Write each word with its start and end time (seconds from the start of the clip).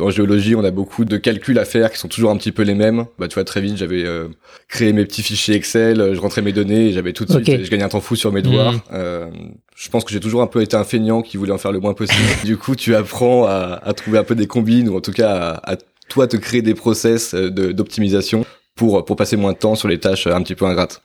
en 0.00 0.10
géologie, 0.10 0.54
on 0.54 0.64
a 0.64 0.70
beaucoup 0.70 1.04
de 1.04 1.16
calculs 1.16 1.58
à 1.58 1.64
faire 1.64 1.90
qui 1.90 1.98
sont 1.98 2.08
toujours 2.08 2.30
un 2.30 2.36
petit 2.36 2.52
peu 2.52 2.62
les 2.62 2.74
mêmes. 2.74 3.06
Bah, 3.18 3.28
tu 3.28 3.34
vois, 3.34 3.44
très 3.44 3.60
vite, 3.60 3.76
j'avais 3.76 4.04
euh, 4.04 4.28
créé 4.68 4.92
mes 4.92 5.04
petits 5.04 5.22
fichiers 5.22 5.54
Excel, 5.54 6.14
je 6.14 6.20
rentrais 6.20 6.42
mes 6.42 6.52
données 6.52 6.92
j'avais 6.92 7.12
tout 7.12 7.24
de 7.24 7.32
suite, 7.32 7.64
je 7.64 7.70
gagnais 7.70 7.84
un 7.84 7.88
temps 7.88 8.00
fou 8.00 8.16
sur 8.16 8.32
mes 8.32 8.42
devoirs. 8.42 8.74
Hmm. 8.74 8.80
Euh, 8.92 9.26
je 9.76 9.88
pense 9.88 10.04
que 10.04 10.12
j'ai 10.12 10.20
toujours 10.20 10.42
un 10.42 10.46
peu 10.46 10.62
été 10.62 10.76
un 10.76 10.84
feignant 10.84 11.22
qui 11.22 11.36
voulait 11.36 11.52
en 11.52 11.58
faire 11.58 11.72
le 11.72 11.80
moins 11.80 11.94
possible. 11.94 12.22
du 12.44 12.56
coup, 12.56 12.76
tu 12.76 12.94
apprends 12.94 13.44
à, 13.46 13.80
à, 13.82 13.92
trouver 13.92 14.18
un 14.18 14.24
peu 14.24 14.34
des 14.34 14.46
combines 14.46 14.88
ou 14.88 14.96
en 14.96 15.00
tout 15.00 15.12
cas 15.12 15.30
à, 15.30 15.72
à 15.72 15.76
toi 16.08 16.26
te 16.26 16.36
créer 16.36 16.62
des 16.62 16.74
process 16.74 17.34
d'optimisation 17.34 18.44
pour, 18.74 19.04
pour 19.04 19.16
passer 19.16 19.36
moins 19.36 19.52
de 19.52 19.58
temps 19.58 19.74
sur 19.74 19.88
les 19.88 19.98
tâches 19.98 20.26
un 20.26 20.42
petit 20.42 20.54
peu 20.54 20.66
ingrates. 20.66 21.02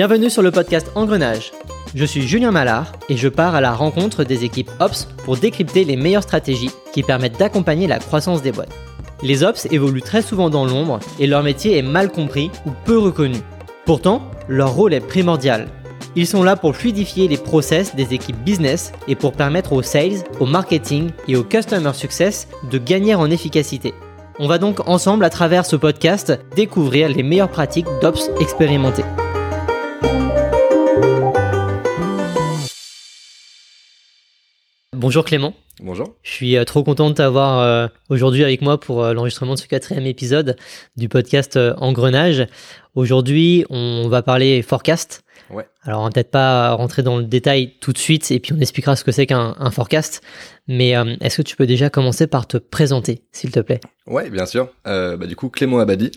Bienvenue 0.00 0.30
sur 0.30 0.40
le 0.40 0.50
podcast 0.50 0.90
Engrenage. 0.94 1.52
Je 1.94 2.06
suis 2.06 2.22
Julien 2.22 2.52
Mallard 2.52 2.90
et 3.10 3.18
je 3.18 3.28
pars 3.28 3.54
à 3.54 3.60
la 3.60 3.74
rencontre 3.74 4.24
des 4.24 4.44
équipes 4.44 4.70
Ops 4.80 5.06
pour 5.26 5.36
décrypter 5.36 5.84
les 5.84 5.96
meilleures 5.96 6.22
stratégies 6.22 6.70
qui 6.94 7.02
permettent 7.02 7.38
d'accompagner 7.38 7.86
la 7.86 7.98
croissance 7.98 8.40
des 8.40 8.50
boîtes. 8.50 8.72
Les 9.22 9.42
Ops 9.42 9.66
évoluent 9.70 10.00
très 10.00 10.22
souvent 10.22 10.48
dans 10.48 10.64
l'ombre 10.64 11.00
et 11.18 11.26
leur 11.26 11.42
métier 11.42 11.76
est 11.76 11.82
mal 11.82 12.10
compris 12.10 12.50
ou 12.64 12.70
peu 12.86 12.96
reconnu. 12.96 13.36
Pourtant, 13.84 14.22
leur 14.48 14.72
rôle 14.72 14.94
est 14.94 15.06
primordial. 15.06 15.68
Ils 16.16 16.26
sont 16.26 16.44
là 16.44 16.56
pour 16.56 16.76
fluidifier 16.76 17.28
les 17.28 17.36
process 17.36 17.94
des 17.94 18.14
équipes 18.14 18.42
business 18.42 18.92
et 19.06 19.16
pour 19.16 19.34
permettre 19.34 19.74
aux 19.74 19.82
sales, 19.82 20.24
au 20.40 20.46
marketing 20.46 21.10
et 21.28 21.36
au 21.36 21.44
customer 21.44 21.92
success 21.92 22.48
de 22.70 22.78
gagner 22.78 23.14
en 23.14 23.30
efficacité. 23.30 23.92
On 24.38 24.48
va 24.48 24.56
donc 24.56 24.80
ensemble 24.88 25.26
à 25.26 25.30
travers 25.30 25.66
ce 25.66 25.76
podcast 25.76 26.40
découvrir 26.56 27.10
les 27.10 27.22
meilleures 27.22 27.50
pratiques 27.50 27.88
d'Ops 28.00 28.30
expérimentées. 28.40 29.04
Bonjour 35.00 35.24
Clément. 35.24 35.54
Bonjour. 35.82 36.14
Je 36.22 36.30
suis 36.30 36.58
euh, 36.58 36.64
trop 36.64 36.84
content 36.84 37.08
de 37.08 37.14
t'avoir 37.14 37.60
euh, 37.60 37.88
aujourd'hui 38.10 38.44
avec 38.44 38.60
moi 38.60 38.78
pour 38.78 39.02
euh, 39.02 39.14
l'enregistrement 39.14 39.54
de 39.54 39.58
ce 39.58 39.66
quatrième 39.66 40.04
épisode 40.04 40.58
du 40.98 41.08
podcast 41.08 41.58
Engrenage. 41.78 42.46
Aujourd'hui, 42.94 43.64
on 43.70 44.08
va 44.10 44.20
parler 44.20 44.60
forecast. 44.60 45.22
Ouais. 45.48 45.66
Alors, 45.84 46.02
on 46.02 46.04
va 46.04 46.10
peut-être 46.10 46.30
pas 46.30 46.74
rentrer 46.74 47.02
dans 47.02 47.16
le 47.16 47.24
détail 47.24 47.76
tout 47.80 47.94
de 47.94 47.98
suite 47.98 48.30
et 48.30 48.40
puis 48.40 48.52
on 48.52 48.60
expliquera 48.60 48.94
ce 48.94 49.02
que 49.02 49.10
c'est 49.10 49.24
qu'un 49.24 49.70
forecast. 49.70 50.20
Mais 50.68 50.90
est-ce 51.22 51.38
que 51.38 51.42
tu 51.48 51.56
peux 51.56 51.66
déjà 51.66 51.88
commencer 51.88 52.26
par 52.26 52.46
te 52.46 52.58
présenter, 52.58 53.22
s'il 53.32 53.52
te 53.52 53.60
plaît? 53.60 53.80
Ouais, 54.06 54.28
bien 54.28 54.44
sûr. 54.44 54.68
bah, 54.84 55.16
du 55.16 55.34
coup, 55.34 55.48
Clément 55.48 55.78
Abadi. 55.78 56.10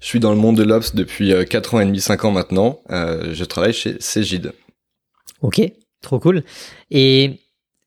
Je 0.00 0.06
suis 0.06 0.20
dans 0.20 0.30
le 0.30 0.38
monde 0.38 0.56
de 0.56 0.64
l'Ops 0.64 0.94
depuis 0.94 1.34
4 1.46 1.74
ans 1.74 1.80
et 1.80 1.84
demi, 1.84 2.00
5 2.00 2.24
ans 2.24 2.30
maintenant. 2.30 2.80
je 2.88 3.44
travaille 3.44 3.74
chez 3.74 3.96
Cégide. 4.00 4.52
Ok, 5.42 5.60
trop 6.00 6.18
cool. 6.18 6.44
Et 6.90 7.38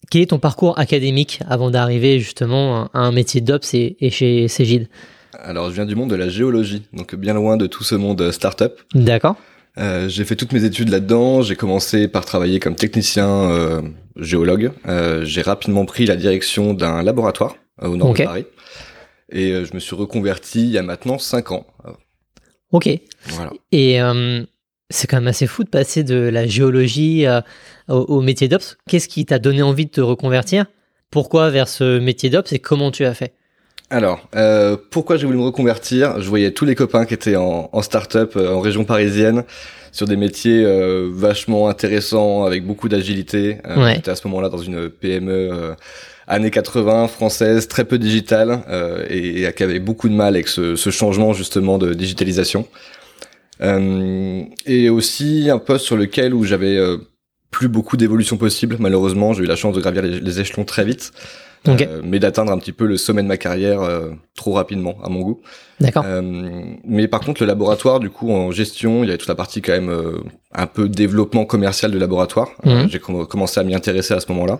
quel 0.09 0.22
est 0.22 0.28
ton 0.28 0.39
parcours 0.39 0.78
académique 0.80 1.39
avant 1.48 1.72
d'arriver 1.72 2.20
justement 2.20 2.89
à 2.94 3.00
un 3.00 3.11
métier 3.11 3.42
d'Ops 3.42 3.73
et, 3.73 4.09
chez 4.09 4.47
Cégide 4.47 4.88
Alors, 5.34 5.70
je 5.70 5.75
viens 5.75 5.86
du 5.86 5.95
monde 5.95 6.09
de 6.09 6.16
la 6.16 6.30
géologie, 6.30 6.84
donc 6.94 7.16
bien 7.16 7.34
loin 7.34 7.58
de 7.58 7.67
tout 7.67 7.84
ce 7.84 7.95
monde 7.95 8.31
startup. 8.31 8.73
D'accord. 8.94 9.36
Euh, 9.78 10.08
j'ai 10.08 10.23
fait 10.23 10.36
toutes 10.36 10.53
mes 10.53 10.64
études 10.64 10.89
là-dedans. 10.89 11.42
J'ai 11.42 11.56
commencé 11.56 12.08
par 12.08 12.25
travailler 12.25 12.59
comme 12.59 12.75
technicien 12.75 13.30
euh, 13.30 13.81
géologue. 14.16 14.72
Euh, 14.88 15.25
j'ai 15.25 15.42
rapidement 15.42 15.86
pris 15.86 16.06
la 16.06 16.16
direction 16.16 16.73
d'un 16.73 17.03
laboratoire 17.03 17.56
au 17.81 17.97
nord 17.97 18.14
de 18.14 18.23
Paris. 18.23 18.45
Et 19.31 19.66
je 19.66 19.73
me 19.73 19.80
suis 19.80 19.95
reconverti 19.95 20.62
il 20.62 20.69
y 20.69 20.78
a 20.78 20.84
maintenant 20.84 21.17
5 21.17 21.52
ans. 21.52 21.66
Ok. 22.72 22.90
Voilà. 23.28 23.52
Et 23.72 24.00
c'est 24.89 25.08
quand 25.08 25.17
même 25.17 25.28
assez 25.28 25.47
fou 25.47 25.64
de 25.64 25.69
passer 25.69 26.03
de 26.03 26.16
la 26.16 26.47
géologie 26.47 27.25
au, 27.88 28.22
métier 28.22 28.47
d'Ops. 28.47 28.78
Qu'est-ce 28.88 29.08
qui 29.08 29.25
t'a 29.25 29.39
donné 29.39 29.61
envie 29.61 29.86
de 29.86 29.91
te 29.91 30.02
reconvertir? 30.02 30.66
Pourquoi 31.11 31.50
vers 31.50 31.67
ce 31.67 32.00
métier 32.00 32.29
d'Ops 32.29 32.51
et 32.53 32.59
comment 32.59 32.91
tu 32.91 33.06
as 33.06 33.13
fait? 33.13 33.34
Alors, 33.90 34.28
euh, 34.35 34.78
pourquoi 34.91 35.18
j'ai 35.18 35.25
voulu 35.25 35.38
me 35.38 35.44
reconvertir? 35.44 36.19
Je 36.19 36.28
voyais 36.28 36.51
tous 36.51 36.66
les 36.66 36.75
copains 36.75 37.06
qui 37.06 37.13
étaient 37.13 37.35
en, 37.35 37.69
en 37.72 37.81
start-up 37.81 38.34
euh, 38.35 38.56
en 38.56 38.59
région 38.59 38.84
parisienne 38.84 39.44
sur 39.95 40.07
des 40.07 40.18
métiers 40.18 40.62
euh, 40.66 41.09
vachement 41.09 41.69
intéressants 41.69 42.44
avec 42.44 42.66
beaucoup 42.66 42.90
d'agilité. 42.90 43.59
Euh, 43.66 43.94
J'étais 43.94 44.12
à 44.12 44.16
ce 44.16 44.28
moment-là 44.28 44.50
dans 44.50 44.57
une 44.57 44.90
PME 44.90 45.31
euh, 45.31 45.74
années 46.28 46.51
80 46.51 47.07
française, 47.07 47.69
très 47.69 47.85
peu 47.85 47.97
digitale 47.97 48.59
et, 49.09 49.44
et, 49.44 49.53
qui 49.53 49.63
avait 49.63 49.79
beaucoup 49.79 50.09
de 50.09 50.13
mal 50.13 50.35
avec 50.35 50.50
ce, 50.50 50.75
ce 50.75 50.90
changement 50.90 51.31
justement 51.31 51.78
de 51.78 51.94
digitalisation. 51.94 52.68
Et 53.62 54.90
aussi 54.90 55.50
un 55.50 55.60
poste 55.60 55.86
sur 55.86 55.98
lequel 55.98 56.34
où 56.34 56.44
j'avais 56.44 56.78
plus 57.56 57.70
beaucoup 57.70 57.96
d'évolution 57.96 58.36
possible. 58.36 58.76
Malheureusement, 58.80 59.32
j'ai 59.32 59.44
eu 59.44 59.48
la 59.48 59.56
chance 59.56 59.74
de 59.74 59.80
gravir 59.80 60.02
les, 60.02 60.40
échelons 60.42 60.66
très 60.66 60.84
vite. 60.84 61.14
Euh, 61.68 62.02
mais 62.04 62.20
d'atteindre 62.20 62.52
un 62.52 62.60
petit 62.60 62.74
peu 62.74 62.86
le 62.86 62.98
sommet 62.98 63.24
de 63.24 63.28
ma 63.28 63.38
carrière 63.38 63.82
euh, 63.82 64.12
trop 64.36 64.54
rapidement 64.54 64.98
à 65.04 65.10
mon 65.10 65.22
goût. 65.22 65.42
D'accord. 65.80 66.04
Euh, 66.06 66.22
mais 66.84 67.08
par 67.08 67.22
contre, 67.22 67.42
le 67.42 67.48
laboratoire, 67.48 68.00
du 68.00 68.10
coup, 68.10 68.30
en 68.32 68.52
gestion, 68.52 69.04
il 69.04 69.08
y 69.08 69.10
avait 69.10 69.18
toute 69.18 69.30
la 69.30 69.36
partie 69.36 69.62
quand 69.62 69.72
même 69.72 69.92
un 70.54 70.68
peu 70.68 70.90
développement 70.90 71.46
commercial 71.46 71.92
de 71.92 71.98
laboratoire. 71.98 72.50
Mhm. 72.66 72.90
j'ai 72.90 73.00
commencé 73.00 73.60
à 73.60 73.64
m'y 73.64 73.74
intéresser 73.74 74.14
à 74.14 74.20
ce 74.20 74.32
moment-là. 74.34 74.60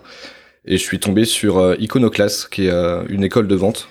Et 0.68 0.78
je 0.78 0.81
suis 0.81 1.00
tombé 1.00 1.26
sur 1.26 1.76
Iconoclast, 1.80 2.50
qui 2.50 2.68
est 2.68 2.74
une 3.09 3.24
école 3.24 3.48
de 3.48 3.56
vente 3.56 3.88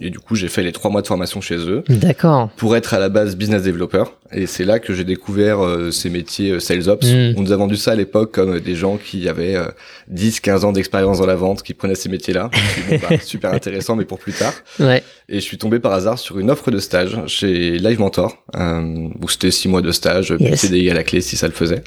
et 0.00 0.10
du 0.10 0.18
coup, 0.18 0.34
j'ai 0.34 0.48
fait 0.48 0.62
les 0.62 0.72
trois 0.72 0.90
mois 0.90 1.02
de 1.02 1.06
formation 1.06 1.40
chez 1.40 1.56
eux. 1.56 1.82
D'accord. 1.88 2.50
Pour 2.56 2.76
être 2.76 2.94
à 2.94 2.98
la 2.98 3.08
base 3.08 3.36
business 3.36 3.62
developer. 3.62 4.04
Et 4.32 4.46
c'est 4.46 4.64
là 4.64 4.78
que 4.78 4.92
j'ai 4.92 5.04
découvert 5.04 5.64
euh, 5.64 5.90
ces 5.90 6.10
métiers 6.10 6.52
euh, 6.52 6.60
sales 6.60 6.88
ops. 6.88 7.06
Hmm. 7.06 7.34
On 7.36 7.42
nous 7.42 7.52
a 7.52 7.56
vendu 7.56 7.76
ça 7.76 7.92
à 7.92 7.94
l'époque 7.94 8.32
comme 8.32 8.60
des 8.60 8.74
gens 8.74 8.96
qui 8.96 9.28
avaient 9.28 9.56
10, 10.08 10.36
euh, 10.36 10.40
15 10.42 10.64
ans 10.64 10.72
d'expérience 10.72 11.18
dans 11.18 11.26
la 11.26 11.36
vente, 11.36 11.62
qui 11.62 11.74
prenaient 11.74 11.94
ces 11.94 12.08
métiers-là. 12.08 12.50
Bah, 12.90 13.18
super 13.22 13.52
intéressant, 13.52 13.96
mais 13.96 14.04
pour 14.04 14.18
plus 14.18 14.32
tard. 14.32 14.52
Ouais. 14.80 15.02
Et 15.28 15.36
je 15.36 15.44
suis 15.44 15.58
tombé 15.58 15.78
par 15.78 15.92
hasard 15.92 16.18
sur 16.18 16.38
une 16.38 16.50
offre 16.50 16.70
de 16.70 16.78
stage 16.78 17.16
chez 17.26 17.78
Live 17.78 18.00
Mentor, 18.00 18.36
où 18.54 19.28
c'était 19.28 19.50
six 19.50 19.68
mois 19.68 19.82
de 19.82 19.92
stage, 19.92 20.34
yes. 20.38 20.60
CDI 20.60 20.90
à 20.90 20.94
la 20.94 21.04
clé 21.04 21.20
si 21.20 21.36
ça 21.36 21.46
le 21.46 21.52
faisait. 21.52 21.82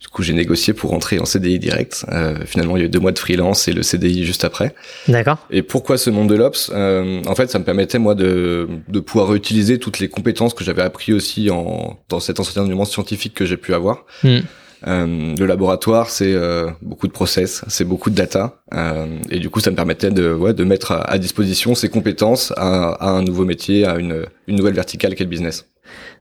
Du 0.00 0.08
coup, 0.08 0.22
j'ai 0.22 0.34
négocié 0.34 0.74
pour 0.74 0.90
rentrer 0.90 1.18
en 1.18 1.24
CDI 1.24 1.58
direct. 1.58 2.04
Euh, 2.12 2.44
finalement, 2.44 2.76
il 2.76 2.80
y 2.80 2.82
a 2.82 2.86
eu 2.86 2.90
deux 2.90 3.00
mois 3.00 3.12
de 3.12 3.18
freelance 3.18 3.66
et 3.66 3.72
le 3.72 3.82
CDI 3.82 4.24
juste 4.24 4.44
après. 4.44 4.74
D'accord. 5.08 5.38
Et 5.50 5.62
pourquoi 5.62 5.96
ce 5.96 6.10
monde 6.10 6.28
de 6.28 6.34
l'Ops? 6.34 6.70
Euh, 6.74 7.22
En 7.26 7.34
fait, 7.34 7.50
ça 7.50 7.58
me 7.58 7.64
permettait, 7.64 7.98
moi, 7.98 8.14
de, 8.14 8.68
de 8.88 9.00
pouvoir 9.00 9.34
utiliser 9.34 9.78
toutes 9.78 9.98
les 9.98 10.08
compétences 10.08 10.52
que 10.52 10.64
j'avais 10.64 10.82
appris 10.82 11.12
aussi 11.12 11.50
en, 11.50 11.98
dans 12.08 12.20
cet 12.20 12.40
enseignement 12.40 12.84
scientifique 12.84 13.34
que 13.34 13.46
j'ai 13.46 13.56
pu 13.56 13.72
avoir. 13.72 14.04
Hmm. 14.22 14.40
Euh, 14.86 15.34
le 15.36 15.46
laboratoire, 15.46 16.10
c'est 16.10 16.34
euh, 16.34 16.70
beaucoup 16.82 17.06
de 17.06 17.12
process, 17.12 17.64
c'est 17.66 17.84
beaucoup 17.84 18.10
de 18.10 18.14
data, 18.14 18.60
euh, 18.74 19.18
et 19.30 19.38
du 19.38 19.48
coup, 19.48 19.60
ça 19.60 19.70
me 19.70 19.76
permettait 19.76 20.10
de, 20.10 20.32
ouais, 20.32 20.52
de 20.52 20.64
mettre 20.64 20.92
à, 20.92 21.18
disposition 21.18 21.74
ces 21.74 21.88
compétences 21.88 22.52
à, 22.56 22.90
à, 22.92 23.08
un 23.08 23.22
nouveau 23.22 23.44
métier, 23.44 23.86
à 23.86 23.96
une, 23.96 24.26
une 24.46 24.56
nouvelle 24.56 24.74
verticale 24.74 25.14
qu'est 25.14 25.24
le 25.24 25.30
business. 25.30 25.66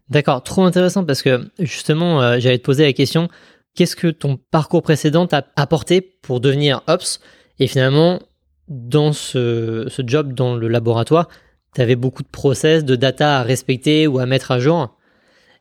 D'accord, 0.09 0.43
trop 0.43 0.63
intéressant 0.63 1.03
parce 1.03 1.21
que 1.21 1.47
justement, 1.59 2.21
euh, 2.21 2.37
j'allais 2.39 2.59
te 2.59 2.63
poser 2.63 2.85
la 2.85 2.93
question 2.93 3.27
qu'est-ce 3.75 3.95
que 3.95 4.07
ton 4.07 4.37
parcours 4.51 4.81
précédent 4.81 5.27
t'a 5.27 5.45
apporté 5.55 6.01
pour 6.01 6.39
devenir 6.39 6.81
Ops? 6.87 7.19
Et 7.59 7.67
finalement, 7.67 8.21
dans 8.67 9.13
ce, 9.13 9.87
job 10.05 10.33
dans 10.33 10.55
le 10.55 10.67
laboratoire, 10.67 11.29
tu 11.73 11.81
avais 11.81 11.95
beaucoup 11.95 12.23
de 12.23 12.27
process, 12.27 12.83
de 12.83 12.95
data 12.95 13.39
à 13.39 13.43
respecter 13.43 14.07
ou 14.07 14.19
à 14.19 14.25
mettre 14.25 14.51
à 14.51 14.59
jour. 14.59 14.97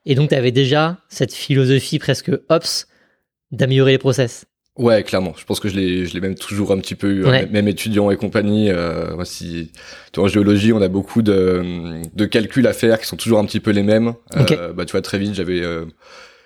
Et 0.06 0.14
donc, 0.14 0.30
tu 0.30 0.34
avais 0.34 0.52
déjà 0.52 0.98
cette 1.08 1.32
philosophie 1.32 1.98
presque 1.98 2.30
Ops 2.48 2.86
d'améliorer 3.50 3.92
les 3.92 3.98
process. 3.98 4.46
Ouais, 4.76 5.04
clairement. 5.04 5.34
Je 5.36 5.44
pense 5.44 5.60
que 5.60 5.68
je 5.68 5.76
l'ai, 5.76 6.04
je 6.04 6.14
l'ai 6.14 6.20
même 6.20 6.34
toujours 6.34 6.72
un 6.72 6.78
petit 6.78 6.96
peu 6.96 7.08
eu, 7.08 7.26
hein, 7.26 7.46
même 7.50 7.68
étudiant 7.68 8.10
et 8.10 8.16
compagnie. 8.16 8.70
Euh, 8.70 9.24
si, 9.24 9.70
en 10.16 10.26
géologie, 10.26 10.72
on 10.72 10.82
a 10.82 10.88
beaucoup 10.88 11.22
de, 11.22 12.02
de 12.12 12.24
calculs 12.24 12.66
à 12.66 12.72
faire 12.72 12.98
qui 12.98 13.06
sont 13.06 13.16
toujours 13.16 13.38
un 13.38 13.44
petit 13.44 13.60
peu 13.60 13.70
les 13.70 13.84
mêmes. 13.84 14.14
Euh, 14.36 14.72
bah, 14.72 14.84
tu 14.84 14.92
vois, 14.92 15.02
très 15.02 15.18
vite, 15.18 15.34
j'avais 15.34 15.62
euh, 15.62 15.84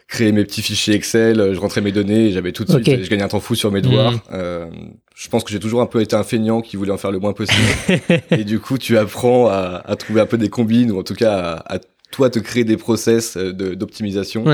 créer 0.08 0.32
mes 0.32 0.44
petits 0.44 0.62
fichiers 0.62 0.94
Excel, 0.94 1.38
euh, 1.38 1.54
je 1.54 1.60
rentrais 1.60 1.82
mes 1.82 1.92
données 1.92 2.32
j'avais 2.32 2.52
tout 2.52 2.64
de 2.64 2.72
suite, 2.72 3.04
je 3.04 3.10
gagnais 3.10 3.22
un 3.22 3.28
temps 3.28 3.40
fou 3.40 3.54
sur 3.54 3.70
mes 3.70 3.82
devoirs. 3.82 4.14
Hmm. 4.14 4.20
Euh, 4.32 4.66
je 5.14 5.28
pense 5.28 5.44
que 5.44 5.50
j'ai 5.50 5.60
toujours 5.60 5.82
un 5.82 5.86
peu 5.86 6.00
été 6.00 6.16
un 6.16 6.24
feignant 6.24 6.62
qui 6.62 6.76
voulait 6.76 6.92
en 6.92 6.98
faire 6.98 7.10
le 7.10 7.18
moins 7.18 7.34
possible. 7.34 7.68
et 8.30 8.44
du 8.44 8.58
coup, 8.58 8.78
tu 8.78 8.96
apprends 8.96 9.48
à, 9.48 9.82
à, 9.84 9.96
trouver 9.96 10.20
un 10.20 10.26
peu 10.26 10.38
des 10.38 10.48
combines 10.48 10.90
ou 10.90 10.98
en 10.98 11.02
tout 11.02 11.14
cas 11.14 11.62
à, 11.66 11.78
toi 12.10 12.30
te 12.30 12.38
créer 12.38 12.64
des 12.64 12.76
process 12.76 13.36
euh, 13.36 13.52
d'optimisation. 13.52 14.44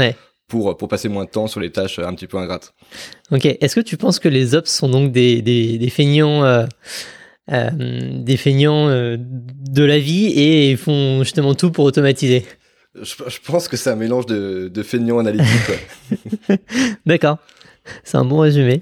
Pour, 0.46 0.76
pour 0.76 0.88
passer 0.88 1.08
moins 1.08 1.24
de 1.24 1.30
temps 1.30 1.46
sur 1.46 1.58
les 1.58 1.70
tâches 1.70 1.98
un 1.98 2.12
petit 2.14 2.26
peu 2.26 2.36
ingrates. 2.36 2.74
Ok. 3.30 3.46
Est-ce 3.46 3.74
que 3.74 3.80
tu 3.80 3.96
penses 3.96 4.18
que 4.18 4.28
les 4.28 4.54
ops 4.54 4.70
sont 4.70 4.90
donc 4.90 5.10
des, 5.10 5.40
des, 5.40 5.78
des 5.78 5.88
feignants, 5.88 6.44
euh, 6.44 6.66
euh, 7.50 7.70
des 8.22 8.36
feignants 8.36 8.88
euh, 8.88 9.16
de 9.18 9.82
la 9.82 9.98
vie 9.98 10.26
et 10.38 10.76
font 10.76 11.20
justement 11.22 11.54
tout 11.54 11.70
pour 11.70 11.86
automatiser? 11.86 12.44
Je, 13.00 13.41
pense 13.44 13.69
que 13.69 13.76
c'est 13.76 13.91
un 13.91 13.96
mélange 13.96 14.26
de, 14.26 14.69
de 14.69 14.82
feignants 14.82 15.19
analytiques. 15.19 15.49
D'accord. 17.06 17.38
C'est 18.02 18.17
un 18.17 18.25
bon 18.25 18.38
résumé. 18.38 18.79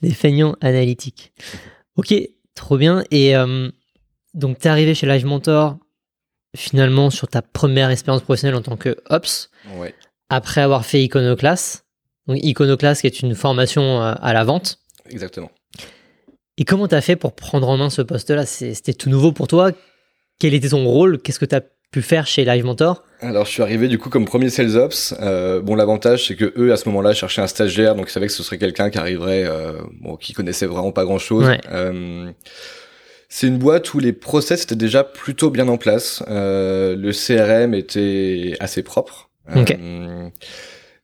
Des 0.00 0.12
feignants 0.12 0.56
analytiques. 0.60 1.32
Ok, 1.96 2.14
trop 2.54 2.76
bien. 2.76 3.04
Et 3.10 3.36
euh, 3.36 3.70
donc, 4.34 4.58
tu 4.58 4.66
es 4.66 4.70
arrivé 4.70 4.94
chez 4.94 5.06
Live 5.06 5.26
Mentor 5.26 5.78
finalement 6.56 7.10
sur 7.10 7.28
ta 7.28 7.42
première 7.42 7.90
expérience 7.90 8.22
professionnelle 8.22 8.56
en 8.56 8.62
tant 8.62 8.76
que 8.76 8.96
Ops, 9.08 9.50
après 10.28 10.60
avoir 10.60 10.84
fait 10.84 11.02
Iconoclast. 11.02 11.86
Donc 12.26 12.38
Iconoclast 12.42 13.00
qui 13.00 13.06
est 13.06 13.20
une 13.20 13.34
formation 13.34 14.02
à 14.02 14.32
la 14.32 14.44
vente. 14.44 14.78
Exactement. 15.08 15.50
Et 16.58 16.64
comment 16.64 16.88
tu 16.88 16.94
as 16.94 17.00
fait 17.00 17.16
pour 17.16 17.34
prendre 17.34 17.68
en 17.68 17.76
main 17.76 17.90
ce 17.90 18.02
poste-là? 18.02 18.44
C'était 18.44 18.92
tout 18.92 19.08
nouveau 19.08 19.32
pour 19.32 19.48
toi? 19.48 19.72
Quel 20.38 20.54
était 20.54 20.68
ton 20.68 20.84
rôle? 20.84 21.20
Qu'est-ce 21.20 21.38
que 21.38 21.46
tu 21.46 21.54
as 21.54 21.62
pu 21.92 22.02
faire 22.02 22.26
chez 22.26 22.44
Live 22.44 22.64
Mentor 22.64 23.04
Alors, 23.20 23.44
je 23.44 23.50
suis 23.50 23.62
arrivé 23.62 23.86
du 23.86 23.98
coup 23.98 24.08
comme 24.08 24.24
premier 24.24 24.48
sales 24.48 24.76
ops. 24.76 25.14
Euh, 25.20 25.60
bon, 25.60 25.76
l'avantage, 25.76 26.26
c'est 26.26 26.34
que 26.34 26.52
eux, 26.56 26.72
à 26.72 26.76
ce 26.76 26.88
moment-là, 26.88 27.12
cherchaient 27.12 27.42
un 27.42 27.46
stagiaire, 27.46 27.94
donc 27.94 28.08
ils 28.08 28.12
savaient 28.12 28.26
que 28.26 28.32
ce 28.32 28.42
serait 28.42 28.58
quelqu'un 28.58 28.90
qui 28.90 28.98
arriverait, 28.98 29.44
euh, 29.44 29.74
bon, 30.00 30.16
qui 30.16 30.32
connaissait 30.32 30.66
vraiment 30.66 30.90
pas 30.90 31.04
grand-chose. 31.04 31.46
Euh, 31.70 32.32
c'est 33.28 33.46
une 33.46 33.58
boîte 33.58 33.92
où 33.94 33.98
les 33.98 34.12
process 34.12 34.62
étaient 34.62 34.74
déjà 34.74 35.04
plutôt 35.04 35.50
bien 35.50 35.68
en 35.68 35.76
place. 35.76 36.22
Euh, 36.28 36.96
le 36.96 37.12
CRM 37.12 37.74
était 37.74 38.54
assez 38.58 38.82
propre. 38.82 39.30
Okay. 39.54 39.78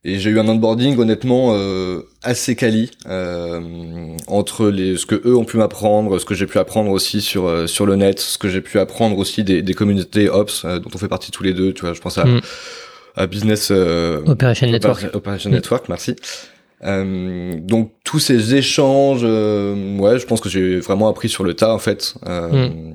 Et 0.09 0.19
j'ai 0.19 0.31
eu 0.31 0.41
un 0.41 0.49
onboarding 0.49 0.99
honnêtement 0.99 1.51
euh, 1.53 2.01
assez 2.23 2.57
quali 2.57 2.91
euh, 3.07 3.61
entre 4.27 4.69
les 4.69 4.97
ce 4.97 5.05
que 5.05 5.21
eux 5.27 5.37
ont 5.37 5.45
pu 5.45 5.59
m'apprendre, 5.59 6.19
ce 6.19 6.25
que 6.25 6.35
j'ai 6.35 6.47
pu 6.47 6.59
apprendre 6.59 6.91
aussi 6.91 7.21
sur 7.21 7.47
euh, 7.47 7.67
sur 7.67 7.85
le 7.85 7.95
net, 7.95 8.19
ce 8.19 8.39
que 8.39 8.49
j'ai 8.49 8.63
pu 8.63 8.79
apprendre 8.79 9.19
aussi 9.19 9.45
des, 9.45 9.61
des 9.61 9.75
communautés 9.75 10.31
ops 10.31 10.65
euh, 10.65 10.79
dont 10.79 10.89
on 10.95 10.99
fait 10.99 11.09
partie 11.09 11.31
tous 11.31 11.43
les 11.43 11.53
deux. 11.53 11.75
Tu 11.75 11.83
vois, 11.83 11.93
je 11.93 12.01
pense 12.01 12.17
à, 12.17 12.25
mm. 12.25 12.41
à 13.17 13.27
business 13.27 13.69
euh, 13.71 14.23
Operation 14.25 14.67
Network. 14.71 15.07
Operation 15.13 15.51
Network, 15.51 15.91
merci. 15.91 16.17
donc 16.83 17.93
tous 18.03 18.19
ces 18.19 18.55
échanges, 18.55 19.25
ouais, 19.25 20.19
je 20.19 20.25
pense 20.25 20.41
que 20.41 20.49
j'ai 20.49 20.81
vraiment 20.81 21.09
appris 21.09 21.29
sur 21.29 21.45
le 21.45 21.53
tas 21.53 21.75
en 21.75 21.79
fait. 21.79 22.15
Mm. 22.27 22.95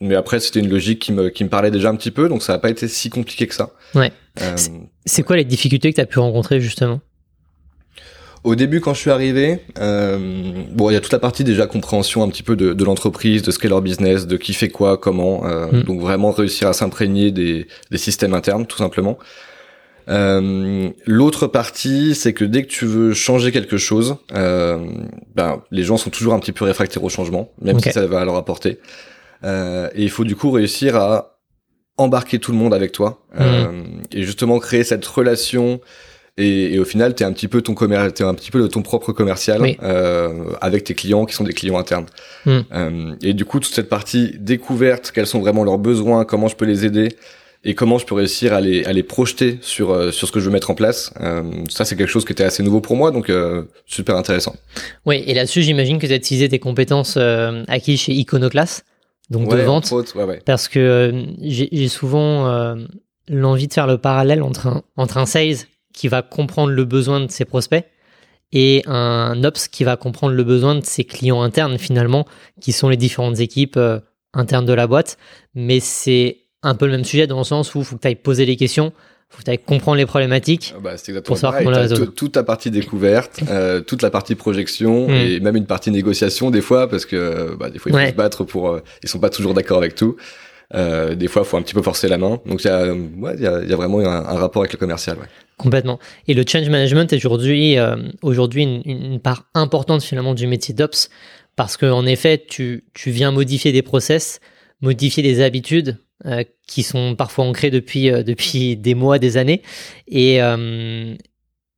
Mais 0.00 0.14
après, 0.14 0.38
c'était 0.38 0.60
une 0.60 0.70
logique 0.70 1.00
qui 1.00 1.12
me, 1.12 1.28
qui 1.28 1.42
me 1.42 1.48
parlait 1.48 1.72
déjà 1.72 1.88
un 1.88 1.96
petit 1.96 2.12
peu, 2.12 2.28
donc 2.28 2.42
ça 2.42 2.52
n'a 2.52 2.60
pas 2.60 2.70
été 2.70 2.86
si 2.86 3.10
compliqué 3.10 3.48
que 3.48 3.54
ça. 3.54 3.70
Ouais. 3.96 4.12
C'est 5.08 5.22
quoi 5.22 5.36
les 5.36 5.44
difficultés 5.44 5.90
que 5.90 5.96
tu 5.96 6.00
as 6.00 6.06
pu 6.06 6.18
rencontrer 6.18 6.60
justement? 6.60 7.00
Au 8.44 8.54
début, 8.54 8.80
quand 8.80 8.94
je 8.94 9.00
suis 9.00 9.10
arrivé, 9.10 9.58
euh, 9.80 10.52
bon, 10.70 10.90
il 10.90 10.92
y 10.92 10.96
a 10.96 11.00
toute 11.00 11.12
la 11.12 11.18
partie 11.18 11.42
déjà 11.42 11.66
compréhension 11.66 12.22
un 12.22 12.28
petit 12.28 12.44
peu 12.44 12.54
de, 12.54 12.72
de 12.72 12.84
l'entreprise, 12.84 13.42
de 13.42 13.50
ce 13.50 13.58
qu'est 13.58 13.68
leur 13.68 13.82
business, 13.82 14.26
de 14.26 14.36
qui 14.36 14.54
fait 14.54 14.68
quoi, 14.68 14.96
comment. 14.96 15.44
Euh, 15.46 15.66
mm. 15.72 15.82
Donc 15.82 16.00
vraiment 16.00 16.30
réussir 16.30 16.68
à 16.68 16.72
s'imprégner 16.72 17.32
des, 17.32 17.66
des, 17.90 17.98
systèmes 17.98 18.34
internes, 18.34 18.66
tout 18.66 18.78
simplement. 18.78 19.18
Euh, 20.08 20.88
L'autre 21.04 21.46
partie, 21.46 22.14
c'est 22.14 22.32
que 22.32 22.44
dès 22.44 22.62
que 22.62 22.68
tu 22.68 22.86
veux 22.86 23.12
changer 23.12 23.52
quelque 23.52 23.76
chose, 23.76 24.16
euh, 24.32 24.78
ben, 25.34 25.62
les 25.70 25.82
gens 25.82 25.96
sont 25.96 26.10
toujours 26.10 26.34
un 26.34 26.38
petit 26.38 26.52
peu 26.52 26.64
réfractaires 26.64 27.04
au 27.04 27.08
changement, 27.08 27.50
même 27.60 27.78
si 27.80 27.90
ça 27.92 28.06
va 28.06 28.24
leur 28.24 28.36
apporter. 28.36 28.78
Euh, 29.44 29.88
et 29.94 30.02
il 30.02 30.10
faut 30.10 30.24
du 30.24 30.36
coup 30.36 30.50
réussir 30.50 30.96
à 30.96 31.37
embarquer 31.98 32.38
tout 32.38 32.52
le 32.52 32.58
monde 32.58 32.72
avec 32.72 32.92
toi 32.92 33.20
mmh. 33.32 33.36
euh, 33.40 33.82
et 34.12 34.22
justement 34.22 34.58
créer 34.58 34.84
cette 34.84 35.04
relation. 35.04 35.80
Et, 36.40 36.74
et 36.74 36.78
au 36.78 36.84
final, 36.84 37.16
t'es 37.16 37.24
un 37.24 37.32
petit 37.32 37.48
peu 37.48 37.62
ton 37.62 37.74
commerce, 37.74 38.14
t'es 38.14 38.22
un 38.22 38.34
petit 38.34 38.52
peu 38.52 38.68
ton 38.68 38.82
propre 38.82 39.12
commercial 39.12 39.60
euh, 39.82 40.44
avec 40.60 40.84
tes 40.84 40.94
clients 40.94 41.24
qui 41.24 41.34
sont 41.34 41.42
des 41.42 41.52
clients 41.52 41.78
internes. 41.78 42.06
Mmh. 42.46 42.58
Euh, 42.72 43.14
et 43.22 43.34
du 43.34 43.44
coup, 43.44 43.58
toute 43.58 43.74
cette 43.74 43.88
partie 43.88 44.36
découverte, 44.38 45.10
quels 45.12 45.26
sont 45.26 45.40
vraiment 45.40 45.64
leurs 45.64 45.78
besoins, 45.78 46.24
comment 46.24 46.46
je 46.46 46.54
peux 46.54 46.64
les 46.64 46.86
aider 46.86 47.08
et 47.64 47.74
comment 47.74 47.98
je 47.98 48.06
peux 48.06 48.14
réussir 48.14 48.52
à 48.52 48.60
les, 48.60 48.84
à 48.84 48.92
les 48.92 49.02
projeter 49.02 49.58
sur, 49.62 49.90
euh, 49.90 50.12
sur 50.12 50.28
ce 50.28 50.32
que 50.32 50.40
je 50.40 50.44
veux 50.44 50.52
mettre 50.52 50.70
en 50.70 50.74
place. 50.74 51.12
Euh, 51.20 51.42
ça, 51.68 51.84
c'est 51.84 51.96
quelque 51.96 52.10
chose 52.10 52.24
qui 52.24 52.32
était 52.32 52.44
assez 52.44 52.62
nouveau 52.62 52.80
pour 52.80 52.96
moi, 52.96 53.10
donc 53.10 53.30
euh, 53.30 53.64
super 53.86 54.16
intéressant. 54.16 54.54
Oui, 55.06 55.24
et 55.26 55.34
là-dessus, 55.34 55.62
j'imagine 55.62 55.98
que 55.98 56.06
tu 56.06 56.12
as 56.12 56.16
utilisé 56.16 56.48
tes 56.48 56.60
compétences 56.60 57.16
acquises 57.66 58.00
chez 58.00 58.12
Iconoclast 58.12 58.84
donc 59.30 59.50
de 59.50 59.56
vente. 59.62 59.92
Parce 60.44 60.68
que 60.68 60.78
euh, 60.78 61.26
j'ai 61.40 61.88
souvent 61.88 62.46
euh, 62.46 62.76
l'envie 63.28 63.68
de 63.68 63.72
faire 63.72 63.86
le 63.86 63.98
parallèle 63.98 64.42
entre 64.42 64.66
un, 64.68 64.82
entre 64.96 65.18
un 65.18 65.26
sales 65.26 65.56
qui 65.92 66.08
va 66.08 66.22
comprendre 66.22 66.72
le 66.72 66.84
besoin 66.84 67.20
de 67.20 67.30
ses 67.30 67.44
prospects 67.44 67.84
et 68.52 68.82
un 68.86 69.44
ops 69.44 69.68
qui 69.68 69.84
va 69.84 69.96
comprendre 69.96 70.34
le 70.34 70.44
besoin 70.44 70.74
de 70.74 70.84
ses 70.84 71.04
clients 71.04 71.42
internes 71.42 71.78
finalement, 71.78 72.26
qui 72.60 72.72
sont 72.72 72.88
les 72.88 72.96
différentes 72.96 73.40
équipes 73.40 73.76
euh, 73.76 74.00
internes 74.32 74.64
de 74.64 74.72
la 74.72 74.86
boîte. 74.86 75.18
Mais 75.54 75.80
c'est 75.80 76.38
un 76.62 76.74
peu 76.74 76.86
le 76.86 76.92
même 76.92 77.04
sujet 77.04 77.26
dans 77.26 77.38
le 77.38 77.44
sens 77.44 77.74
où 77.74 77.78
il 77.78 77.84
faut 77.84 77.96
que 77.96 78.00
tu 78.00 78.08
ailles 78.08 78.16
poser 78.16 78.46
les 78.46 78.56
questions, 78.56 78.92
faut 79.30 79.42
que 79.42 79.56
comprendre 79.56 79.98
les 79.98 80.06
problématiques 80.06 80.74
ah 80.74 80.80
bah, 80.82 81.20
pour 81.24 81.36
savoir 81.36 81.62
comment 81.62 81.78
les 81.78 82.06
Toute 82.08 82.32
ta 82.32 82.42
partie 82.42 82.70
découverte, 82.70 83.40
euh, 83.50 83.80
toute 83.80 84.02
la 84.02 84.10
partie 84.10 84.34
projection 84.34 85.08
hmm. 85.08 85.12
et 85.12 85.40
même 85.40 85.56
une 85.56 85.66
partie 85.66 85.90
négociation 85.90 86.50
des 86.50 86.62
fois 86.62 86.88
parce 86.88 87.04
que 87.04 87.54
bah, 87.56 87.70
des 87.70 87.78
fois 87.78 87.92
ils 87.92 88.04
faut 88.04 88.10
se 88.10 88.16
battre 88.16 88.44
pour 88.44 88.70
euh, 88.70 88.82
ils 89.02 89.08
sont 89.08 89.18
pas 89.18 89.30
toujours 89.30 89.54
d'accord 89.54 89.78
avec 89.78 89.94
tout. 89.94 90.16
Euh, 90.74 91.14
des 91.14 91.28
fois, 91.28 91.42
il 91.44 91.48
faut 91.48 91.56
un 91.56 91.62
petit 91.62 91.74
peu 91.74 91.82
forcer 91.82 92.08
la 92.08 92.18
main. 92.18 92.40
Donc, 92.44 92.64
il 92.64 92.66
y 92.66 92.70
a, 92.70 92.92
ouais, 92.92 93.36
y, 93.38 93.46
a, 93.46 93.64
y 93.64 93.72
a 93.72 93.76
vraiment 93.76 94.00
un, 94.00 94.04
un, 94.04 94.38
rapport 94.38 94.62
avec 94.62 94.72
le 94.72 94.78
commercial. 94.78 95.16
Ouais. 95.16 95.24
Complètement. 95.56 95.98
Et 96.26 96.34
le 96.34 96.44
change 96.46 96.68
management 96.68 97.10
est 97.12 97.16
aujourd'hui, 97.16 97.78
euh, 97.78 97.96
aujourd'hui 98.22 98.64
une, 98.64 98.82
une, 98.84 99.20
part 99.20 99.44
importante 99.54 100.02
finalement 100.02 100.34
du 100.34 100.46
métier 100.46 100.74
d'ops 100.74 101.08
parce 101.56 101.76
qu'en 101.76 102.04
effet, 102.06 102.44
tu, 102.48 102.84
tu 102.94 103.10
viens 103.10 103.32
modifier 103.32 103.72
des 103.72 103.82
process, 103.82 104.40
modifier 104.80 105.22
des 105.22 105.40
habitudes, 105.40 105.96
euh, 106.26 106.42
qui 106.66 106.82
sont 106.82 107.14
parfois 107.14 107.44
ancrés 107.44 107.70
depuis, 107.70 108.10
euh, 108.10 108.24
depuis 108.24 108.76
des 108.76 108.96
mois, 108.96 109.20
des 109.20 109.36
années. 109.36 109.62
Et 110.08 110.42
euh, 110.42 111.14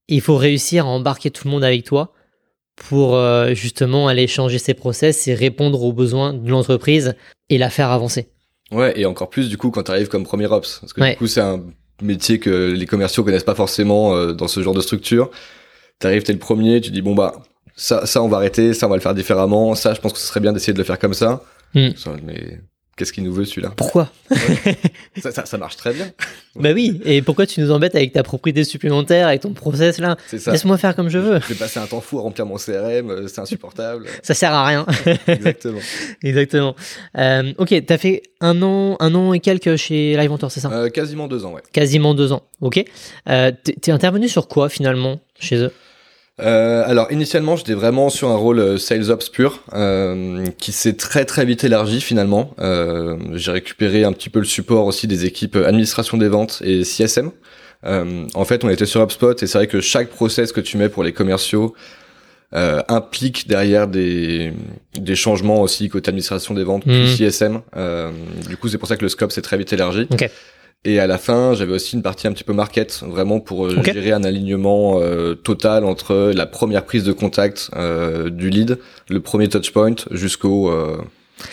il 0.08 0.20
faut 0.22 0.36
réussir 0.36 0.86
à 0.86 0.88
embarquer 0.88 1.30
tout 1.30 1.46
le 1.46 1.50
monde 1.50 1.62
avec 1.62 1.84
toi 1.84 2.14
pour 2.74 3.20
justement 3.52 4.08
aller 4.08 4.26
changer 4.26 4.56
ses 4.56 4.72
process 4.72 5.28
et 5.28 5.34
répondre 5.34 5.82
aux 5.82 5.92
besoins 5.92 6.32
de 6.32 6.48
l'entreprise 6.48 7.14
et 7.50 7.58
la 7.58 7.68
faire 7.68 7.90
avancer. 7.90 8.30
Ouais, 8.72 8.98
et 8.98 9.04
encore 9.04 9.28
plus 9.28 9.50
du 9.50 9.58
coup 9.58 9.70
quand 9.70 9.82
tu 9.82 9.90
arrives 9.90 10.08
comme 10.08 10.24
premier 10.24 10.46
ops. 10.46 10.78
Parce 10.80 10.94
que 10.94 11.10
du 11.10 11.16
coup, 11.16 11.26
c'est 11.26 11.42
un 11.42 11.62
métier 12.00 12.38
que 12.38 12.72
les 12.72 12.86
commerciaux 12.86 13.22
connaissent 13.22 13.44
pas 13.44 13.54
forcément 13.54 14.32
dans 14.32 14.48
ce 14.48 14.62
genre 14.62 14.72
de 14.72 14.80
structure. 14.80 15.30
Tu 16.00 16.06
arrives, 16.06 16.22
t'es 16.22 16.32
le 16.32 16.38
premier, 16.38 16.80
tu 16.80 16.90
dis 16.90 17.02
bon 17.02 17.14
bah 17.14 17.42
ça, 17.76 18.06
ça 18.06 18.22
on 18.22 18.28
va 18.28 18.38
arrêter, 18.38 18.72
ça 18.72 18.86
on 18.86 18.90
va 18.90 18.96
le 18.96 19.02
faire 19.02 19.14
différemment, 19.14 19.74
ça 19.74 19.92
je 19.92 20.00
pense 20.00 20.14
que 20.14 20.18
ce 20.18 20.26
serait 20.26 20.40
bien 20.40 20.54
d'essayer 20.54 20.72
de 20.72 20.78
le 20.78 20.84
faire 20.84 20.98
comme 20.98 21.14
ça. 21.14 21.42
Hmm. 21.74 21.90
Mais 22.24 22.60
Qu'est-ce 23.00 23.14
qu'il 23.14 23.24
nous 23.24 23.32
veut 23.32 23.46
celui-là 23.46 23.72
Pourquoi 23.78 24.10
ça, 25.22 25.32
ça, 25.32 25.46
ça, 25.46 25.56
marche 25.56 25.76
très 25.78 25.94
bien. 25.94 26.12
bah 26.54 26.72
oui, 26.74 27.00
et 27.06 27.22
pourquoi 27.22 27.46
tu 27.46 27.62
nous 27.62 27.70
embêtes 27.70 27.94
avec 27.94 28.12
ta 28.12 28.22
propriété 28.22 28.62
supplémentaire, 28.62 29.26
avec 29.26 29.40
ton 29.40 29.54
process 29.54 29.96
là 29.96 30.18
Laisse-moi 30.30 30.76
faire 30.76 30.94
comme 30.94 31.08
je 31.08 31.16
veux. 31.16 31.40
Je 31.40 31.46
vais 31.46 31.54
passer 31.54 31.80
un 31.80 31.86
temps 31.86 32.02
fou 32.02 32.18
à 32.18 32.20
remplir 32.20 32.44
mon 32.44 32.56
CRM, 32.56 33.08
euh, 33.08 33.26
c'est 33.26 33.40
insupportable. 33.40 34.04
ça 34.22 34.34
sert 34.34 34.52
à 34.52 34.66
rien. 34.66 34.84
Exactement. 35.28 35.78
Exactement. 36.22 36.76
Euh, 37.16 37.54
ok, 37.56 37.86
t'as 37.86 37.96
fait 37.96 38.22
un 38.42 38.60
an, 38.60 38.98
un 39.00 39.14
an 39.14 39.32
et 39.32 39.40
quelques 39.40 39.76
chez 39.76 40.14
Live 40.18 40.28
Mentor, 40.28 40.50
c'est 40.50 40.60
ça 40.60 40.70
euh, 40.70 40.90
Quasiment 40.90 41.26
deux 41.26 41.46
ans, 41.46 41.54
ouais. 41.54 41.62
Quasiment 41.72 42.12
deux 42.12 42.34
ans, 42.34 42.42
ok. 42.60 42.84
Euh, 43.30 43.50
T'es 43.80 43.92
intervenu 43.92 44.28
sur 44.28 44.46
quoi 44.46 44.68
finalement 44.68 45.20
chez 45.38 45.56
eux? 45.56 45.72
Euh, 46.40 46.82
alors 46.86 47.10
initialement 47.10 47.56
j'étais 47.56 47.74
vraiment 47.74 48.10
sur 48.10 48.30
un 48.30 48.36
rôle 48.36 48.58
euh, 48.58 48.78
sales 48.78 49.10
ops 49.10 49.28
pur 49.28 49.62
euh, 49.74 50.44
qui 50.58 50.72
s'est 50.72 50.94
très 50.94 51.24
très 51.24 51.44
vite 51.44 51.64
élargi 51.64 52.00
finalement. 52.00 52.54
Euh, 52.58 53.16
j'ai 53.34 53.52
récupéré 53.52 54.04
un 54.04 54.12
petit 54.12 54.30
peu 54.30 54.38
le 54.38 54.44
support 54.44 54.86
aussi 54.86 55.06
des 55.06 55.24
équipes 55.26 55.56
administration 55.56 56.16
des 56.16 56.28
ventes 56.28 56.62
et 56.64 56.84
CSM. 56.84 57.30
Euh, 57.86 58.26
en 58.34 58.44
fait 58.44 58.64
on 58.64 58.70
était 58.70 58.86
sur 58.86 59.02
HubSpot 59.02 59.32
et 59.32 59.46
c'est 59.46 59.58
vrai 59.58 59.66
que 59.66 59.80
chaque 59.80 60.08
process 60.08 60.52
que 60.52 60.60
tu 60.60 60.76
mets 60.76 60.88
pour 60.88 61.02
les 61.02 61.12
commerciaux 61.12 61.74
implique 62.52 63.46
derrière 63.46 63.86
des, 63.86 64.52
des 64.98 65.14
changements 65.14 65.62
aussi 65.62 65.88
côté 65.88 66.08
administration 66.08 66.52
des 66.52 66.64
ventes 66.64 66.84
mmh. 66.84 67.06
CSM. 67.16 67.60
du 68.48 68.56
coup 68.56 68.68
c'est 68.68 68.76
pour 68.76 68.88
ça 68.88 68.96
que 68.96 69.02
le 69.02 69.08
scope 69.08 69.30
s'est 69.30 69.42
très 69.42 69.56
vite 69.56 69.72
élargi. 69.72 70.08
Okay. 70.10 70.30
Et 70.86 70.98
à 70.98 71.06
la 71.06 71.18
fin, 71.18 71.52
j'avais 71.52 71.72
aussi 71.72 71.94
une 71.94 72.02
partie 72.02 72.26
un 72.26 72.32
petit 72.32 72.44
peu 72.44 72.54
market, 72.54 73.02
vraiment 73.06 73.38
pour 73.38 73.66
euh, 73.66 73.82
gérer 73.82 74.12
un 74.12 74.24
alignement 74.24 74.98
euh, 74.98 75.34
total 75.34 75.84
entre 75.84 76.32
la 76.34 76.46
première 76.46 76.86
prise 76.86 77.04
de 77.04 77.12
contact 77.12 77.70
euh, 77.76 78.30
du 78.30 78.48
lead, 78.48 78.78
le 79.10 79.20
premier 79.20 79.48
touchpoint, 79.48 79.96
jusqu'au 80.10 80.72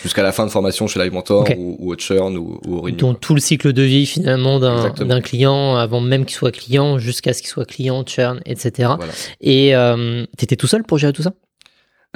jusqu'à 0.02 0.22
la 0.22 0.32
fin 0.32 0.44
de 0.44 0.50
formation 0.50 0.86
chez 0.86 1.00
Live 1.00 1.12
Mentor 1.12 1.46
ou, 1.56 1.76
ou, 1.78 1.92
au 1.92 1.96
churn 1.96 2.36
ou, 2.36 2.60
ou 2.66 2.76
au 2.76 2.80
renew. 2.80 2.96
Donc 2.96 3.20
tout 3.20 3.34
le 3.34 3.40
cycle 3.40 3.72
de 3.72 3.82
vie 3.82 4.06
finalement 4.06 4.58
d'un 4.60 5.20
client, 5.20 5.76
avant 5.76 6.00
même 6.00 6.24
qu'il 6.24 6.36
soit 6.36 6.52
client, 6.52 6.98
jusqu'à 6.98 7.34
ce 7.34 7.40
qu'il 7.40 7.50
soit 7.50 7.66
client, 7.66 8.04
churn, 8.06 8.40
etc. 8.46 8.92
Voilà. 8.96 9.12
Et 9.42 9.74
euh, 9.74 10.24
t'étais 10.38 10.56
tout 10.56 10.66
seul 10.66 10.84
pour 10.84 10.96
gérer 10.96 11.12
tout 11.12 11.22
ça? 11.22 11.32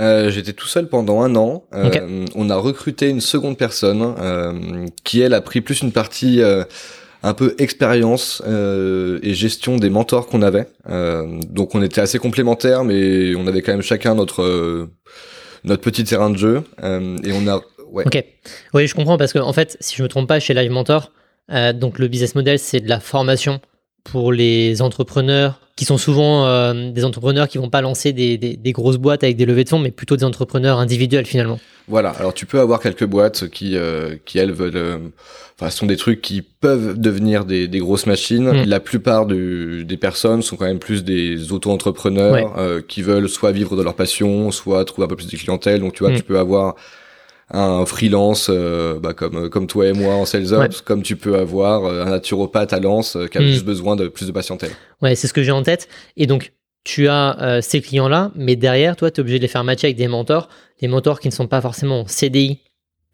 Euh, 0.00 0.31
J'étais 0.31 0.54
tout 0.54 0.66
seul 0.66 0.88
pendant 0.88 1.21
un 1.21 1.37
an. 1.37 1.64
Euh, 1.75 2.25
On 2.35 2.49
a 2.49 2.57
recruté 2.57 3.09
une 3.09 3.21
seconde 3.21 3.59
personne 3.59 4.14
euh, 4.19 4.87
qui 5.04 5.21
elle 5.21 5.35
a 5.35 5.42
pris 5.42 5.61
plus 5.61 5.83
une 5.83 5.92
partie 5.92 6.40
un 7.23 7.35
peu 7.35 7.55
expérience 7.59 8.43
euh, 8.47 9.21
et 9.23 9.35
gestion 9.35 9.76
des 9.76 9.91
mentors 9.91 10.26
qu'on 10.26 10.43
avait. 10.43 10.67
Euh, 10.88 11.41
donc 11.49 11.75
on 11.75 11.83
était 11.83 12.00
assez 12.00 12.19
complémentaires, 12.19 12.85
mais 12.85 13.35
on 13.37 13.47
avait 13.47 13.62
quand 13.62 13.73
même 13.73 13.83
chacun 13.83 14.14
notre 14.14 14.43
euh, 14.43 14.91
notre 15.64 15.83
petit 15.83 16.05
terrain 16.05 16.31
de 16.31 16.37
jeu 16.37 16.64
euh, 16.83 17.17
et 17.25 17.33
on 17.33 17.47
a. 17.47 17.61
Ouais. 17.91 18.05
Ok. 18.07 18.25
Oui, 18.75 18.87
je 18.87 18.95
comprends 18.95 19.19
parce 19.19 19.33
que 19.33 19.38
en 19.38 19.52
fait, 19.52 19.76
si 19.81 19.97
je 19.97 20.02
me 20.02 20.09
trompe 20.09 20.26
pas, 20.26 20.41
chez 20.41 20.55
Live 20.55 20.71
Mentor, 20.71 21.12
donc 21.75 21.99
le 21.99 22.09
business 22.09 22.35
model 22.35 22.59
c'est 22.59 22.81
de 22.81 22.88
la 22.88 23.00
formation 23.00 23.61
pour 24.04 24.32
les 24.32 24.82
entrepreneurs 24.82 25.61
qui 25.76 25.85
sont 25.85 25.97
souvent 25.97 26.75
des 26.75 27.04
entrepreneurs 27.04 27.49
qui 27.49 27.59
vont 27.59 27.71
pas 27.71 27.80
lancer 27.80 28.12
des, 28.12 28.37
des, 28.37 28.73
grosses 28.73 28.99
boîtes 28.99 29.25
avec 29.25 29.37
des 29.37 29.47
levées 29.47 29.64
de 29.64 29.68
fonds, 29.71 29.78
mais 29.78 29.90
plutôt 29.90 30.16
des 30.16 30.25
entrepreneurs 30.25 30.78
individuels 30.78 31.25
finalement. 31.25 31.59
Voilà. 31.88 32.11
Alors 32.11 32.35
tu 32.35 32.44
peux 32.44 32.61
avoir 32.61 32.78
quelques 32.78 33.06
boîtes 33.06 33.49
qui, 33.49 33.76
qui 34.26 34.38
elles 34.38 34.52
veulent, 34.52 35.11
enfin, 35.59 35.71
sont 35.71 35.87
des 35.87 35.97
trucs 35.97 36.21
qui 36.21 36.42
peuvent 36.42 37.00
devenir 37.00 37.47
des, 37.47 37.68
des 37.68 37.78
grosses 37.78 38.06
machines. 38.06 38.50
Mm. 38.50 38.64
La 38.66 38.80
plupart 38.80 39.25
des 39.25 39.97
personnes 39.99 40.42
sont 40.42 40.56
quand 40.56 40.66
même 40.66 40.78
plus 40.78 41.04
des 41.04 41.52
auto-entrepreneurs 41.52 42.52
qui 42.87 43.00
veulent 43.00 43.30
soit 43.30 43.52
vivre 43.52 43.75
de 43.75 43.82
leur 43.82 43.94
passion, 43.94 44.50
soit 44.50 44.85
trouver 44.85 45.06
un 45.06 45.09
peu 45.09 45.16
plus 45.16 45.28
de 45.28 45.37
clientèle. 45.37 45.80
Donc 45.80 45.94
tu 45.94 46.04
vois, 46.04 46.12
mm. 46.12 46.16
tu 46.16 46.23
peux 46.23 46.38
avoir 46.38 46.76
un 47.52 47.85
freelance 47.85 48.49
euh, 48.50 48.99
bah, 48.99 49.12
comme 49.12 49.50
comme 49.50 49.66
toi 49.66 49.87
et 49.87 49.92
moi 49.92 50.14
en 50.14 50.25
sales 50.25 50.54
ops, 50.54 50.80
comme 50.80 51.02
tu 51.02 51.16
peux 51.16 51.37
avoir 51.37 51.85
euh, 51.85 52.04
un 52.04 52.11
naturopathe 52.11 52.73
à 52.73 52.80
Lens 52.80 53.16
euh, 53.16 53.26
qui 53.26 53.38
a 53.38 53.42
mm. 53.42 53.47
juste 53.47 53.64
besoin 53.64 53.94
de 53.94 54.09
plus 54.09 54.26
de 54.26 54.32
patientèle. 54.32 54.71
Ouais, 55.02 55.14
c'est 55.14 55.26
ce 55.28 55.35
que 55.35 55.42
j'ai 55.42 55.52
en 55.52 55.62
tête. 55.62 55.88
Et 56.16 56.26
donc 56.26 56.52
tu 56.85 57.06
as 57.09 57.61
ces 57.62 57.80
clients-là, 57.80 58.32
mais 58.35 58.56
derrière, 58.56 58.97
toi, 58.97 59.09
tu 59.12 59.18
es 59.18 59.21
obligé 59.21 59.38
de 59.38 59.42
les 59.42 59.49
faire 59.49 59.62
matcher 59.62 59.87
avec 59.87 59.97
des 59.97 60.09
mentors, 60.09 60.49
des 60.80 60.88
mentors 60.88 61.21
qui 61.21 61.28
ne 61.28 61.32
sont 61.32 61.47
pas 61.47 61.61
forcément 61.61 62.09
CDI 62.09 62.59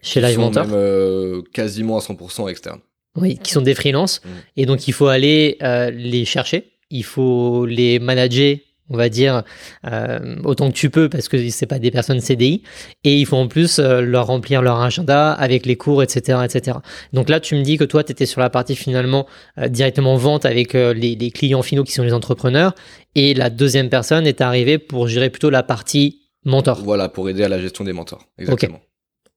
chez 0.01 0.23
Live 0.23 0.39
Mentor. 0.39 0.67
Même, 0.67 1.43
quasiment 1.53 1.99
à 1.99 2.01
100% 2.01 2.49
externes. 2.49 2.81
Oui, 3.15 3.39
qui 3.43 3.53
sont 3.53 3.61
des 3.61 3.75
freelances. 3.75 4.23
Mm. 4.25 4.29
Et 4.57 4.65
donc, 4.65 4.89
il 4.89 4.95
faut 4.95 5.09
aller 5.09 5.59
les 5.93 6.25
chercher, 6.25 6.73
il 6.89 7.05
faut 7.05 7.67
les 7.67 7.99
manager 7.99 8.57
on 8.91 8.97
va 8.97 9.09
dire, 9.09 9.43
euh, 9.87 10.37
autant 10.45 10.69
que 10.71 10.75
tu 10.75 10.91
peux 10.91 11.09
parce 11.09 11.29
que 11.29 11.49
c'est 11.51 11.67
pas 11.67 11.79
des 11.79 11.91
personnes 11.91 12.21
CDI. 12.21 12.63
Et 13.05 13.19
il 13.19 13.27
faut 13.27 13.37
en 13.37 13.49
plus 13.49 13.79
euh, 13.79 14.01
leur 14.01 14.27
remplir 14.27 14.63
leur 14.63 14.81
agenda 14.81 15.33
avec 15.33 15.67
les 15.67 15.77
cours, 15.77 16.03
etc., 16.03 16.41
etc. 16.45 16.79
Donc 17.13 17.29
là, 17.29 17.41
tu 17.41 17.55
me 17.55 17.63
dis 17.63 17.77
que 17.77 17.85
toi, 17.85 18.05
tu 18.05 18.13
étais 18.13 18.27
sur 18.27 18.41
la 18.41 18.51
partie 18.51 18.77
finalement 18.77 19.27
euh, 19.59 19.69
directement 19.69 20.17
vente 20.17 20.47
avec 20.47 20.73
les, 20.73 21.31
clients 21.31 21.63
finaux 21.63 21.85
qui 21.85 21.93
sont 21.93 22.03
les 22.03 22.15
entrepreneurs. 22.15 22.75
Et 23.15 23.35
la 23.35 23.51
deuxième 23.51 23.89
personne 23.89 24.27
est 24.27 24.41
arrivée 24.41 24.79
pour 24.79 25.09
gérer 25.09 25.31
plutôt 25.31 25.51
la 25.51 25.63
partie 25.63 26.23
mentor. 26.45 26.83
Voilà, 26.83 27.09
pour 27.09 27.29
aider 27.29 27.43
à 27.43 27.49
la 27.49 27.61
gestion 27.61 27.85
des 27.85 27.93
mentors. 27.93 28.25
Exactement. 28.39 28.81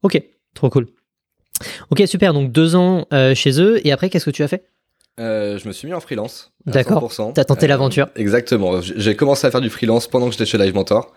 Ok, 0.03 0.21
trop 0.53 0.69
cool. 0.69 0.87
Ok, 1.89 2.03
super. 2.05 2.33
Donc 2.33 2.51
deux 2.51 2.75
ans 2.75 3.05
chez 3.33 3.61
eux. 3.61 3.85
Et 3.85 3.91
après, 3.91 4.09
qu'est-ce 4.09 4.25
que 4.25 4.31
tu 4.31 4.43
as 4.43 4.47
fait? 4.47 4.65
Euh, 5.19 5.57
je 5.57 5.67
me 5.67 5.73
suis 5.73 5.87
mis 5.87 5.93
en 5.93 5.99
freelance. 5.99 6.51
D'accord. 6.65 7.11
T'as 7.33 7.43
tenté 7.43 7.65
euh, 7.65 7.69
l'aventure. 7.69 8.07
Exactement. 8.15 8.81
J'ai 8.81 9.15
commencé 9.15 9.45
à 9.47 9.51
faire 9.51 9.61
du 9.61 9.69
freelance 9.69 10.07
pendant 10.07 10.27
que 10.27 10.31
j'étais 10.33 10.45
chez 10.45 10.57
Live 10.57 10.73
Mentor. 10.73 11.11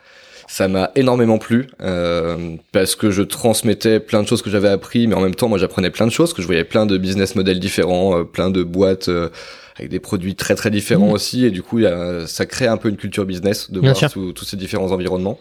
Ça 0.47 0.69
m'a 0.69 0.91
énormément 0.95 1.39
plu 1.39 1.69
euh, 1.81 2.57
parce 2.73 2.97
que 2.97 3.11
je 3.11 3.23
transmettais 3.23 4.01
plein 4.01 4.23
de 4.23 4.29
choses 4.29 4.43
que 4.43 4.51
j'avais 4.51 4.69
appris, 4.69 5.07
mais 5.07 5.15
en 5.15 5.21
même 5.21 5.35
temps, 5.35 5.49
moi, 5.49 5.59
j'apprenais 5.59 5.91
plein 5.91 6.07
de 6.07 6.13
choses, 6.13 6.35
que 6.35 6.43
je 6.43 6.47
voyais 6.47 6.65
plein 6.65 6.87
de 6.87 6.99
business 6.99 7.35
models 7.35 7.61
différents, 7.61 8.19
euh, 8.19 8.25
plein 8.25 8.51
de 8.51 8.63
boîtes 8.63 9.09
euh, 9.09 9.31
avec 9.77 9.91
des 9.91 10.01
produits 10.01 10.35
très 10.35 10.55
très 10.55 10.71
différents 10.71 11.09
mmh. 11.09 11.15
aussi, 11.15 11.45
et 11.47 11.51
du 11.51 11.63
coup, 11.63 11.79
y 11.79 11.87
a, 11.87 12.27
ça 12.27 12.47
crée 12.47 12.67
un 12.67 12.77
peu 12.77 12.89
une 12.89 12.97
culture 12.97 13.25
business 13.25 13.71
de 13.71 13.81
voir 13.81 13.97
tous 14.35 14.45
ces 14.45 14.57
différents 14.57 14.93
environnements. 14.93 15.39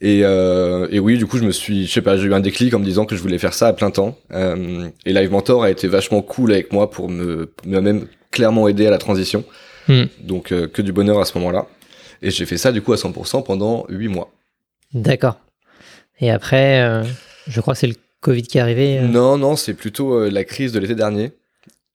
Et, 0.00 0.20
euh, 0.24 0.88
et, 0.90 0.98
oui, 0.98 1.18
du 1.18 1.26
coup, 1.26 1.38
je 1.38 1.44
me 1.44 1.52
suis, 1.52 1.86
je 1.86 1.92
sais 1.92 2.02
pas, 2.02 2.16
j'ai 2.16 2.24
eu 2.24 2.34
un 2.34 2.40
déclic 2.40 2.74
en 2.74 2.78
me 2.78 2.84
disant 2.84 3.06
que 3.06 3.14
je 3.14 3.22
voulais 3.22 3.38
faire 3.38 3.54
ça 3.54 3.68
à 3.68 3.72
plein 3.72 3.90
temps. 3.90 4.18
Euh, 4.32 4.88
et 5.06 5.12
Live 5.12 5.30
Mentor 5.30 5.62
a 5.62 5.70
été 5.70 5.86
vachement 5.88 6.20
cool 6.20 6.52
avec 6.52 6.72
moi 6.72 6.90
pour 6.90 7.08
me, 7.08 7.52
même 7.64 8.06
clairement 8.30 8.66
aider 8.68 8.86
à 8.86 8.90
la 8.90 8.98
transition. 8.98 9.44
Hmm. 9.88 10.04
Donc, 10.20 10.50
euh, 10.50 10.66
que 10.66 10.82
du 10.82 10.92
bonheur 10.92 11.20
à 11.20 11.24
ce 11.24 11.38
moment-là. 11.38 11.66
Et 12.22 12.30
j'ai 12.30 12.46
fait 12.46 12.56
ça 12.56 12.72
du 12.72 12.80
coup 12.80 12.92
à 12.92 12.96
100% 12.96 13.44
pendant 13.44 13.84
8 13.88 14.08
mois. 14.08 14.30
D'accord. 14.94 15.38
Et 16.20 16.30
après, 16.30 17.02
je 17.46 17.60
crois 17.60 17.74
que 17.74 17.80
c'est 17.80 17.86
le 17.86 17.96
Covid 18.20 18.42
qui 18.42 18.58
est 18.58 18.60
arrivé. 18.60 19.00
Non, 19.00 19.36
non, 19.36 19.56
c'est 19.56 19.74
plutôt 19.74 20.28
la 20.28 20.44
crise 20.44 20.72
de 20.72 20.78
l'été 20.78 20.94
dernier. 20.94 21.32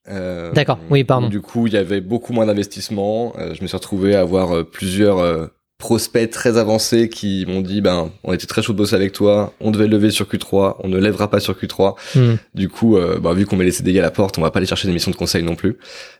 D'accord, 0.05 0.77
oui, 0.89 1.03
pardon. 1.03 1.29
Du 1.29 1.41
coup, 1.41 1.65
il 1.65 1.73
y 1.73 1.77
avait 1.77 2.01
beaucoup 2.01 2.33
moins 2.33 2.45
d'investissement. 2.45 3.33
je 3.37 3.61
me 3.61 3.67
suis 3.67 3.77
retrouvé 3.77 4.15
à 4.15 4.19
avoir 4.19 4.65
plusieurs 4.65 5.49
prospects 5.79 6.29
très 6.29 6.57
avancés 6.57 7.07
qui 7.07 7.45
m'ont 7.47 7.61
dit 7.61 7.79
ben 7.79 8.11
on 8.25 8.33
était 8.33 8.45
très 8.45 8.61
chaud 8.61 8.73
de 8.73 8.77
bosser 8.77 8.95
avec 8.95 9.13
toi, 9.13 9.53
on 9.61 9.71
devait 9.71 9.87
lever 9.87 10.11
sur 10.11 10.25
Q3, 10.25 10.75
on 10.83 10.89
ne 10.89 10.99
lèvera 10.99 11.29
pas 11.29 11.39
sur 11.39 11.55
Q3. 11.55 11.95
Hmm. 12.15 12.35
Du 12.53 12.67
coup, 12.67 12.97
euh, 12.97 13.17
bah, 13.17 13.33
vu 13.33 13.45
qu'on 13.45 13.55
met 13.55 13.63
les 13.63 13.71
CDI 13.71 13.97
à 13.99 14.01
la 14.01 14.11
porte, 14.11 14.37
on 14.37 14.41
va 14.41 14.51
pas 14.51 14.59
aller 14.59 14.67
chercher 14.67 14.89
des 14.89 14.93
missions 14.93 15.09
de 15.09 15.15
conseil 15.15 15.41
non 15.41 15.55
plus. 15.55 15.77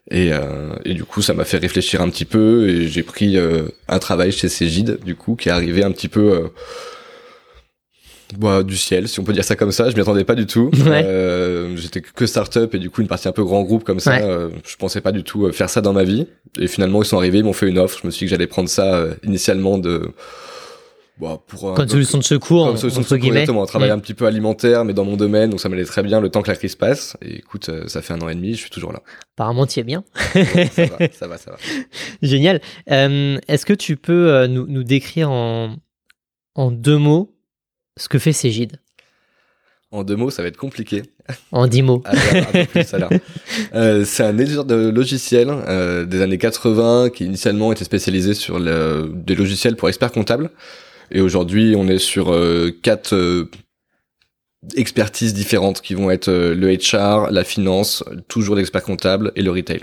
Et, 0.10 0.32
euh, 0.32 0.72
et 0.86 0.94
du 0.94 1.04
coup, 1.04 1.22
ça 1.22 1.34
m'a 1.34 1.44
fait 1.44 1.58
réfléchir 1.58 2.02
un 2.02 2.10
petit 2.10 2.26
peu 2.26 2.70
et 2.70 2.88
j'ai 2.88 3.04
pris 3.04 3.38
euh, 3.38 3.68
un 3.90 4.00
travail 4.00 4.32
chez 4.32 4.48
Cégide, 4.48 5.00
du 5.04 5.16
coup, 5.16 5.36
qui 5.36 5.50
est 5.50 5.52
arrivé 5.52 5.84
un 5.84 5.92
petit 5.92 6.08
peu 6.08 6.50
bah, 8.38 8.64
du 8.64 8.78
ciel, 8.78 9.08
si 9.08 9.20
on 9.20 9.24
peut 9.24 9.34
dire 9.34 9.44
ça 9.44 9.56
comme 9.56 9.72
ça. 9.72 9.90
Je 9.90 9.96
m'y 9.96 10.02
attendais 10.02 10.24
pas 10.24 10.36
du 10.36 10.46
tout. 10.46 10.72
Euh, 10.90 11.76
J'étais 11.78 12.02
que 12.02 12.26
start-up 12.26 12.74
et 12.74 12.80
du 12.80 12.90
coup 12.90 13.02
une 13.02 13.08
partie 13.08 13.28
un 13.28 13.32
peu 13.32 13.44
grand 13.44 13.62
groupe 13.62 13.84
comme 13.84 14.00
ça. 14.00 14.18
Euh, 14.18 14.50
je 14.66 14.76
pensais 14.76 15.02
pas 15.02 15.12
du 15.12 15.24
tout 15.24 15.46
euh, 15.46 15.52
faire 15.52 15.70
ça 15.70 15.82
dans 15.82 15.94
ma 15.94 16.04
vie. 16.04 16.28
Et 16.60 16.68
finalement 16.68 17.02
ils 17.02 17.06
sont 17.06 17.18
arrivés, 17.18 17.38
ils 17.40 17.44
m'ont 17.44 17.54
fait 17.54 17.70
une 17.70 17.78
offre. 17.78 18.00
Je 18.02 18.08
me 18.08 18.12
suis 18.12 18.26
dit 18.26 18.30
que 18.30 18.36
j'allais 18.36 18.48
prendre 18.48 18.68
ça 18.68 18.96
euh, 18.96 19.14
initialement 19.24 19.78
de 19.78 20.12
bah, 21.20 21.40
pour 21.48 21.74
comme 21.74 21.88
solution 21.88 22.18
de 22.18 22.24
secours, 22.24 22.68
comme 22.68 22.78
solution 22.78 23.02
de 23.02 23.06
secours, 23.06 23.28
exactement, 23.28 23.64
un 23.64 23.68
travail 23.68 23.92
un 23.92 24.00
petit 24.00 24.14
peu 24.14 24.26
alimentaire, 24.26 24.84
mais 24.84 24.94
dans 24.94 25.06
mon 25.06 25.16
domaine, 25.16 25.52
donc 25.52 25.60
ça 25.60 25.70
m'allait 25.70 25.86
très 25.86 26.02
bien 26.02 26.20
le 26.20 26.30
temps 26.30 26.42
que 26.42 26.50
la 26.50 26.56
crise 26.56 26.76
passe. 26.76 27.16
Et 27.22 27.38
écoute, 27.38 27.70
ça 27.88 28.02
fait 28.02 28.14
un 28.14 28.22
an 28.22 28.30
et 28.30 28.36
demi, 28.36 28.54
je 28.54 28.62
suis 28.62 28.70
toujours 28.70 28.92
là. 28.92 29.02
Apparemment, 29.36 29.68
tu 29.68 29.80
es 29.80 29.84
bien. 29.84 30.04
ça, 30.16 30.86
va, 30.86 30.98
ça 31.12 31.28
va, 31.28 31.38
ça 31.38 31.52
va. 31.52 31.58
Génial. 32.22 32.62
Est-ce 32.88 33.66
que 33.66 33.74
tu 33.74 33.96
peux 33.96 34.48
nous, 34.48 34.66
nous 34.68 34.84
décrire 34.84 35.30
en, 35.30 35.76
en 36.56 36.72
deux 36.72 36.98
mots 36.98 37.39
ce 38.00 38.10
que 38.10 38.18
fait 38.18 38.34
Cégide 38.34 38.78
En 39.92 40.04
deux 40.04 40.16
mots, 40.16 40.30
ça 40.30 40.42
va 40.42 40.48
être 40.48 40.58
compliqué. 40.58 41.04
En 41.52 41.68
dix 41.68 41.82
mots. 41.82 42.02
euh, 43.76 44.06
c'est 44.06 44.24
un 44.24 44.38
éditeur 44.38 44.66
de 44.66 44.90
logiciels 44.90 45.50
euh, 45.50 46.06
des 46.06 46.22
années 46.22 46.38
80 46.38 47.10
qui 47.10 47.26
initialement 47.26 47.72
était 47.72 47.84
spécialisé 47.84 48.34
sur 48.34 48.58
le, 48.58 49.12
des 49.14 49.36
logiciels 49.36 49.76
pour 49.76 49.90
experts 49.90 50.12
comptables. 50.12 50.50
Et 51.12 51.22
aujourd'hui, 51.22 51.76
on 51.78 51.88
est 51.88 52.00
sur 52.00 52.32
euh, 52.32 52.72
quatre 52.82 53.48
expertises 54.76 55.34
différentes 55.34 55.82
qui 55.82 55.94
vont 55.94 56.10
être 56.10 56.32
le 56.32 56.76
HR, 56.76 57.32
la 57.32 57.44
finance, 57.44 58.04
toujours 58.28 58.56
l'expert 58.56 58.84
comptable 58.84 59.32
et 59.36 59.42
le 59.42 59.52
retail. 59.52 59.82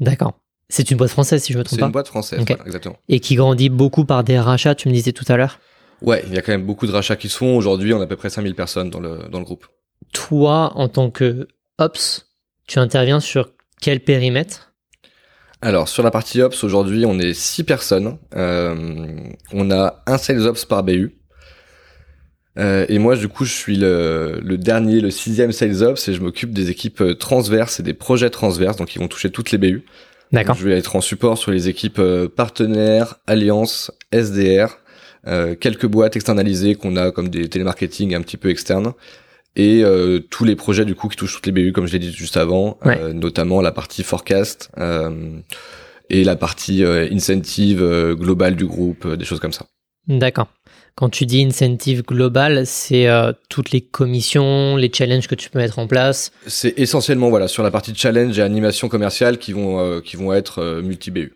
D'accord. 0.00 0.34
C'est 0.68 0.90
une 0.90 0.96
boîte 0.96 1.10
française, 1.10 1.42
si 1.42 1.52
je 1.52 1.58
me 1.58 1.64
trompe 1.64 1.78
pas. 1.78 1.84
C'est 1.84 1.86
une 1.86 1.92
boîte 1.92 2.08
française, 2.08 2.44
exactement. 2.66 2.96
Et 3.08 3.20
qui 3.20 3.36
grandit 3.36 3.68
beaucoup 3.68 4.04
par 4.04 4.24
des 4.24 4.38
rachats, 4.38 4.74
tu 4.74 4.88
me 4.88 4.92
disais 4.92 5.12
tout 5.12 5.24
à 5.28 5.36
l'heure? 5.36 5.60
Ouais, 6.02 6.22
il 6.26 6.34
y 6.34 6.38
a 6.38 6.42
quand 6.42 6.52
même 6.52 6.66
beaucoup 6.66 6.86
de 6.86 6.92
rachats 6.92 7.16
qui 7.16 7.28
se 7.28 7.38
font. 7.38 7.56
Aujourd'hui, 7.56 7.94
on 7.94 8.00
a 8.00 8.04
à 8.04 8.06
peu 8.06 8.16
près 8.16 8.30
5000 8.30 8.54
personnes 8.54 8.90
dans 8.90 9.00
le, 9.00 9.28
dans 9.30 9.38
le 9.38 9.44
groupe. 9.44 9.66
Toi, 10.12 10.72
en 10.74 10.88
tant 10.88 11.10
que 11.10 11.48
Ops, 11.78 12.26
tu 12.66 12.78
interviens 12.78 13.20
sur 13.20 13.50
quel 13.80 14.00
périmètre? 14.00 14.72
Alors 15.62 15.88
sur 15.88 16.02
la 16.02 16.10
partie 16.10 16.42
Ops 16.42 16.64
aujourd'hui 16.64 17.06
on 17.06 17.18
est 17.18 17.32
6 17.32 17.64
personnes, 17.64 18.18
euh, 18.36 19.16
on 19.52 19.70
a 19.70 20.02
un 20.06 20.18
Sales 20.18 20.46
Ops 20.46 20.66
par 20.66 20.84
BU, 20.84 21.16
euh, 22.58 22.84
et 22.90 22.98
moi 22.98 23.16
du 23.16 23.28
coup 23.28 23.46
je 23.46 23.54
suis 23.54 23.76
le, 23.76 24.38
le, 24.44 24.58
dernier, 24.58 25.00
le 25.00 25.10
sixième 25.10 25.52
Sales 25.52 25.82
Ops 25.82 26.08
et 26.08 26.12
je 26.12 26.20
m'occupe 26.20 26.52
des 26.52 26.70
équipes 26.70 27.00
euh, 27.00 27.14
transverses 27.14 27.80
et 27.80 27.82
des 27.82 27.94
projets 27.94 28.28
transverses, 28.28 28.76
donc 28.76 28.94
ils 28.94 28.98
vont 28.98 29.08
toucher 29.08 29.30
toutes 29.30 29.50
les 29.50 29.58
BU. 29.58 29.84
D'accord. 30.30 30.56
Je 30.56 30.68
vais 30.68 30.76
être 30.76 30.94
en 30.94 31.00
support 31.00 31.38
sur 31.38 31.52
les 31.52 31.68
équipes 31.68 32.02
partenaires, 32.34 33.16
alliances, 33.26 33.92
SDR, 34.12 34.64
euh, 34.64 34.85
quelques 35.60 35.86
boîtes 35.86 36.16
externalisées 36.16 36.74
qu'on 36.74 36.96
a 36.96 37.10
comme 37.10 37.28
des 37.28 37.48
télémarketing 37.48 38.14
un 38.14 38.22
petit 38.22 38.36
peu 38.36 38.50
externes 38.50 38.92
et 39.56 39.82
euh, 39.82 40.20
tous 40.20 40.44
les 40.44 40.54
projets 40.54 40.84
du 40.84 40.94
coup 40.94 41.08
qui 41.08 41.16
touchent 41.16 41.34
toutes 41.34 41.46
les 41.46 41.52
BU 41.52 41.72
comme 41.72 41.86
je 41.86 41.92
l'ai 41.92 41.98
dit 41.98 42.12
juste 42.12 42.36
avant, 42.36 42.78
euh, 42.86 43.12
notamment 43.12 43.60
la 43.62 43.72
partie 43.72 44.02
forecast 44.02 44.70
et 46.08 46.22
la 46.22 46.36
partie 46.36 46.84
incentive 46.84 48.14
globale 48.14 48.54
du 48.54 48.66
groupe, 48.66 49.08
des 49.14 49.24
choses 49.24 49.40
comme 49.40 49.52
ça. 49.52 49.66
D'accord. 50.06 50.48
Quand 50.94 51.10
tu 51.10 51.26
dis 51.26 51.44
incentive 51.44 52.04
global, 52.04 52.64
c'est 52.64 53.08
toutes 53.48 53.72
les 53.72 53.80
commissions, 53.80 54.76
les 54.76 54.90
challenges 54.92 55.26
que 55.26 55.34
tu 55.34 55.50
peux 55.50 55.58
mettre 55.58 55.78
en 55.78 55.86
place? 55.86 56.30
C'est 56.46 56.78
essentiellement 56.78 57.28
voilà 57.28 57.48
sur 57.48 57.62
la 57.62 57.70
partie 57.70 57.94
challenge 57.94 58.38
et 58.38 58.42
animation 58.42 58.88
commerciale 58.88 59.38
qui 59.38 59.52
vont 59.52 60.00
qui 60.00 60.16
vont 60.16 60.32
être 60.32 60.80
multi 60.82 61.10
BU. 61.10 61.34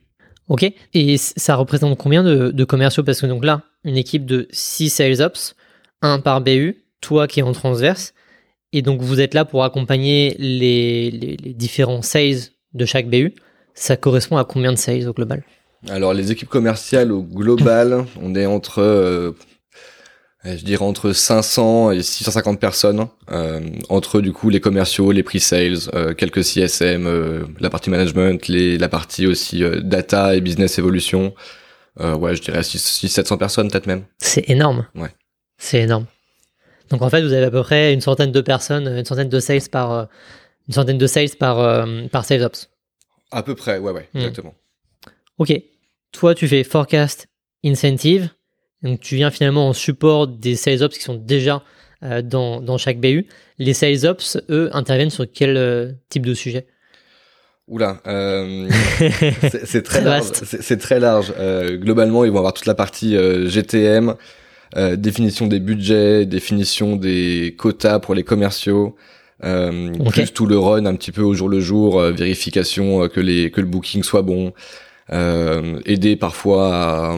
Ok. 0.50 0.70
Et 0.94 1.16
ça 1.16 1.54
représente 1.54 1.96
combien 1.96 2.22
de, 2.24 2.64
commerciaux? 2.64 3.04
Parce 3.04 3.20
que 3.20 3.26
donc 3.26 3.44
là, 3.44 3.62
une 3.84 3.96
équipe 3.96 4.26
de 4.26 4.48
6 4.50 4.90
sales 4.90 5.22
ops, 5.22 5.54
un 6.02 6.20
par 6.20 6.40
BU, 6.40 6.84
toi 7.00 7.26
qui 7.26 7.40
es 7.40 7.42
en 7.42 7.52
transverse. 7.52 8.14
Et 8.72 8.82
donc 8.82 9.00
vous 9.02 9.20
êtes 9.20 9.34
là 9.34 9.44
pour 9.44 9.64
accompagner 9.64 10.36
les, 10.38 11.36
différents 11.54 12.02
sales 12.02 12.50
de 12.74 12.84
chaque 12.84 13.08
BU. 13.08 13.34
Ça 13.74 13.96
correspond 13.96 14.36
à 14.36 14.44
combien 14.44 14.72
de 14.72 14.78
sales 14.78 15.08
au 15.08 15.12
global? 15.12 15.42
Alors 15.88 16.14
les 16.14 16.30
équipes 16.30 16.48
commerciales 16.48 17.10
au 17.10 17.22
global, 17.22 18.04
on 18.22 18.34
est 18.34 18.46
entre 18.46 19.34
euh, 20.46 20.56
je 20.56 20.64
dirais 20.64 20.84
entre 20.84 21.12
500 21.12 21.90
et 21.90 22.02
650 22.02 22.58
personnes, 22.58 23.08
euh, 23.30 23.60
entre 23.90 24.22
du 24.22 24.32
coup 24.32 24.48
les 24.48 24.60
commerciaux, 24.60 25.12
les 25.12 25.22
pre-sales, 25.22 25.76
euh, 25.94 26.14
quelques 26.14 26.44
CSM, 26.44 27.44
la 27.58 27.68
partie 27.68 27.90
management, 27.90 28.48
les, 28.48 28.78
la 28.78 28.88
partie 28.88 29.26
aussi 29.26 29.62
data 29.82 30.34
et 30.34 30.40
business 30.40 30.78
evolution. 32.00 32.22
ouais, 32.22 32.34
je 32.36 32.42
dirais 32.42 32.60
600-700 32.60 33.38
personnes 33.38 33.70
peut-être 33.70 33.86
même. 33.86 34.04
C'est 34.18 34.48
énorme. 34.48 34.86
Ouais. 34.94 35.10
C'est 35.58 35.80
énorme. 35.80 36.06
Donc 36.90 37.02
en 37.02 37.10
fait, 37.10 37.22
vous 37.22 37.32
avez 37.32 37.46
à 37.46 37.50
peu 37.50 37.62
près 37.62 37.92
une 37.92 38.00
centaine 38.00 38.32
de 38.32 38.40
personnes, 38.40 38.88
une 38.88 39.04
centaine 39.04 39.28
de 39.28 39.40
sales 39.40 39.68
par, 39.70 40.08
une 40.68 40.74
centaine 40.74 40.98
de 40.98 41.06
sales 41.06 41.36
par, 41.38 41.86
par 42.10 42.24
sales 42.24 42.42
ops. 42.42 42.68
À 43.30 43.42
peu 43.42 43.54
près, 43.54 43.78
ouais, 43.78 43.92
ouais, 43.92 44.08
hmm. 44.14 44.18
exactement. 44.18 44.54
Ok. 45.38 45.52
toi, 46.12 46.34
tu 46.34 46.48
fais 46.48 46.64
forecast, 46.64 47.28
incentive. 47.64 48.30
Donc, 48.82 49.00
tu 49.00 49.16
viens 49.16 49.30
finalement 49.30 49.68
en 49.68 49.72
support 49.72 50.26
des 50.26 50.56
sales 50.56 50.82
ops 50.82 50.96
qui 50.96 51.04
sont 51.04 51.14
déjà 51.14 51.62
euh, 52.02 52.22
dans, 52.22 52.60
dans, 52.60 52.78
chaque 52.78 52.98
BU. 52.98 53.26
Les 53.58 53.74
sales 53.74 54.06
ops, 54.06 54.38
eux, 54.48 54.70
interviennent 54.72 55.10
sur 55.10 55.26
quel 55.30 55.56
euh, 55.56 55.92
type 56.08 56.24
de 56.24 56.34
sujet? 56.34 56.66
Oula, 57.70 57.98
euh, 58.08 58.68
c'est 59.64 59.84
très, 59.84 60.00
large. 60.00 60.24
C'est 60.42 60.76
très 60.78 60.98
large. 60.98 61.32
Euh, 61.38 61.76
globalement, 61.76 62.24
ils 62.24 62.32
vont 62.32 62.38
avoir 62.38 62.52
toute 62.52 62.66
la 62.66 62.74
partie 62.74 63.16
GTM, 63.16 64.16
définition 64.96 65.46
des 65.46 65.60
budgets, 65.60 66.26
définition 66.26 66.96
des 66.96 67.54
quotas 67.56 68.00
pour 68.00 68.14
les 68.14 68.24
commerciaux, 68.24 68.96
plus 69.40 70.32
tout 70.34 70.46
le 70.46 70.58
run 70.58 70.84
un 70.84 70.96
petit 70.96 71.12
peu 71.12 71.22
au 71.22 71.32
jour 71.32 71.48
le 71.48 71.60
jour, 71.60 72.00
vérification 72.00 73.08
que 73.08 73.20
les 73.20 73.52
que 73.52 73.60
le 73.60 73.68
booking 73.68 74.02
soit 74.02 74.22
bon, 74.22 74.52
aider 75.12 76.16
parfois 76.16 76.74
à 76.74 77.16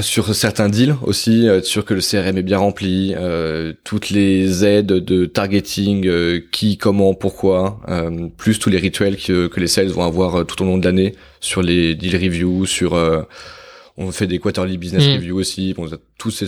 sur 0.00 0.32
certains 0.34 0.68
deals 0.68 0.94
aussi, 1.02 1.46
être 1.46 1.64
sûr 1.64 1.84
que 1.84 1.92
le 1.92 2.00
CRM 2.00 2.38
est 2.38 2.42
bien 2.42 2.58
rempli, 2.58 3.14
euh, 3.16 3.72
toutes 3.82 4.10
les 4.10 4.64
aides 4.64 4.86
de 4.86 5.26
targeting, 5.26 6.06
euh, 6.06 6.40
qui, 6.52 6.76
comment, 6.78 7.14
pourquoi, 7.14 7.80
euh, 7.88 8.28
plus 8.36 8.60
tous 8.60 8.70
les 8.70 8.78
rituels 8.78 9.16
que, 9.16 9.48
que 9.48 9.58
les 9.58 9.66
sales 9.66 9.88
vont 9.88 10.04
avoir 10.04 10.46
tout 10.46 10.62
au 10.62 10.64
long 10.64 10.78
de 10.78 10.84
l'année 10.84 11.16
sur 11.40 11.62
les 11.62 11.96
deal 11.96 12.14
reviews, 12.14 12.64
sur 12.66 12.96
on 13.98 14.10
fait 14.10 14.26
des 14.26 14.38
quarterly 14.38 14.78
business 14.78 15.06
mm. 15.06 15.12
reviews 15.14 15.38
aussi, 15.38 15.74
bon, 15.74 15.88
tous 16.16 16.30
ces, 16.30 16.46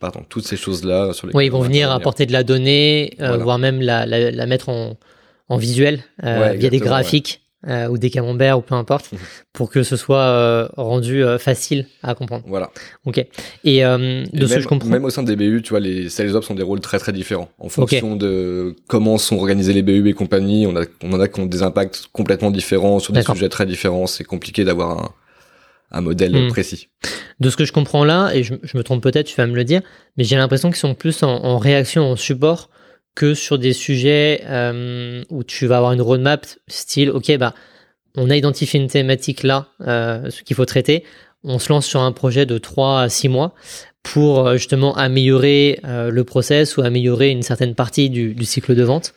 pardon, 0.00 0.24
toutes 0.28 0.46
ces 0.46 0.56
choses 0.56 0.82
là. 0.82 1.12
Sur 1.12 1.26
les 1.26 1.34
oui, 1.34 1.46
ils 1.46 1.52
vont 1.52 1.60
venir 1.60 1.90
apporter 1.90 2.24
de 2.24 2.32
la 2.32 2.42
donnée, 2.42 3.16
voire 3.18 3.58
même 3.58 3.82
la, 3.82 4.06
la, 4.06 4.30
la, 4.30 4.46
mettre 4.46 4.70
en, 4.70 4.96
en 5.50 5.56
visuel 5.58 6.02
via 6.22 6.70
des 6.70 6.78
graphiques. 6.78 7.42
Euh, 7.68 7.86
ou 7.86 7.96
des 7.96 8.10
camemberts 8.10 8.58
ou 8.58 8.60
peu 8.60 8.74
importe, 8.74 9.12
mhm. 9.12 9.18
pour 9.52 9.70
que 9.70 9.84
ce 9.84 9.94
soit 9.94 10.18
euh, 10.18 10.68
rendu 10.76 11.22
euh, 11.22 11.38
facile 11.38 11.86
à 12.02 12.16
comprendre. 12.16 12.42
Voilà. 12.48 12.72
Ok. 13.04 13.24
Et 13.62 13.82
de 13.82 14.46
ce 14.46 14.54
que 14.54 14.60
je 14.60 14.66
comprends. 14.66 14.88
Même 14.88 15.04
au 15.04 15.10
sein 15.10 15.22
des 15.22 15.36
BU, 15.36 15.62
tu 15.62 15.70
vois, 15.70 15.78
les 15.78 16.08
sales 16.08 16.34
ops 16.34 16.50
ont 16.50 16.56
des 16.56 16.64
rôles 16.64 16.80
très 16.80 16.98
très 16.98 17.12
différents 17.12 17.50
en 17.60 17.68
fonction 17.68 18.16
de 18.16 18.74
comment 18.88 19.16
sont 19.16 19.36
organisés 19.36 19.72
les 19.72 19.82
BU 19.82 20.08
et 20.08 20.12
compagnie. 20.12 20.66
On 20.66 20.74
a, 20.74 20.82
on 21.04 21.12
en 21.12 21.20
a 21.20 21.28
qui 21.28 21.38
ont 21.38 21.46
des 21.46 21.62
impacts 21.62 22.08
complètement 22.12 22.50
différents 22.50 22.98
sur 22.98 23.12
des 23.12 23.22
sujets 23.22 23.48
très 23.48 23.64
différents. 23.64 24.08
C'est 24.08 24.24
compliqué 24.24 24.64
d'avoir 24.64 24.98
un, 24.98 25.12
un 25.92 26.00
modèle 26.00 26.34
hmm. 26.34 26.48
précis. 26.48 26.88
De 27.38 27.48
ce 27.48 27.56
que 27.56 27.64
je 27.64 27.72
comprends 27.72 28.04
là, 28.04 28.32
et 28.34 28.42
je, 28.42 28.54
je 28.64 28.76
me 28.76 28.82
trompe 28.82 29.04
peut-être, 29.04 29.26
tu 29.26 29.36
vas 29.36 29.46
me 29.46 29.54
le 29.54 29.62
dire, 29.62 29.82
mais 30.16 30.24
j'ai 30.24 30.34
l'impression 30.34 30.68
qu'ils 30.70 30.78
sont 30.78 30.94
plus 30.96 31.22
en, 31.22 31.30
en 31.30 31.58
réaction, 31.58 32.10
en 32.10 32.16
support 32.16 32.70
que 33.14 33.34
sur 33.34 33.58
des 33.58 33.72
sujets 33.72 34.42
euh, 34.46 35.22
où 35.30 35.44
tu 35.44 35.66
vas 35.66 35.78
avoir 35.78 35.92
une 35.92 36.00
roadmap 36.00 36.46
style, 36.68 37.10
ok, 37.10 37.36
bah, 37.36 37.54
on 38.16 38.30
a 38.30 38.36
identifié 38.36 38.80
une 38.80 38.88
thématique 38.88 39.42
là, 39.42 39.68
euh, 39.86 40.30
ce 40.30 40.42
qu'il 40.42 40.56
faut 40.56 40.64
traiter, 40.64 41.04
on 41.44 41.58
se 41.58 41.70
lance 41.70 41.86
sur 41.86 42.00
un 42.00 42.12
projet 42.12 42.46
de 42.46 42.58
3 42.58 43.02
à 43.02 43.08
6 43.08 43.28
mois 43.28 43.54
pour 44.02 44.46
euh, 44.46 44.56
justement 44.56 44.96
améliorer 44.96 45.80
le 45.84 46.22
process 46.24 46.76
ou 46.76 46.82
améliorer 46.82 47.30
une 47.30 47.42
certaine 47.42 47.74
partie 47.74 48.10
du 48.10 48.44
cycle 48.44 48.74
de 48.74 48.82
vente. 48.82 49.14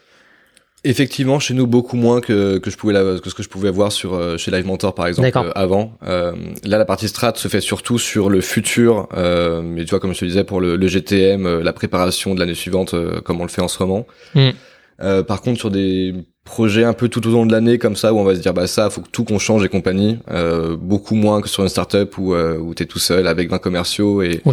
Effectivement, 0.88 1.40
chez 1.40 1.56
nous 1.56 1.66
beaucoup 1.66 1.98
moins 1.98 2.22
que, 2.22 2.60
que 2.60 2.70
je 2.70 2.78
pouvais 2.78 2.94
que 2.94 3.28
ce 3.32 3.34
que 3.34 3.42
je 3.42 3.50
pouvais 3.50 3.72
voir 3.72 3.92
sur 3.92 4.14
euh, 4.14 4.38
chez 4.38 4.52
Live 4.52 4.68
Mentor 4.68 4.94
par 4.94 5.08
exemple 5.08 5.36
euh, 5.36 5.52
avant. 5.56 5.94
Euh, 6.08 6.34
là, 6.64 6.78
la 6.78 6.86
partie 6.86 7.08
strat 7.08 7.34
se 7.36 7.48
fait 7.48 7.60
surtout 7.60 7.98
sur 7.98 8.30
le 8.30 8.40
futur, 8.40 9.10
euh, 9.18 9.64
mais 9.64 9.84
tu 9.84 9.90
vois 9.90 10.00
comme 10.00 10.14
je 10.14 10.20
te 10.20 10.26
disais 10.26 10.44
pour 10.44 10.62
le, 10.62 10.76
le 10.76 10.88
GTM, 10.88 11.60
la 11.62 11.74
préparation 11.74 12.36
de 12.36 12.40
l'année 12.40 12.54
suivante, 12.54 12.94
comme 13.24 13.42
on 13.42 13.46
le 13.46 13.50
fait 13.50 13.64
en 13.64 13.68
ce 13.68 13.82
moment. 13.82 14.06
Mm. 14.36 14.52
par 15.28 15.42
contre, 15.42 15.60
sur 15.60 15.72
des 15.72 16.14
projets 16.44 16.84
un 16.84 16.94
peu 16.94 17.10
tout 17.10 17.28
au 17.28 17.32
long 17.32 17.48
de 17.48 17.52
l'année 17.52 17.80
comme 17.80 17.96
ça 17.96 18.14
où 18.14 18.20
on 18.20 18.24
va 18.24 18.36
se 18.36 18.40
dire 18.40 18.54
bah 18.54 18.68
ça 18.68 18.92
faut 18.92 19.02
que 19.02 19.10
tout 19.10 19.24
qu'on 19.24 19.40
change 19.40 19.66
et 19.66 19.70
compagnie, 19.70 20.20
beaucoup 20.80 21.16
moins 21.16 21.42
que 21.42 21.50
sur 21.50 21.64
une 21.64 21.70
startup 21.70 22.16
où 22.20 22.36
où 22.36 22.76
t'es 22.76 22.86
tout 22.86 23.00
seul 23.00 23.26
avec 23.26 23.50
20 23.50 23.58
commerciaux 23.58 24.22
et 24.22 24.44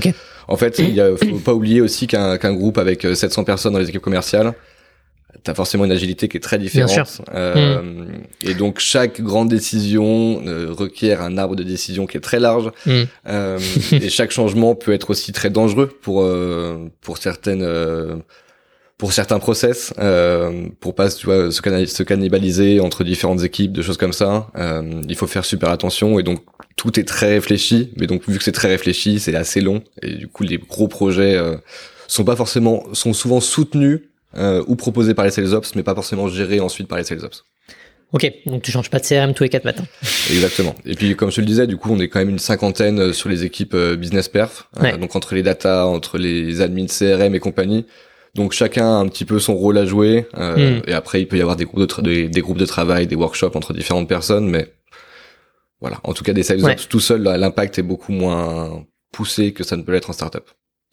en 0.48 0.56
fait 0.56 0.78
il 0.78 0.98
faut 1.28 1.40
pas 1.44 1.52
oublier 1.52 1.82
aussi 1.82 2.06
qu'un 2.06 2.38
qu'un 2.38 2.54
groupe 2.54 2.78
avec 2.78 3.02
700 3.02 3.44
personnes 3.44 3.74
dans 3.74 3.78
les 3.78 3.90
équipes 3.90 4.00
commerciales 4.00 4.54
t'as 5.42 5.54
forcément 5.54 5.84
une 5.84 5.92
agilité 5.92 6.28
qui 6.28 6.36
est 6.36 6.40
très 6.40 6.58
différente. 6.58 7.22
Euh, 7.34 7.82
mm. 7.82 8.22
Et 8.42 8.54
donc 8.54 8.78
chaque 8.78 9.20
grande 9.20 9.48
décision 9.48 10.42
euh, 10.46 10.68
requiert 10.70 11.22
un 11.22 11.38
arbre 11.38 11.56
de 11.56 11.62
décision 11.62 12.06
qui 12.06 12.16
est 12.16 12.20
très 12.20 12.40
large. 12.40 12.70
Mm. 12.86 13.02
Euh, 13.28 13.58
et 13.92 14.08
chaque 14.08 14.30
changement 14.30 14.74
peut 14.74 14.92
être 14.92 15.10
aussi 15.10 15.32
très 15.32 15.50
dangereux 15.50 15.86
pour 15.86 16.28
pour 17.00 17.18
certaines 17.18 17.66
pour 18.98 19.12
certains 19.12 19.40
process, 19.40 19.92
pour 20.80 20.94
pas 20.94 21.10
tu 21.10 21.26
vois 21.26 21.50
se, 21.50 21.86
se, 21.86 22.02
cannibaliser 22.04 22.78
entre 22.78 23.02
différentes 23.02 23.42
équipes, 23.42 23.72
de 23.72 23.82
choses 23.82 23.96
comme 23.96 24.12
ça. 24.12 24.48
il 25.08 25.16
faut 25.16 25.26
faire 25.26 25.44
super 25.44 25.70
attention 25.70 26.18
et 26.18 26.22
donc 26.22 26.40
tout 26.76 27.00
est 27.00 27.04
très 27.04 27.34
réfléchi. 27.34 27.92
Mais 27.96 28.06
donc 28.06 28.28
vu 28.28 28.38
que 28.38 28.44
c'est 28.44 28.52
très 28.52 28.68
réfléchi, 28.68 29.18
c'est 29.18 29.34
assez 29.34 29.60
long 29.60 29.82
et 30.02 30.14
du 30.14 30.28
coup 30.28 30.44
les 30.44 30.58
gros 30.58 30.88
projets 30.88 31.40
sont 32.06 32.24
pas 32.24 32.36
forcément 32.36 32.84
sont 32.92 33.12
souvent 33.12 33.40
soutenus 33.40 34.02
euh, 34.36 34.64
ou 34.66 34.76
proposé 34.76 35.14
par 35.14 35.24
les 35.24 35.30
sales 35.30 35.54
ops, 35.54 35.74
mais 35.74 35.82
pas 35.82 35.94
forcément 35.94 36.28
géré 36.28 36.60
ensuite 36.60 36.88
par 36.88 36.98
les 36.98 37.04
sales 37.04 37.24
ops. 37.24 37.44
Ok, 38.12 38.30
donc 38.44 38.62
tu 38.62 38.70
changes 38.70 38.90
pas 38.90 38.98
de 38.98 39.06
CRM 39.06 39.32
tous 39.32 39.42
les 39.42 39.48
quatre 39.48 39.64
matins. 39.64 39.86
Exactement. 40.30 40.74
Et 40.84 40.94
puis 40.94 41.16
comme 41.16 41.30
je 41.30 41.36
te 41.36 41.40
le 41.40 41.46
disais, 41.46 41.66
du 41.66 41.78
coup, 41.78 41.90
on 41.90 41.98
est 41.98 42.08
quand 42.08 42.18
même 42.18 42.28
une 42.28 42.38
cinquantaine 42.38 43.00
euh, 43.00 43.12
sur 43.12 43.28
les 43.28 43.44
équipes 43.44 43.74
euh, 43.74 43.96
business 43.96 44.28
perf, 44.28 44.68
donc 45.00 45.16
entre 45.16 45.34
les 45.34 45.42
data, 45.42 45.86
entre 45.86 46.18
les 46.18 46.60
admins 46.60 46.86
CRM 46.86 47.34
et 47.34 47.40
compagnie. 47.40 47.86
Donc 48.34 48.52
chacun 48.52 48.86
a 48.86 48.94
un 48.94 49.08
petit 49.08 49.24
peu 49.24 49.38
son 49.38 49.54
rôle 49.54 49.78
à 49.78 49.86
jouer. 49.86 50.26
Hmm. 50.34 50.80
Et 50.86 50.92
après, 50.92 51.20
il 51.20 51.28
peut 51.28 51.36
y 51.36 51.40
avoir 51.40 51.56
des 51.56 51.64
groupes 51.64 52.02
de 52.02 52.26
des, 52.28 52.40
groupes 52.40 52.58
de 52.58 52.66
travail, 52.66 53.06
des 53.06 53.16
workshops 53.16 53.54
entre 53.54 53.72
différentes 53.74 54.08
personnes, 54.08 54.48
mais 54.48 54.72
voilà. 55.80 56.00
En 56.04 56.14
tout 56.14 56.24
cas, 56.24 56.32
des 56.32 56.42
sales 56.42 56.64
ops 56.64 56.88
tout 56.88 57.00
seul, 57.00 57.22
l'impact 57.22 57.78
est 57.78 57.82
beaucoup 57.82 58.12
moins 58.12 58.84
poussé 59.12 59.52
que 59.52 59.64
ça 59.64 59.76
ne 59.76 59.82
peut 59.82 59.92
l'être 59.92 60.10
en 60.10 60.14
startup. 60.14 60.44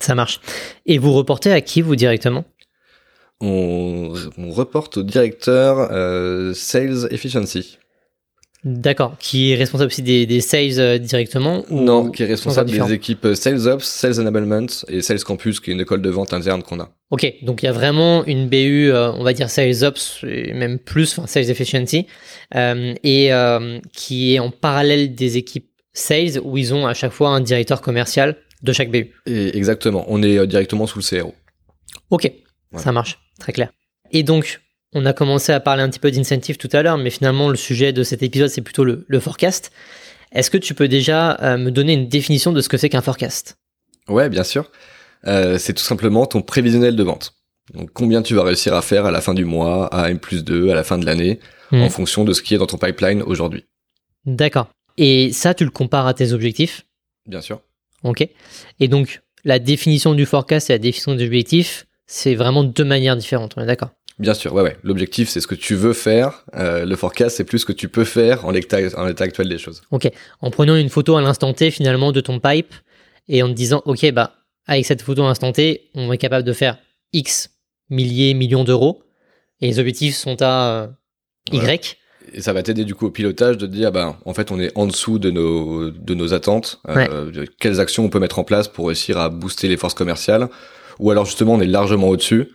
Ça 0.02 0.16
marche. 0.16 0.40
Et 0.86 0.98
vous 0.98 1.14
reportez 1.14 1.52
à 1.52 1.62
qui 1.62 1.82
vous 1.82 1.96
directement? 1.96 2.46
On, 3.42 4.14
reporte 4.52 4.98
au 4.98 5.04
directeur 5.04 5.90
euh, 5.92 6.54
Sales 6.54 7.08
Efficiency. 7.12 7.78
D'accord, 8.66 9.16
qui 9.20 9.52
est 9.54 9.56
responsable 9.56 9.88
aussi 9.88 10.02
des, 10.02 10.42
sales 10.42 10.80
euh, 10.80 10.98
directement 10.98 11.64
ou 11.70 11.80
Non, 11.80 12.12
qui 12.12 12.24
est 12.24 12.26
responsable 12.26 12.70
des 12.70 12.92
équipes 12.92 13.24
euh, 13.24 13.34
Sales 13.34 13.70
Ops, 13.70 13.86
Sales 13.86 14.20
Enablement 14.20 14.66
et 14.90 15.02
Sales 15.02 15.24
Campus, 15.24 15.62
qui 15.62 15.70
est 15.70 15.74
une 15.74 15.80
école 15.80 16.02
de 16.02 16.10
vente 16.10 16.34
interne 16.34 16.62
qu'on 16.62 16.82
a. 16.82 16.90
Ok, 17.10 17.36
donc 17.44 17.64
il 17.64 17.68
y 17.68 17.70
a 17.70 17.72
vraiment 17.72 18.26
une 18.26 18.50
BU, 18.50 18.92
on 18.94 19.24
va 19.24 19.32
dire 19.32 19.50
Sales 19.50 19.86
Ops, 19.86 20.26
et 20.28 20.52
même 20.52 20.78
plus, 20.78 21.18
enfin 21.18 21.26
Sales 21.26 21.50
Efficiency, 21.50 22.06
et 22.54 23.32
qui 23.94 24.36
est 24.36 24.40
en 24.40 24.52
parallèle 24.52 25.16
des 25.16 25.38
équipes 25.38 25.70
Sales, 25.94 26.40
où 26.44 26.58
ils 26.58 26.74
ont 26.74 26.86
à 26.86 26.94
chaque 26.94 27.14
fois 27.14 27.30
un 27.30 27.40
directeur 27.40 27.82
commercial 27.82 28.36
de 28.62 28.74
chaque 28.74 28.92
BU. 28.92 29.14
Et 29.26 29.58
exactement, 29.58 30.04
on 30.10 30.22
est 30.22 30.46
directement 30.46 30.86
sous 30.86 31.00
le 31.00 31.22
CRO. 31.22 31.34
Ok, 32.12 32.30
ça 32.76 32.92
marche. 32.92 33.20
Très 33.40 33.54
clair. 33.54 33.72
Et 34.12 34.24
donc, 34.24 34.62
on 34.94 35.06
a 35.06 35.14
commencé 35.14 35.52
à 35.52 35.60
parler 35.60 35.84
un 35.84 35.90
petit 35.90 36.00
peu 36.00 36.12
d'incentive 36.12 36.58
tout 36.58 36.70
à 36.72 36.82
l'heure, 36.82 36.98
mais 36.98 37.10
finalement, 37.10 37.50
le 37.50 37.56
sujet 37.56 37.94
de 37.94 38.04
cet 38.04 38.24
épisode, 38.24 38.50
c'est 38.50 38.62
plutôt 38.62 38.84
le, 38.84 39.20
forecast. 39.20 39.72
Est-ce 40.32 40.52
que 40.52 40.58
tu 40.58 40.74
peux 40.74 40.88
déjà 40.88 41.38
euh, 41.42 41.58
me 41.58 41.72
donner 41.72 41.94
une 41.94 42.08
définition 42.08 42.52
de 42.52 42.62
ce 42.62 42.70
que 42.70 42.78
c'est 42.78 42.90
qu'un 42.90 43.02
forecast? 43.02 43.58
Ouais, 44.08 44.30
bien 44.30 44.44
sûr. 44.44 44.72
Euh, 45.28 45.58
c'est 45.58 45.74
tout 45.74 45.84
simplement 45.84 46.26
ton 46.26 46.42
prévisionnel 46.42 46.96
de 46.96 47.04
vente. 47.04 47.36
Donc, 47.74 47.92
combien 47.94 48.22
tu 48.22 48.34
vas 48.34 48.44
réussir 48.44 48.74
à 48.74 48.82
faire 48.82 49.06
à 49.06 49.12
la 49.12 49.22
fin 49.22 49.34
du 49.34 49.46
mois, 49.46 49.88
à 49.88 50.10
M 50.10 50.20
plus 50.20 50.44
2, 50.44 50.70
à 50.72 50.76
la 50.76 50.84
fin 50.84 50.98
de 50.98 51.06
l'année, 51.06 51.40
hmm. 51.72 51.82
en 51.82 51.90
fonction 51.90 52.24
de 52.24 52.34
ce 52.34 52.42
qui 52.42 52.56
est 52.56 52.58
dans 52.58 52.68
ton 52.68 52.78
pipeline 52.78 53.22
aujourd'hui. 53.22 53.66
D'accord. 54.26 54.70
Et 54.98 55.32
ça, 55.32 55.54
tu 55.54 55.66
le 55.66 55.72
compares 55.72 56.08
à 56.08 56.14
tes 56.14 56.34
objectifs? 56.34 56.86
Bien 57.28 57.42
sûr. 57.42 57.62
Ok. 58.04 58.28
Et 58.80 58.88
donc, 58.88 59.22
la 59.44 59.60
définition 59.60 60.14
du 60.14 60.26
forecast 60.26 60.70
et 60.70 60.74
la 60.74 60.80
définition 60.80 61.16
des 61.16 61.26
objectifs, 61.26 61.86
c'est 62.12 62.34
vraiment 62.34 62.64
deux 62.64 62.84
manières 62.84 63.16
différentes, 63.16 63.54
on 63.56 63.62
est 63.62 63.68
d'accord? 63.68 63.92
Bien 64.18 64.34
sûr, 64.34 64.52
ouais, 64.54 64.64
ouais. 64.64 64.76
L'objectif, 64.84 65.30
c'est 65.30 65.40
ce 65.42 65.48
que 65.48 65.56
tu 65.56 65.76
veux 65.76 65.94
faire. 65.94 66.44
Euh, 66.56 66.84
le 66.84 66.96
forecast, 66.96 67.38
c'est 67.38 67.44
plus 67.44 67.60
ce 67.60 67.66
que 67.66 67.72
tu 67.72 67.88
peux 67.88 68.04
faire 68.04 68.46
en 68.46 68.52
l'état, 68.52 68.78
actuel 68.78 69.48
des 69.48 69.60
choses. 69.60 69.84
Ok. 69.92 70.10
En 70.42 70.50
prenant 70.50 70.76
une 70.76 70.90
photo 70.90 71.16
à 71.18 71.22
l'instant 71.22 71.54
T, 71.54 71.70
finalement, 71.70 72.12
de 72.12 72.20
ton 72.20 72.40
pipe, 72.40 72.74
et 73.28 73.44
en 73.44 73.48
te 73.48 73.54
disant, 73.54 73.84
ok, 73.86 74.12
bah, 74.12 74.34
avec 74.66 74.88
cette 74.88 75.04
photo 75.04 75.24
à 75.24 75.28
l'instant 75.28 75.52
T, 75.52 75.92
on 75.94 76.12
est 76.12 76.18
capable 76.18 76.44
de 76.44 76.52
faire 76.52 76.80
X 77.14 77.52
milliers, 77.92 78.34
millions 78.34 78.64
d'euros, 78.64 79.04
et 79.62 79.68
les 79.68 79.78
objectifs 79.78 80.16
sont 80.16 80.42
à 80.42 80.72
euh, 80.72 80.88
Y. 81.54 81.96
Et 82.34 82.42
ça 82.42 82.54
va 82.54 82.64
t'aider 82.64 82.86
du 82.86 82.96
coup 82.96 83.06
au 83.06 83.12
pilotage 83.12 83.58
de 83.58 83.68
te 83.68 83.72
dire, 83.72 83.92
bah, 83.92 84.18
en 84.26 84.34
fait, 84.34 84.52
on 84.52 84.60
est 84.60 84.72
en 84.76 84.88
dessous 84.88 85.20
de 85.20 85.30
nos, 85.30 85.92
de 85.92 86.16
nos 86.16 86.34
attentes. 86.34 86.82
Euh, 86.88 87.46
quelles 87.60 87.80
actions 87.80 88.04
on 88.04 88.10
peut 88.10 88.20
mettre 88.20 88.40
en 88.40 88.44
place 88.44 88.68
pour 88.68 88.88
réussir 88.88 89.20
à 89.20 89.30
booster 89.30 89.68
les 89.68 89.78
forces 89.78 89.94
commerciales 89.94 90.50
ou 91.00 91.12
alors 91.12 91.26
justement 91.26 91.54
on 91.54 91.62
est 91.62 91.68
largement 91.68 92.10
au-dessus. 92.10 92.50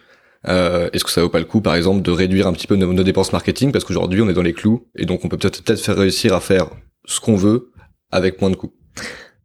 Euh, 0.46 0.90
Est-ce 0.92 1.04
que 1.04 1.10
ça 1.10 1.22
vaut 1.22 1.30
pas 1.30 1.38
le 1.38 1.46
coup, 1.46 1.62
par 1.62 1.74
exemple, 1.74 2.02
de 2.02 2.10
réduire 2.10 2.46
un 2.46 2.52
petit 2.52 2.66
peu 2.66 2.76
nos, 2.76 3.02
dépenses 3.02 3.32
marketing? 3.32 3.72
Parce 3.72 3.84
qu'aujourd'hui 3.84 4.20
on 4.20 4.28
est 4.28 4.34
dans 4.34 4.42
les 4.42 4.52
clous 4.52 4.86
et 4.94 5.06
donc 5.06 5.24
on 5.24 5.28
peut 5.28 5.38
peut-être 5.38 5.62
peut-être 5.62 5.80
faire 5.80 5.96
réussir 5.96 6.34
à 6.34 6.40
faire 6.40 6.68
ce 7.06 7.20
qu'on 7.20 7.36
veut 7.36 7.72
avec 8.10 8.40
moins 8.40 8.50
de 8.50 8.56
coûts. 8.56 8.74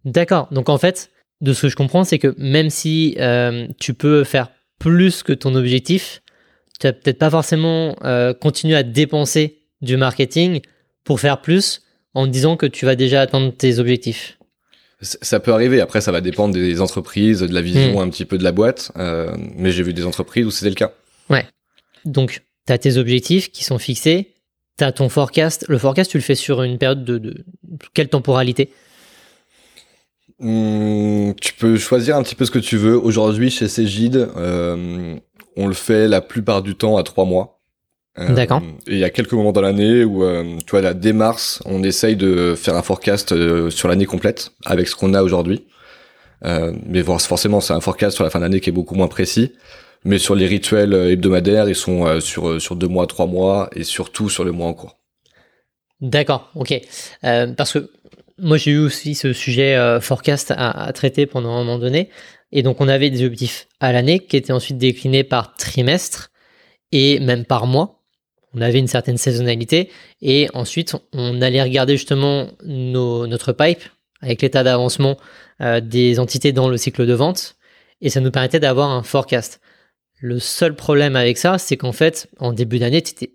D'accord. 0.06 0.48
Donc 0.52 0.70
en 0.70 0.78
fait, 0.78 1.10
de 1.42 1.54
ce 1.54 1.64
que 1.64 1.70
je 1.70 1.76
comprends, 1.76 2.04
c'est 2.04 2.20
que 2.20 2.36
même 2.38 2.70
si 2.70 3.16
euh, 3.20 3.68
tu 3.80 3.94
peux 3.94 4.24
faire 4.24 4.52
plus 4.78 5.24
que 5.24 5.34
ton 5.34 5.56
objectif, 5.56 6.22
tu 6.80 6.88
vas 6.88 6.94
peut-être 6.94 7.18
pas 7.18 7.30
forcément 7.30 7.96
euh, 8.04 8.34
continuer 8.34 8.76
à 8.76 8.84
dépenser 8.84 9.60
du 9.82 9.98
marketing 9.98 10.62
pour 11.04 11.20
faire 11.20 11.42
plus 11.42 11.82
en 12.14 12.28
disant 12.28 12.58
que 12.58 12.66
tu 12.66 12.86
vas 12.86 12.96
déjà 12.96 13.22
atteindre 13.22 13.54
tes 13.56 13.80
objectifs 13.80 14.39
ça 15.02 15.40
peut 15.40 15.54
arriver. 15.54 15.80
Après, 15.82 16.02
ça 16.02 16.12
va 16.12 16.22
dépendre 16.22 16.54
des 16.54 16.82
entreprises, 16.82 17.42
de 17.42 17.54
la 17.54 17.62
vision 17.62 18.00
hmm. 18.00 18.04
un 18.04 18.10
petit 18.10 18.26
peu 18.26 18.38
de 18.38 18.44
la 18.44 18.52
boîte. 18.52 18.92
Euh, 18.98 19.36
mais 19.56 19.72
j'ai 19.72 19.84
vu 19.84 19.94
des 19.94 20.06
entreprises 20.06 20.46
où 20.46 20.52
c'était 20.52 20.70
le 20.70 20.76
cas. 20.76 20.92
Ouais. 21.30 21.46
Donc, 22.06 22.42
tu 22.68 22.74
as 22.74 22.78
tes 22.78 22.98
objectifs 22.98 23.52
qui 23.52 23.64
sont 23.64 23.78
fixés. 23.78 24.34
Tu 24.78 24.84
as 24.84 24.92
ton 24.92 25.10
forecast. 25.10 25.66
Le 25.70 25.78
forecast, 25.78 26.12
tu 26.12 26.18
le 26.18 26.24
fais 26.24 26.36
sur 26.36 26.64
une 26.64 26.78
période 26.78 27.06
de, 27.06 27.46
quelle 27.94 28.10
temporalité? 28.10 28.72
Hmm, 30.40 31.32
Tu 31.42 31.54
peux 31.54 31.78
choisir 31.78 32.18
un 32.18 32.24
petit 32.24 32.36
peu 32.36 32.46
ce 32.46 32.52
que 32.52 32.60
tu 32.60 32.78
veux. 32.78 32.98
Aujourd'hui, 32.98 33.50
chez 33.50 33.68
Cégide, 33.68 34.30
euh, 34.36 35.16
on 35.56 35.68
le 35.68 35.74
fait 35.74 36.08
la 36.08 36.22
plupart 36.22 36.62
du 36.62 36.76
temps 36.76 36.98
à 36.98 37.04
trois 37.04 37.26
mois. 37.26 37.59
Euh, 38.20 38.34
D'accord. 38.34 38.62
Et 38.88 38.94
il 38.94 39.00
y 39.00 39.04
a 39.04 39.10
quelques 39.10 39.34
moments 39.34 39.52
dans 39.52 39.62
l'année 39.62 40.04
où, 40.04 40.24
euh, 40.24 40.58
tu 40.66 40.72
vois, 40.72 40.82
là, 40.82 40.94
dès 40.94 41.14
mars, 41.14 41.62
on 41.66 41.84
essaye 41.84 42.16
de 42.16 42.56
faire 42.56 42.76
un 42.76 42.82
forecast 42.82 43.32
euh, 43.32 43.70
sur 43.70 43.88
l'année 43.88 44.06
complète 44.06 44.52
avec 44.66 44.88
ce 44.88 44.96
qu'on 44.96 45.14
a 45.14 45.24
aujourd'hui. 45.24 45.66
mais 46.44 47.04
forcément, 47.04 47.62
c'est 47.62 47.74
un 47.74 47.82
forecast 47.82 48.16
sur 48.16 48.24
la 48.24 48.30
fin 48.30 48.40
d'année 48.40 48.60
qui 48.60 48.70
est 48.70 48.74
beaucoup 48.74 48.96
moins 48.96 49.08
précis. 49.08 49.54
Mais 50.06 50.18
sur 50.18 50.36
les 50.36 50.48
rituels 50.48 50.94
hebdomadaires, 50.94 51.68
ils 51.68 51.76
sont 51.76 52.22
sur 52.22 52.62
sur 52.62 52.78
deux 52.78 52.88
mois, 52.88 53.06
trois 53.06 53.28
mois, 53.28 53.70
et 53.76 53.84
surtout 53.84 54.30
sur 54.30 54.46
le 54.46 54.54
mois 54.54 54.68
en 54.68 54.74
cours. 54.74 54.98
D'accord, 56.00 56.50
ok. 56.56 56.80
parce 57.22 57.74
que 57.74 57.92
moi, 58.38 58.56
j'ai 58.56 58.72
eu 58.72 58.80
aussi 58.80 59.16
ce 59.16 59.34
sujet 59.34 60.00
forecast 60.00 60.52
à, 60.52 60.72
à, 60.72 60.94
traiter 60.94 61.26
pendant 61.26 61.52
un 61.52 61.66
moment 61.66 61.80
donné. 61.80 62.10
Et 62.54 62.64
donc, 62.64 62.80
on 62.80 62.88
avait 62.88 63.10
des 63.10 63.26
objectifs 63.26 63.68
à 63.82 63.92
l'année 63.92 64.20
qui 64.20 64.38
étaient 64.38 64.54
ensuite 64.54 64.78
déclinés 64.78 65.26
par 65.26 65.58
trimestre 65.58 66.32
et 66.94 67.20
même 67.20 67.44
par 67.44 67.68
mois 67.68 67.99
on 68.54 68.62
avait 68.62 68.80
une 68.80 68.88
certaine 68.88 69.18
saisonnalité 69.18 69.90
et 70.22 70.48
ensuite 70.54 70.96
on 71.14 71.42
allait 71.42 71.62
regarder 71.62 71.98
justement 71.98 72.48
notre 72.64 73.54
pipe 73.54 73.82
avec 74.22 74.42
l'état 74.42 74.64
d'avancement 74.64 75.18
euh, 75.62 75.80
des 75.82 76.20
entités 76.20 76.52
dans 76.52 76.68
le 76.70 76.78
cycle 76.78 77.06
de 77.06 77.14
vente 77.14 77.56
et 78.02 78.10
ça 78.10 78.22
nous 78.22 78.32
permettait 78.32 78.60
d'avoir 78.60 78.90
un 78.90 79.04
forecast. 79.04 79.62
Le 80.22 80.40
seul 80.40 80.76
problème 80.76 81.16
avec 81.16 81.38
ça, 81.38 81.58
c'est 81.58 81.78
qu'en 81.78 81.92
fait, 81.92 82.28
en 82.40 82.52
début 82.52 82.80
d'année, 82.80 83.02
tu 83.02 83.12
étais 83.12 83.34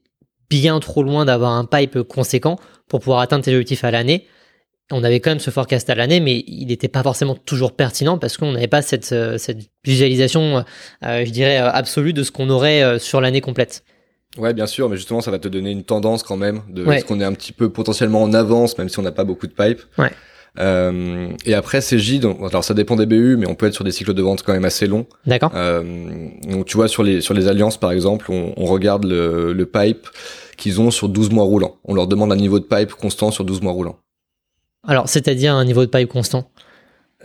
bien 0.50 0.80
trop 0.80 1.02
loin 1.02 1.24
d'avoir 1.24 1.52
un 1.52 1.64
pipe 1.64 2.02
conséquent 2.02 2.58
pour 2.88 3.00
pouvoir 3.00 3.20
atteindre 3.20 3.44
tes 3.44 3.52
objectifs 3.52 3.84
à 3.84 3.90
l'année. 3.90 4.26
On 4.90 5.02
avait 5.02 5.20
quand 5.20 5.30
même 5.30 5.38
ce 5.38 5.50
forecast 5.50 5.88
à 5.88 5.94
l'année, 5.94 6.20
mais 6.20 6.44
il 6.46 6.66
n'était 6.66 6.88
pas 6.88 7.02
forcément 7.02 7.34
toujours 7.34 7.72
pertinent 7.72 8.18
parce 8.18 8.36
qu'on 8.36 8.52
n'avait 8.52 8.68
pas 8.68 8.82
cette, 8.82 9.12
euh, 9.12 9.38
visualisation, 9.82 10.64
euh, 11.04 11.24
je 11.24 11.30
dirais, 11.30 11.56
absolue 11.56 12.12
de 12.12 12.22
ce 12.22 12.30
qu'on 12.30 12.50
aurait 12.50 12.98
sur 12.98 13.22
l'année 13.22 13.40
complète. 13.40 13.82
Ouais, 14.38 14.52
bien 14.52 14.66
sûr, 14.66 14.88
mais 14.88 14.96
justement, 14.96 15.20
ça 15.20 15.30
va 15.30 15.38
te 15.38 15.48
donner 15.48 15.70
une 15.70 15.84
tendance 15.84 16.22
quand 16.22 16.36
même 16.36 16.62
de 16.68 16.84
ce 16.98 17.04
qu'on 17.04 17.20
est 17.20 17.24
un 17.24 17.32
petit 17.32 17.52
peu 17.52 17.68
potentiellement 17.70 18.22
en 18.22 18.32
avance, 18.34 18.76
même 18.78 18.88
si 18.88 18.98
on 18.98 19.02
n'a 19.02 19.12
pas 19.12 19.24
beaucoup 19.24 19.46
de 19.46 19.52
pipe. 19.52 19.80
Ouais. 19.98 20.10
Euh, 20.60 21.28
et 21.44 21.54
après, 21.54 21.80
c'est 21.80 21.98
J, 21.98 22.20
donc, 22.20 22.38
alors 22.40 22.62
ça 22.62 22.74
dépend 22.74 22.96
des 22.96 23.06
BU, 23.06 23.36
mais 23.36 23.48
on 23.48 23.54
peut 23.54 23.66
être 23.66 23.74
sur 23.74 23.84
des 23.84 23.90
cycles 23.90 24.14
de 24.14 24.22
vente 24.22 24.42
quand 24.42 24.52
même 24.52 24.64
assez 24.64 24.86
longs. 24.86 25.06
D'accord. 25.26 25.50
Euh, 25.54 26.28
donc 26.48 26.66
tu 26.66 26.76
vois, 26.76 26.88
sur 26.88 27.02
les, 27.02 27.20
sur 27.20 27.34
les 27.34 27.48
alliances, 27.48 27.76
par 27.76 27.90
exemple, 27.92 28.26
on, 28.30 28.52
on 28.56 28.66
regarde 28.66 29.04
le, 29.04 29.52
le 29.52 29.66
pipe 29.66 30.06
qu'ils 30.56 30.80
ont 30.80 30.90
sur 30.90 31.08
12 31.08 31.30
mois 31.30 31.44
roulants. 31.44 31.76
On 31.84 31.94
leur 31.94 32.06
demande 32.06 32.32
un 32.32 32.36
niveau 32.36 32.60
de 32.60 32.64
pipe 32.64 32.92
constant 32.92 33.30
sur 33.30 33.44
12 33.44 33.62
mois 33.62 33.72
roulants. 33.72 33.98
Alors, 34.86 35.08
c'est-à-dire 35.08 35.54
un 35.54 35.64
niveau 35.64 35.84
de 35.84 35.90
pipe 35.90 36.08
constant? 36.08 36.50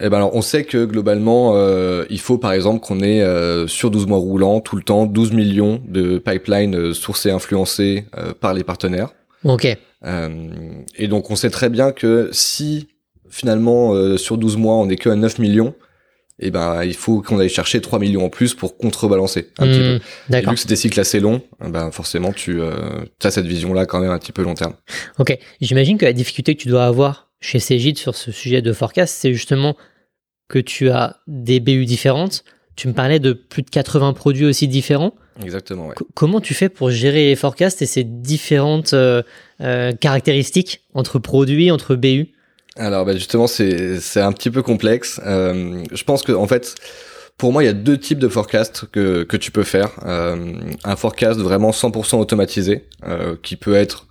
Eh 0.02 0.10
ben 0.10 0.18
alors, 0.18 0.34
on 0.34 0.42
sait 0.42 0.64
que 0.64 0.86
globalement, 0.86 1.56
euh, 1.56 2.06
il 2.10 2.20
faut 2.20 2.38
par 2.38 2.54
exemple 2.54 2.80
qu'on 2.80 3.02
ait 3.02 3.22
euh, 3.22 3.68
sur 3.68 3.92
12 3.92 4.08
mois 4.08 4.18
roulants 4.18 4.62
tout 4.62 4.78
le 4.78 4.84
temps 4.84 5.06
12 5.06 5.34
millions 5.34 5.82
de 5.88 6.18
pipelines 6.18 6.76
euh, 6.76 6.94
sourcés, 6.94 7.32
influencés 7.32 8.06
euh, 8.18 8.34
par 8.40 8.54
les 8.54 8.64
partenaires. 8.64 9.10
Ok. 9.44 9.66
et 9.66 11.08
donc, 11.08 11.32
on 11.32 11.36
sait 11.36 11.50
très 11.50 11.70
bien 11.70 11.92
que 11.92 12.30
si 12.32 12.88
finalement 13.30 14.18
sur 14.18 14.38
12 14.38 14.58
mois 14.58 14.76
on 14.76 14.88
n'est 14.88 14.98
que 14.98 15.10
à 15.10 15.16
9 15.16 15.40
millions, 15.40 15.76
eh 16.40 16.52
ben 16.52 16.84
il 16.84 16.96
faut 16.96 17.22
qu'on 17.22 17.40
aille 17.40 17.50
chercher 17.50 17.80
3 17.80 18.00
millions 18.00 18.26
en 18.26 18.30
plus 18.30 18.54
pour 18.54 18.76
contrebalancer 18.76 19.50
un 19.60 19.68
petit 19.68 19.80
hmm, 19.80 20.00
peu. 20.30 20.38
Et 20.38 20.42
vu 20.42 20.48
que 20.48 20.56
c'est 20.58 20.68
des 20.68 20.76
cycles 20.76 21.00
assez 21.00 21.22
longs, 21.22 21.42
eh 21.64 21.70
ben 21.70 21.92
forcément 21.92 22.34
tu 22.34 22.60
as 22.62 23.32
cette 23.32 23.46
vision 23.46 23.74
là 23.74 23.86
quand 23.86 24.02
même 24.02 24.12
un 24.12 24.20
petit 24.20 24.34
peu 24.34 24.42
long 24.42 24.56
terme. 24.56 24.74
Ok. 25.20 25.38
J'imagine 25.62 25.98
que 25.98 26.06
la 26.06 26.14
difficulté 26.14 26.56
que 26.56 26.62
tu 26.62 26.68
dois 26.68 26.86
avoir 26.86 27.29
chez 27.42 27.60
Cégide 27.60 27.98
sur 27.98 28.16
ce 28.16 28.32
sujet 28.32 28.62
de 28.62 28.74
forecast, 28.74 29.16
c'est 29.18 29.34
justement 29.34 29.76
que 30.48 30.60
tu 30.60 30.90
as 30.90 31.18
des 31.28 31.60
BU 31.60 31.86
différentes. 31.86 32.44
Tu 32.76 32.88
me 32.88 32.94
parlais 32.94 33.20
de 33.20 33.34
plus 33.34 33.62
de 33.62 33.70
80 33.70 34.14
produits 34.14 34.46
aussi 34.46 34.68
différents. 34.68 35.14
Exactement, 35.42 35.88
ouais. 35.88 35.96
comment 36.16 36.42
tu 36.42 36.54
fais 36.54 36.68
pour 36.68 36.92
gérer 36.92 37.28
les 37.28 37.36
forecasts 37.36 37.82
et 37.82 37.86
ces 37.86 38.04
différentes 38.04 38.94
euh, 38.94 39.22
euh, 39.62 39.94
caractéristiques 39.94 40.82
entre 40.94 41.18
produits, 41.18 41.72
entre 41.72 41.96
BU 41.96 42.34
Alors, 42.76 43.06
bah 43.06 43.14
justement, 43.14 43.48
c'est 43.48 44.18
un 44.18 44.34
petit 44.34 44.50
peu 44.50 44.62
complexe. 44.64 45.22
Euh, 45.26 45.82
je 45.92 46.04
pense 46.04 46.24
que, 46.24 46.34
en 46.34 46.48
fait, 46.48 46.76
pour 47.38 47.54
moi, 47.54 47.64
il 47.64 47.68
y 47.68 47.70
a 47.70 47.74
deux 47.74 47.98
types 47.98 48.20
de 48.20 48.28
forecasts 48.28 48.86
que, 48.92 49.24
que 49.24 49.38
tu 49.38 49.52
peux 49.52 49.64
faire. 49.64 49.92
un 50.04 50.96
forecast 50.98 51.40
vraiment 51.40 51.72
100% 51.72 52.18
automatisé, 52.18 52.86
qui 53.42 53.56
peut 53.56 53.76
être 53.76 54.09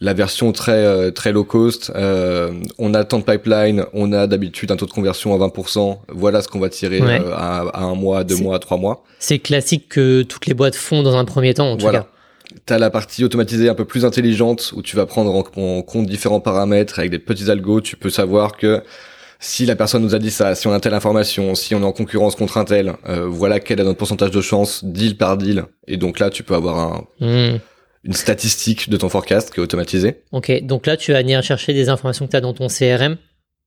la 0.00 0.12
version 0.12 0.52
très 0.52 0.84
euh, 0.84 1.10
très 1.10 1.32
low 1.32 1.44
cost. 1.44 1.90
Euh, 1.94 2.52
on 2.78 2.94
a 2.94 3.04
tant 3.04 3.18
de 3.18 3.24
pipeline, 3.24 3.84
on 3.92 4.12
a 4.12 4.26
d'habitude 4.26 4.70
un 4.70 4.76
taux 4.76 4.86
de 4.86 4.90
conversion 4.90 5.34
à 5.34 5.46
20%. 5.46 5.98
Voilà 6.08 6.42
ce 6.42 6.48
qu'on 6.48 6.58
va 6.58 6.68
tirer 6.68 7.00
euh, 7.00 7.32
à, 7.34 7.82
un 7.82 7.94
mois, 7.94 8.24
deux 8.24 8.36
mois, 8.36 8.58
trois 8.58 8.76
mois. 8.76 9.04
C'est 9.18 9.38
classique 9.38 9.88
que 9.88 10.22
toutes 10.22 10.46
les 10.46 10.54
boîtes 10.54 10.76
font 10.76 11.02
dans 11.02 11.16
un 11.16 11.24
premier 11.24 11.54
temps, 11.54 11.72
en 11.72 11.76
tout 11.76 11.90
cas. 11.90 12.06
T'as 12.64 12.78
la 12.78 12.90
partie 12.90 13.24
automatisée 13.24 13.68
un 13.68 13.74
peu 13.74 13.84
plus 13.84 14.04
intelligente 14.04 14.72
où 14.76 14.82
tu 14.82 14.96
vas 14.96 15.04
prendre 15.04 15.34
en, 15.34 15.82
compte 15.82 16.06
différents 16.06 16.40
paramètres 16.40 16.98
avec 16.98 17.10
des 17.10 17.18
petits 17.18 17.50
algos. 17.50 17.80
Tu 17.80 17.96
peux 17.96 18.08
savoir 18.08 18.56
que 18.56 18.82
si 19.40 19.66
la 19.66 19.76
personne 19.76 20.02
nous 20.02 20.14
a 20.14 20.18
dit 20.18 20.30
ça, 20.30 20.54
si 20.54 20.66
on 20.66 20.72
a 20.72 20.80
telle 20.80 20.94
information, 20.94 21.54
si 21.54 21.74
on 21.74 21.82
est 21.82 21.84
en 21.84 21.92
concurrence 21.92 22.36
contre 22.36 22.56
un 22.56 22.64
tel, 22.64 22.94
voilà 23.26 23.60
quel 23.60 23.80
est 23.80 23.84
notre 23.84 23.98
pourcentage 23.98 24.30
de 24.30 24.40
chance 24.40 24.84
deal 24.84 25.16
par 25.16 25.36
deal. 25.36 25.64
Et 25.86 25.96
donc 25.96 26.18
là, 26.18 26.30
tu 26.30 26.42
peux 26.42 26.54
avoir 26.54 26.78
un 26.78 27.04
hmm 27.20 27.58
une 28.06 28.14
statistique 28.14 28.88
de 28.88 28.96
ton 28.96 29.08
forecast 29.08 29.52
qui 29.52 29.60
est 29.60 29.62
automatisée. 29.62 30.22
Ok, 30.32 30.62
donc 30.62 30.86
là, 30.86 30.96
tu 30.96 31.12
vas 31.12 31.20
venir 31.20 31.42
chercher 31.42 31.74
des 31.74 31.88
informations 31.88 32.26
que 32.26 32.30
tu 32.30 32.36
as 32.36 32.40
dans 32.40 32.54
ton 32.54 32.68
CRM. 32.68 33.16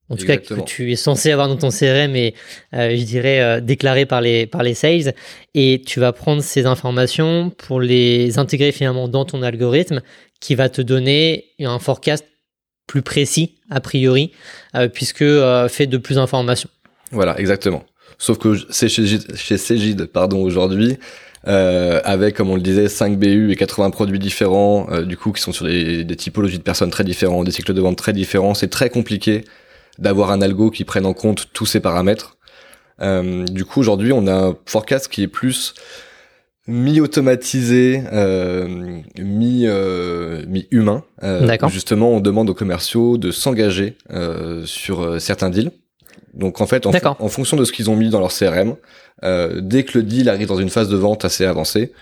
En 0.08 0.16
tout 0.16 0.26
cas, 0.26 0.38
que 0.38 0.60
tu 0.62 0.90
es 0.90 0.96
censé 0.96 1.30
avoir 1.30 1.46
dans 1.46 1.56
ton 1.56 1.68
CRM 1.68 2.16
et 2.16 2.34
euh, 2.74 2.96
je 2.96 3.04
dirais 3.04 3.40
euh, 3.40 3.60
déclaré 3.60 4.06
par 4.06 4.20
les, 4.20 4.46
par 4.46 4.64
les 4.64 4.74
sales. 4.74 5.14
Et 5.54 5.82
tu 5.86 6.00
vas 6.00 6.12
prendre 6.12 6.42
ces 6.42 6.66
informations 6.66 7.50
pour 7.50 7.80
les 7.80 8.36
intégrer 8.36 8.72
finalement 8.72 9.06
dans 9.06 9.24
ton 9.24 9.42
algorithme 9.42 10.00
qui 10.40 10.56
va 10.56 10.68
te 10.68 10.82
donner 10.82 11.52
un 11.60 11.78
forecast 11.78 12.24
plus 12.88 13.02
précis, 13.02 13.60
a 13.70 13.80
priori, 13.80 14.32
euh, 14.74 14.88
puisque 14.88 15.24
fait 15.68 15.86
de 15.86 15.96
plus 15.96 16.16
d'informations. 16.16 16.70
Voilà, 17.12 17.38
exactement. 17.38 17.84
Sauf 18.18 18.38
que 18.38 18.56
c'est 18.70 18.88
chez, 18.88 19.06
chez 19.36 19.58
Cégide, 19.58 20.06
pardon, 20.06 20.42
aujourd'hui, 20.42 20.98
euh, 21.48 22.00
avec, 22.04 22.36
comme 22.36 22.50
on 22.50 22.56
le 22.56 22.60
disait, 22.60 22.88
5 22.88 23.18
BU 23.18 23.50
et 23.50 23.56
80 23.56 23.90
produits 23.90 24.18
différents, 24.18 24.86
euh, 24.90 25.04
du 25.04 25.16
coup, 25.16 25.32
qui 25.32 25.40
sont 25.40 25.52
sur 25.52 25.66
des, 25.66 26.04
des, 26.04 26.16
typologies 26.16 26.58
de 26.58 26.62
personnes 26.62 26.90
très 26.90 27.04
différents, 27.04 27.44
des 27.44 27.50
cycles 27.50 27.72
de 27.72 27.80
vente 27.80 27.96
très 27.96 28.12
différents. 28.12 28.54
C'est 28.54 28.68
très 28.68 28.90
compliqué 28.90 29.44
d'avoir 29.98 30.30
un 30.32 30.42
algo 30.42 30.70
qui 30.70 30.84
prenne 30.84 31.06
en 31.06 31.14
compte 31.14 31.48
tous 31.52 31.66
ces 31.66 31.80
paramètres. 31.80 32.36
Euh, 33.02 33.44
du 33.44 33.64
coup, 33.64 33.80
aujourd'hui, 33.80 34.12
on 34.12 34.26
a 34.26 34.48
un 34.48 34.56
forecast 34.66 35.08
qui 35.08 35.22
est 35.22 35.28
plus 35.28 35.74
mi-automatisé, 36.66 38.02
euh, 38.12 39.00
mi, 39.18 39.62
euh, 39.66 40.44
mi-humain. 40.46 41.04
justement, 41.68 42.10
on 42.10 42.20
demande 42.20 42.50
aux 42.50 42.54
commerciaux 42.54 43.18
de 43.18 43.30
s'engager 43.30 43.96
sur 44.64 45.20
certains 45.20 45.50
deals. 45.50 45.70
Donc 46.34 46.60
en 46.60 46.66
fait, 46.66 46.86
en, 46.86 46.92
en 47.18 47.28
fonction 47.28 47.56
de 47.56 47.64
ce 47.64 47.72
qu'ils 47.72 47.90
ont 47.90 47.96
mis 47.96 48.10
dans 48.10 48.20
leur 48.20 48.32
CRM, 48.32 48.76
euh, 49.24 49.60
dès 49.60 49.84
que 49.84 49.98
le 49.98 50.04
deal 50.04 50.28
arrive 50.28 50.48
dans 50.48 50.58
une 50.58 50.70
phase 50.70 50.88
de 50.88 50.96
vente 50.96 51.24
assez 51.24 51.44
avancée, 51.44 51.92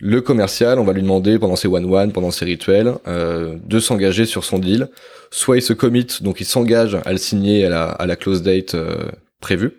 le 0.00 0.20
commercial, 0.20 0.78
on 0.78 0.84
va 0.84 0.92
lui 0.92 1.02
demander 1.02 1.38
pendant 1.38 1.56
ses 1.56 1.66
one-one, 1.66 2.12
pendant 2.12 2.30
ses 2.30 2.44
rituels, 2.44 2.94
euh, 3.08 3.56
de 3.64 3.80
s'engager 3.80 4.26
sur 4.26 4.44
son 4.44 4.58
deal. 4.58 4.88
Soit 5.30 5.56
il 5.56 5.62
se 5.62 5.72
commit, 5.72 6.06
donc 6.20 6.40
il 6.40 6.44
s'engage 6.44 6.96
à 7.04 7.12
le 7.12 7.18
signer 7.18 7.66
à 7.66 7.68
la, 7.68 7.84
à 7.90 8.06
la 8.06 8.16
close 8.16 8.42
date 8.42 8.74
euh, 8.74 9.10
prévue. 9.40 9.72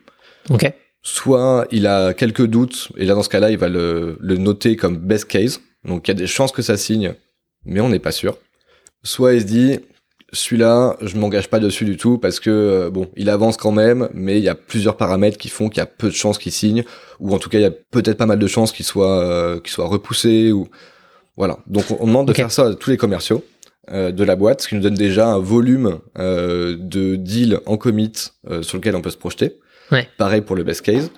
Ok. 0.49 0.71
Soit 1.01 1.67
il 1.71 1.87
a 1.87 2.13
quelques 2.13 2.45
doutes, 2.45 2.89
et 2.97 3.05
là 3.05 3.15
dans 3.15 3.23
ce 3.23 3.29
cas-là, 3.29 3.51
il 3.51 3.57
va 3.57 3.69
le, 3.69 4.17
le 4.19 4.37
noter 4.37 4.75
comme 4.75 4.97
best 4.97 5.25
case. 5.25 5.61
Donc 5.85 6.07
il 6.07 6.11
y 6.11 6.15
a 6.15 6.15
des 6.15 6.27
chances 6.27 6.51
que 6.51 6.61
ça 6.61 6.75
signe, 6.75 7.13
mais 7.65 7.79
on 7.79 7.89
n'est 7.89 7.99
pas 7.99 8.11
sûr. 8.11 8.37
Soit 9.03 9.35
il 9.35 9.41
se 9.41 9.45
dit, 9.45 9.79
celui-là, 10.33 10.97
je 11.01 11.17
m'engage 11.17 11.49
pas 11.49 11.59
dessus 11.59 11.85
du 11.85 11.97
tout 11.97 12.17
parce 12.17 12.39
que 12.39 12.49
euh, 12.49 12.89
bon, 12.89 13.07
il 13.15 13.29
avance 13.29 13.57
quand 13.57 13.71
même, 13.71 14.09
mais 14.13 14.37
il 14.37 14.43
y 14.43 14.49
a 14.49 14.55
plusieurs 14.55 14.97
paramètres 14.97 15.37
qui 15.37 15.49
font 15.49 15.69
qu'il 15.69 15.79
y 15.79 15.83
a 15.83 15.85
peu 15.85 16.07
de 16.07 16.13
chances 16.13 16.37
qu'il 16.37 16.51
signe, 16.51 16.83
ou 17.19 17.33
en 17.33 17.39
tout 17.39 17.49
cas 17.49 17.57
il 17.57 17.61
y 17.61 17.65
a 17.65 17.71
peut-être 17.71 18.17
pas 18.17 18.25
mal 18.25 18.39
de 18.39 18.47
chances 18.47 18.71
qu'il 18.71 18.85
soit 18.85 19.23
euh, 19.23 19.59
qu'il 19.59 19.71
soit 19.71 19.87
repoussé 19.87 20.51
ou 20.51 20.67
voilà. 21.37 21.57
Donc 21.67 21.85
on, 21.99 22.05
demande 22.05 22.27
de 22.27 22.33
faire 22.33 22.51
ça 22.51 22.67
à 22.67 22.73
tous 22.73 22.89
les 22.89 22.97
commerciaux 22.97 23.43
euh, 23.91 24.11
de 24.11 24.23
la 24.23 24.35
boîte, 24.35 24.61
ce 24.61 24.67
qui 24.67 24.75
nous 24.75 24.81
donne 24.81 24.95
déjà 24.95 25.27
un 25.27 25.39
volume 25.39 25.99
de 26.17 27.15
deals 27.15 27.59
en 27.65 27.77
commit 27.77 28.11
sur 28.61 28.77
lequel 28.77 28.95
on 28.95 29.01
peut 29.01 29.09
se 29.09 29.17
projeter. 29.17 29.57
Ouais. 29.91 30.07
Pareil 30.17 30.41
pour 30.41 30.55
le 30.55 30.63
best 30.63 30.81
case. 30.81 31.09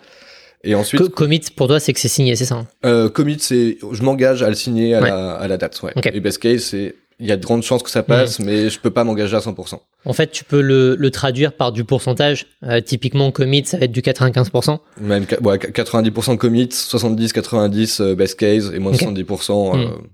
Et 0.64 0.76
ensuite, 0.76 1.10
commit 1.10 1.42
pour 1.56 1.68
toi, 1.68 1.80
c'est 1.80 1.92
que 1.92 2.00
c'est 2.00 2.08
signé, 2.08 2.36
c'est 2.36 2.46
ça 2.46 2.64
hein? 2.84 3.10
Commit, 3.10 3.40
c'est 3.40 3.80
je 3.92 4.04
m'engage 4.04 4.44
à 4.44 4.50
le 4.50 4.54
signer 4.54 4.94
à, 4.94 5.02
la, 5.02 5.32
à 5.32 5.48
la 5.48 5.58
date. 5.58 5.82
Ouais. 5.82 5.92
Et 6.14 6.20
best 6.20 6.38
case, 6.38 6.62
c'est 6.62 6.96
il 7.22 7.28
y 7.28 7.32
a 7.32 7.38
de 7.38 7.46
grandes 7.46 7.62
chances 7.64 7.84
que 7.84 7.90
ça 7.90 8.04
passe, 8.04 8.40
mm. 8.40 8.46
mais 8.46 8.70
je 8.70 8.80
peux 8.80 8.90
pas 8.90 9.04
m'engager 9.04 9.36
à 9.36 9.40
100%. 9.40 9.80
En 10.06 10.14
fait, 10.14 10.32
tu 10.32 10.44
peux 10.44 10.60
le, 10.60 10.96
le 10.96 11.12
traduire 11.12 11.54
par 11.54 11.72
du 11.72 11.84
pourcentage. 11.84 12.48
Euh, 12.64 12.82
typiquement, 12.82 13.32
commit, 13.32 13.64
ça 13.66 13.78
va 13.78 13.86
être 13.86 13.92
du 13.92 14.02
95%. 14.02 14.80
Même 15.00 15.26
ouais, 15.42 15.58
90% 15.58 16.38
commit, 16.38 16.66
70-90 16.66 18.02
euh, 18.02 18.16
best 18.16 18.40
case 18.40 18.74
et 18.74 18.80
moins 18.80 18.92
de 18.92 18.98
70%. 18.98 19.52
Euh, 19.52 19.86
mm. 19.86 20.08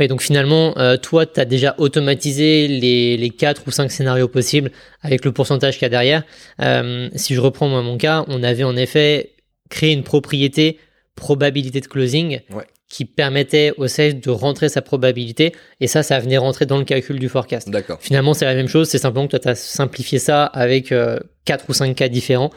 Oui, 0.00 0.08
donc 0.08 0.20
finalement, 0.20 0.74
toi, 1.00 1.26
tu 1.26 1.38
as 1.38 1.44
déjà 1.44 1.76
automatisé 1.78 2.66
les, 2.66 3.16
les 3.16 3.30
4 3.30 3.62
ou 3.68 3.70
5 3.70 3.92
scénarios 3.92 4.26
possibles 4.26 4.72
avec 5.00 5.24
le 5.24 5.30
pourcentage 5.30 5.74
qu'il 5.74 5.82
y 5.82 5.86
a 5.86 5.90
derrière. 5.90 6.24
si 7.14 7.34
je 7.36 7.40
reprends 7.40 7.68
moi 7.68 7.80
mon 7.80 7.96
cas, 7.96 8.24
on 8.26 8.42
avait 8.42 8.64
en 8.64 8.76
effet 8.76 9.36
créé 9.68 9.92
une 9.92 10.02
propriété 10.02 10.80
probabilité 11.14 11.80
de 11.80 11.86
closing 11.86 12.40
ouais 12.52 12.64
qui 12.90 13.04
permettait 13.04 13.72
au 13.78 13.86
sales 13.86 14.20
de 14.20 14.30
rentrer 14.30 14.68
sa 14.68 14.82
probabilité 14.82 15.54
et 15.80 15.86
ça, 15.86 16.02
ça 16.02 16.18
venait 16.18 16.36
rentrer 16.36 16.66
dans 16.66 16.76
le 16.76 16.84
calcul 16.84 17.18
du 17.18 17.28
forecast. 17.28 17.70
D'accord. 17.70 17.98
Finalement, 18.00 18.34
c'est 18.34 18.44
la 18.44 18.54
même 18.54 18.68
chose, 18.68 18.88
c'est 18.88 18.98
simplement 18.98 19.26
que 19.26 19.30
toi, 19.30 19.38
tu 19.38 19.48
as 19.48 19.54
simplifié 19.54 20.18
ça 20.18 20.44
avec 20.44 20.90
euh, 20.90 21.18
4 21.44 21.66
ou 21.68 21.72
5 21.72 21.94
cas 21.94 22.08
différents 22.08 22.50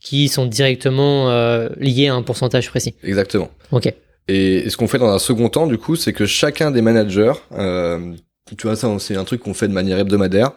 qui 0.00 0.28
sont 0.28 0.44
directement 0.44 1.30
euh, 1.30 1.68
liés 1.78 2.08
à 2.08 2.14
un 2.14 2.22
pourcentage 2.22 2.68
précis. 2.68 2.96
Exactement. 3.04 3.48
Ok. 3.70 3.94
Et, 4.28 4.68
ce 4.68 4.76
qu'on 4.76 4.88
fait 4.88 4.98
dans 4.98 5.08
un 5.08 5.20
second 5.20 5.48
temps, 5.48 5.68
du 5.68 5.78
coup, 5.78 5.94
c'est 5.94 6.12
que 6.12 6.26
chacun 6.26 6.72
des 6.72 6.82
managers, 6.82 7.32
euh, 7.52 8.12
tu 8.58 8.66
vois, 8.66 8.74
ça, 8.74 8.92
c'est 8.98 9.16
un 9.16 9.24
truc 9.24 9.40
qu'on 9.42 9.54
fait 9.54 9.68
de 9.68 9.72
manière 9.72 10.00
hebdomadaire. 10.00 10.50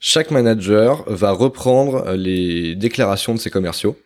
Chaque 0.00 0.30
manager 0.30 1.04
va 1.06 1.30
reprendre 1.30 2.12
les 2.12 2.74
déclarations 2.74 3.34
de 3.34 3.38
ses 3.38 3.50
commerciaux. 3.50 3.96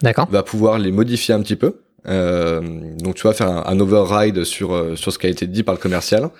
D'accord. 0.00 0.28
Va 0.30 0.42
pouvoir 0.42 0.78
les 0.78 0.92
modifier 0.92 1.34
un 1.34 1.42
petit 1.42 1.56
peu. 1.56 1.80
Euh, 2.06 2.60
donc 2.98 3.16
tu 3.16 3.26
vas 3.26 3.32
faire 3.32 3.48
un, 3.48 3.80
override 3.80 4.44
sur 4.44 4.72
euh, 4.72 4.94
sur 4.94 5.12
ce 5.12 5.18
qui 5.18 5.26
a 5.26 5.30
été 5.30 5.46
dit 5.46 5.62
par 5.62 5.74
le 5.74 5.80
commercial. 5.80 6.30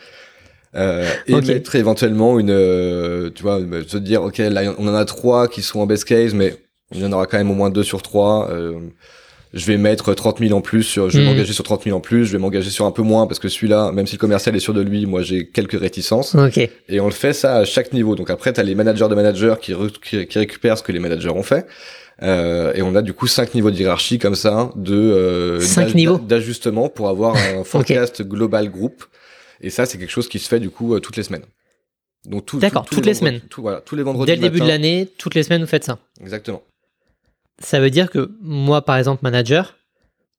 Euh, 0.75 1.09
et 1.27 1.40
mettre 1.40 1.77
éventuellement 1.77 2.38
une, 2.38 2.51
euh, 2.51 3.31
tu 3.35 3.42
vois, 3.42 3.59
se 3.87 3.97
dire, 3.97 4.23
ok, 4.23 4.38
là 4.38 4.75
on 4.79 4.87
en 4.87 4.94
a 4.94 5.05
trois 5.05 5.49
qui 5.49 5.62
sont 5.62 5.81
en 5.81 5.87
best 5.87 6.05
case, 6.05 6.35
mais 6.35 6.57
il 6.92 7.01
y 7.01 7.05
en 7.07 7.12
aura 7.12 7.27
quand 7.27 7.38
même 7.38 7.51
au 7.51 7.55
moins 7.55 7.71
deux 7.71 7.83
sur 7.83 8.03
trois. 8.03 8.51
Euh, 8.51 8.79
je 9.55 9.64
vais 9.64 9.79
mettre 9.79 10.12
30 10.12 10.40
000 10.40 10.53
en 10.53 10.61
plus, 10.61 10.83
sur, 10.83 11.09
je 11.09 11.16
vais 11.16 11.25
hmm. 11.25 11.29
m'engager 11.29 11.55
sur 11.55 11.64
30 11.64 11.85
000 11.85 11.97
en 11.97 12.01
plus, 12.01 12.27
je 12.27 12.33
vais 12.33 12.38
m'engager 12.38 12.68
sur 12.68 12.85
un 12.85 12.90
peu 12.90 13.01
moins 13.01 13.27
parce 13.27 13.38
que 13.38 13.49
celui-là, 13.49 13.92
même 13.92 14.07
si 14.07 14.16
le 14.16 14.21
commercial 14.21 14.55
est 14.55 14.61
sûr 14.61 14.75
de 14.75 14.83
lui, 14.83 15.07
moi 15.07 15.23
j'ai 15.23 15.49
quelques 15.49 15.81
réticences. 15.81 16.35
Okay. 16.35 16.71
Et 16.90 17.01
on 17.01 17.07
le 17.07 17.12
fait 17.12 17.33
ça 17.33 17.57
à 17.57 17.64
chaque 17.64 17.94
niveau. 17.94 18.14
Donc 18.14 18.29
après, 18.29 18.53
tu 18.53 18.61
as 18.61 18.62
les 18.62 18.75
managers 18.75 19.09
de 19.09 19.14
managers 19.14 19.55
qui, 19.62 19.75
qui 20.03 20.38
récupèrent 20.38 20.77
ce 20.77 20.83
que 20.83 20.92
les 20.92 20.99
managers 20.99 21.31
ont 21.31 21.42
fait. 21.42 21.66
Euh, 22.22 22.72
et 22.74 22.83
on 22.83 22.94
a 22.94 23.02
du 23.02 23.12
coup 23.12 23.26
cinq 23.26 23.54
niveaux 23.54 23.70
de 23.70 23.76
hiérarchie 23.76 24.18
comme 24.18 24.35
ça, 24.35 24.72
de 24.74 24.94
euh, 24.94 26.18
d'ajustement 26.18 26.88
pour 26.88 27.09
avoir 27.09 27.37
un 27.37 27.64
forecast 27.64 28.22
global 28.22 28.70
groupe. 28.70 29.04
Et 29.61 29.70
ça, 29.70 29.87
c'est 29.87 29.98
quelque 29.98 30.11
chose 30.11 30.28
qui 30.28 30.38
se 30.38 30.48
fait 30.48 30.61
du 30.61 30.70
coup 30.70 30.94
euh, 30.94 31.00
toutes 31.00 31.16
les 31.16 31.22
semaines. 31.22 31.44
Donc 32.24 32.46
tout, 32.46 32.59
D'accord, 32.59 32.85
toutes 32.85 33.07
les, 33.07 33.14
semaines. 33.14 33.40
voilà, 33.57 33.81
tous 33.81 33.94
les 33.94 34.02
vendredis. 34.02 34.26
Dès 34.26 34.37
le 34.37 34.42
début 34.42 34.61
de 34.61 34.66
l'année, 34.66 35.09
toutes 35.18 35.35
les 35.35 35.44
semaines, 35.44 35.62
vous 35.62 35.68
faites 35.68 35.85
ça. 35.85 35.98
Exactement. 36.20 36.62
Ça 37.61 37.81
veut 37.81 37.90
dire 37.90 38.11
que 38.11 38.33
moi, 38.40 38.83
par 38.83 38.96
exemple, 38.96 39.20
manager, 39.22 39.76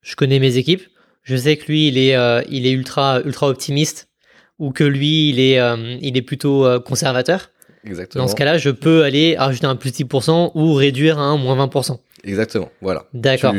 je 0.02 0.16
connais 0.16 0.40
mes 0.40 0.58
équipes. 0.58 0.84
Je 1.24 1.36
sais 1.36 1.58
que 1.58 1.66
lui, 1.66 1.88
il 1.88 1.98
est, 1.98 2.16
euh, 2.16 2.42
il 2.50 2.66
est 2.68 2.72
ultra, 2.72 3.22
ultra 3.22 3.48
optimiste, 3.48 4.10
ou 4.58 4.72
que 4.72 4.84
lui, 4.84 5.30
il 5.30 5.40
est, 5.40 5.58
il 6.02 6.18
est 6.18 6.22
plutôt 6.22 6.68
conservateur. 6.82 7.50
Exactement. 7.86 8.26
Dans 8.26 8.30
ce 8.30 8.36
cas-là, 8.36 8.58
je 8.58 8.70
peux 8.70 9.04
aller 9.04 9.38
rajouter 9.38 9.66
un 9.66 9.76
plus 9.76 9.92
10% 9.92 10.52
ou 10.56 10.74
réduire 10.74 11.20
à 11.20 11.24
un 11.24 11.38
moins 11.38 11.56
20%. 11.66 11.98
Exactement, 12.26 12.70
voilà. 12.82 13.06
D'accord. 13.14 13.54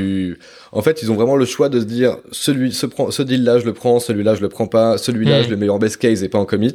En 0.73 0.83
fait, 0.83 1.03
ils 1.03 1.11
ont 1.11 1.15
vraiment 1.15 1.37
le 1.37 1.47
choix 1.47 1.69
de 1.69 1.81
se 1.81 1.87
dire, 1.87 2.19
celui, 2.31 2.73
ce, 2.73 2.87
ce 3.11 3.23
deal-là, 3.23 3.59
je 3.59 3.65
le 3.65 3.73
prends, 3.73 4.01
celui-là, 4.01 4.35
je 4.35 4.43
le 4.43 4.49
prends 4.49 4.67
pas, 4.67 4.99
celui-là, 4.99 5.41
hmm. 5.41 5.45
je 5.45 5.51
le 5.51 5.57
mets 5.57 5.69
en 5.71 5.79
best 5.79 5.97
case 5.97 6.23
et 6.23 6.29
pas 6.29 6.39
en 6.39 6.45
commit. 6.45 6.75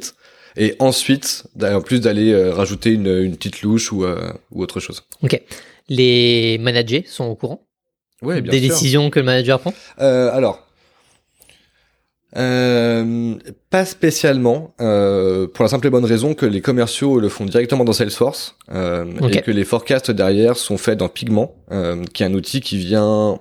Et 0.56 0.74
ensuite, 0.78 1.44
en 1.62 1.80
plus 1.80 2.00
d'aller 2.00 2.32
euh, 2.32 2.52
rajouter 2.52 2.90
une, 2.90 3.06
une, 3.06 3.36
petite 3.36 3.62
louche 3.62 3.92
ou, 3.92 4.04
euh, 4.04 4.32
ou 4.50 4.62
autre 4.62 4.80
chose. 4.80 5.04
Ok. 5.22 5.40
Les 5.88 6.58
managers 6.58 7.04
sont 7.06 7.26
au 7.26 7.34
courant 7.36 7.66
ouais, 8.22 8.40
bien 8.40 8.50
des 8.50 8.60
décisions 8.60 9.10
que 9.10 9.18
le 9.18 9.24
manager 9.24 9.60
prend? 9.60 9.74
Euh, 10.00 10.30
Alors, 10.32 10.65
euh, 12.34 13.34
pas 13.70 13.84
spécialement, 13.84 14.74
euh, 14.80 15.46
pour 15.46 15.62
la 15.62 15.68
simple 15.68 15.86
et 15.86 15.90
bonne 15.90 16.04
raison 16.04 16.34
que 16.34 16.44
les 16.44 16.60
commerciaux 16.60 17.20
le 17.20 17.28
font 17.28 17.44
directement 17.44 17.84
dans 17.84 17.92
Salesforce 17.92 18.56
euh, 18.72 19.04
et 19.30 19.42
que 19.42 19.50
les 19.50 19.64
forecasts 19.64 20.10
derrière 20.10 20.56
sont 20.56 20.76
faits 20.76 20.98
dans 20.98 21.08
Pigment, 21.08 21.54
euh, 21.70 22.02
qui 22.12 22.22
est 22.22 22.26
un 22.26 22.34
outil 22.34 22.60
qui 22.60 22.78
vient 22.78 23.38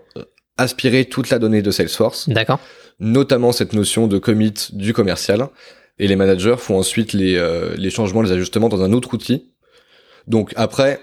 aspirer 0.57 1.05
toute 1.05 1.29
la 1.29 1.39
donnée 1.39 1.61
de 1.61 1.71
Salesforce. 1.71 2.29
D'accord. 2.29 2.59
Notamment 2.99 3.51
cette 3.51 3.73
notion 3.73 4.07
de 4.07 4.17
commit 4.17 4.53
du 4.71 4.93
commercial. 4.93 5.47
Et 5.97 6.07
les 6.07 6.15
managers 6.15 6.55
font 6.57 6.77
ensuite 6.77 7.13
les, 7.13 7.35
euh, 7.35 7.73
les 7.77 7.89
changements, 7.89 8.21
les 8.21 8.31
ajustements 8.31 8.69
dans 8.69 8.83
un 8.83 8.91
autre 8.91 9.13
outil. 9.13 9.53
Donc 10.27 10.51
après, 10.55 10.99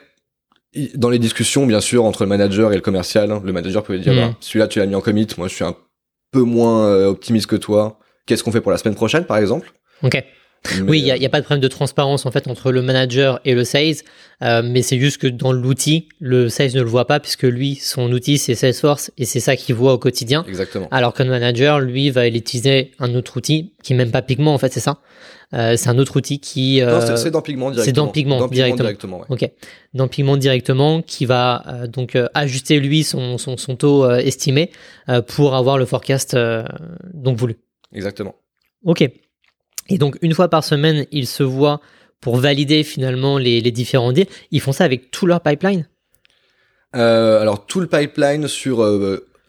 dans 0.95 1.09
les 1.09 1.19
discussions, 1.19 1.67
bien 1.67 1.81
sûr, 1.81 2.05
entre 2.05 2.25
le 2.25 2.29
manager 2.29 2.73
et 2.73 2.77
le 2.77 2.83
commercial, 2.83 3.41
le 3.43 3.53
manager 3.53 3.83
peut 3.83 3.99
dire, 3.99 4.13
hmm. 4.13 4.17
bah, 4.17 4.37
celui-là 4.41 4.69
tu 4.69 4.79
l'as 4.79 4.87
mis 4.87 4.95
en 4.95 5.01
commit, 5.01 5.27
moi 5.39 5.49
je 5.49 5.55
suis 5.55 5.65
un 5.65 5.77
peu 6.33 6.43
moins 6.43 6.87
euh, 6.87 7.07
optimiste 7.07 7.47
que 7.47 7.57
toi. 7.57 7.99
Qu'est-ce 8.27 8.43
qu'on 8.43 8.53
fait 8.53 8.61
pour 8.61 8.73
la 8.73 8.79
semaine 8.79 8.95
prochaine, 8.95 9.25
par 9.25 9.37
exemple? 9.37 9.73
Ok. 10.03 10.23
Oui, 10.87 11.01
il 11.01 11.05
n'y 11.05 11.11
a, 11.11 11.15
a, 11.15 11.29
pas 11.29 11.41
de 11.41 11.45
problème 11.45 11.61
de 11.61 11.69
transparence 11.69 12.25
en 12.27 12.31
fait 12.31 12.47
entre 12.47 12.71
le 12.71 12.83
manager 12.83 13.41
et 13.45 13.55
le 13.55 13.65
sales, 13.65 13.97
euh, 14.43 14.63
mais 14.65 14.83
c'est 14.83 14.99
juste 14.99 15.19
que 15.19 15.27
dans 15.27 15.53
l'outil, 15.53 16.09
le 16.21 16.49
sales 16.49 16.73
ne 16.75 16.81
le 16.81 16.89
voit 16.89 17.07
pas 17.07 17.21
puisque 17.21 17.43
lui, 17.43 17.77
son 17.77 18.11
outil 18.13 18.39
c'est 18.39 18.55
Salesforce 18.55 19.11
et 19.19 19.25
c'est 19.25 19.41
ça 19.41 19.57
qu'il 19.57 19.75
voit 19.75 19.93
au 19.93 19.99
quotidien. 19.99 20.45
Exactement. 20.49 20.89
Alors 20.91 21.15
que 21.15 21.23
le 21.23 21.31
manager, 21.31 21.81
lui, 21.81 22.11
va 22.11 22.29
utiliser 22.29 22.93
un 22.99 23.15
autre 23.15 23.37
outil 23.37 23.73
qui 23.83 23.93
est 23.93 23.97
même 23.97 24.11
pas 24.11 24.23
Pigment 24.23 24.55
en 24.55 24.59
fait, 24.59 24.73
c'est 24.73 24.81
ça. 24.81 24.99
Euh, 25.55 25.77
c'est 25.77 25.91
un 25.91 25.99
autre 25.99 26.17
outil 26.17 26.39
qui. 26.39 26.81
Euh, 26.81 27.01
non, 27.01 27.17
c'est 27.17 27.31
dans 27.31 27.43
Pigment 27.43 27.71
directement. 27.71 27.85
C'est 27.85 27.93
dans 27.93 28.09
Pigment, 28.49 28.49
directement. 28.49 29.21
ouais. 29.21 29.27
Ok. 29.29 29.51
Dans 29.93 30.09
Pigment 30.09 30.37
directement, 30.39 31.03
qui 31.03 31.27
va 31.27 31.63
euh, 31.67 31.87
donc 31.87 32.17
euh, 32.17 32.29
ajuster 32.33 32.81
lui 32.81 33.05
son, 33.05 33.37
son, 33.37 33.57
son 33.59 33.77
taux 33.77 34.11
estimé 34.11 34.71
pour 35.27 35.55
avoir 35.55 35.77
le 35.77 35.85
forecast 35.85 36.37
donc 37.13 37.37
voulu. 37.37 37.59
Exactement. 37.93 38.35
Ok. 38.85 39.09
Et 39.89 39.99
donc 39.99 40.17
une 40.23 40.35
fois 40.35 40.49
par 40.49 40.65
semaine, 40.65 41.07
ils 41.11 41.27
se 41.27 41.43
voient 41.43 41.81
pour 42.21 42.37
valider 42.37 42.85
finalement 42.85 43.39
les, 43.39 43.61
les 43.61 43.71
différents 43.71 44.13
deals. 44.13 44.29
Ils 44.51 44.61
font 44.61 44.73
ça 44.73 44.85
avec 44.85 45.11
tout 45.11 45.27
leur 45.27 45.41
pipeline? 45.41 45.89
alors 46.95 47.65
tout 47.65 47.81
le 47.81 47.87
pipeline 47.87 48.47
sur 48.49 48.87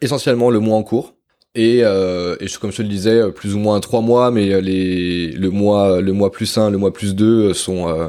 essentiellement 0.00 0.50
le 0.50 0.60
mois 0.60 0.76
en 0.76 0.82
cours. 0.82 1.14
Et, 1.54 1.80
euh, 1.82 2.36
et 2.40 2.46
comme 2.60 2.72
je 2.72 2.78
te 2.78 2.82
le 2.82 2.88
disais, 2.88 3.20
euh, 3.20 3.30
plus 3.30 3.54
ou 3.54 3.58
moins 3.58 3.78
trois 3.78 4.00
mois, 4.00 4.30
mais 4.32 4.52
euh, 4.52 4.60
les, 4.60 5.28
le 5.28 5.50
mois, 5.50 6.00
le 6.00 6.12
mois 6.12 6.32
plus 6.32 6.58
un, 6.58 6.68
le 6.68 6.78
mois 6.78 6.92
plus 6.92 7.14
deux 7.14 7.50
euh, 7.50 7.54
sont, 7.54 7.88
euh, 7.88 8.08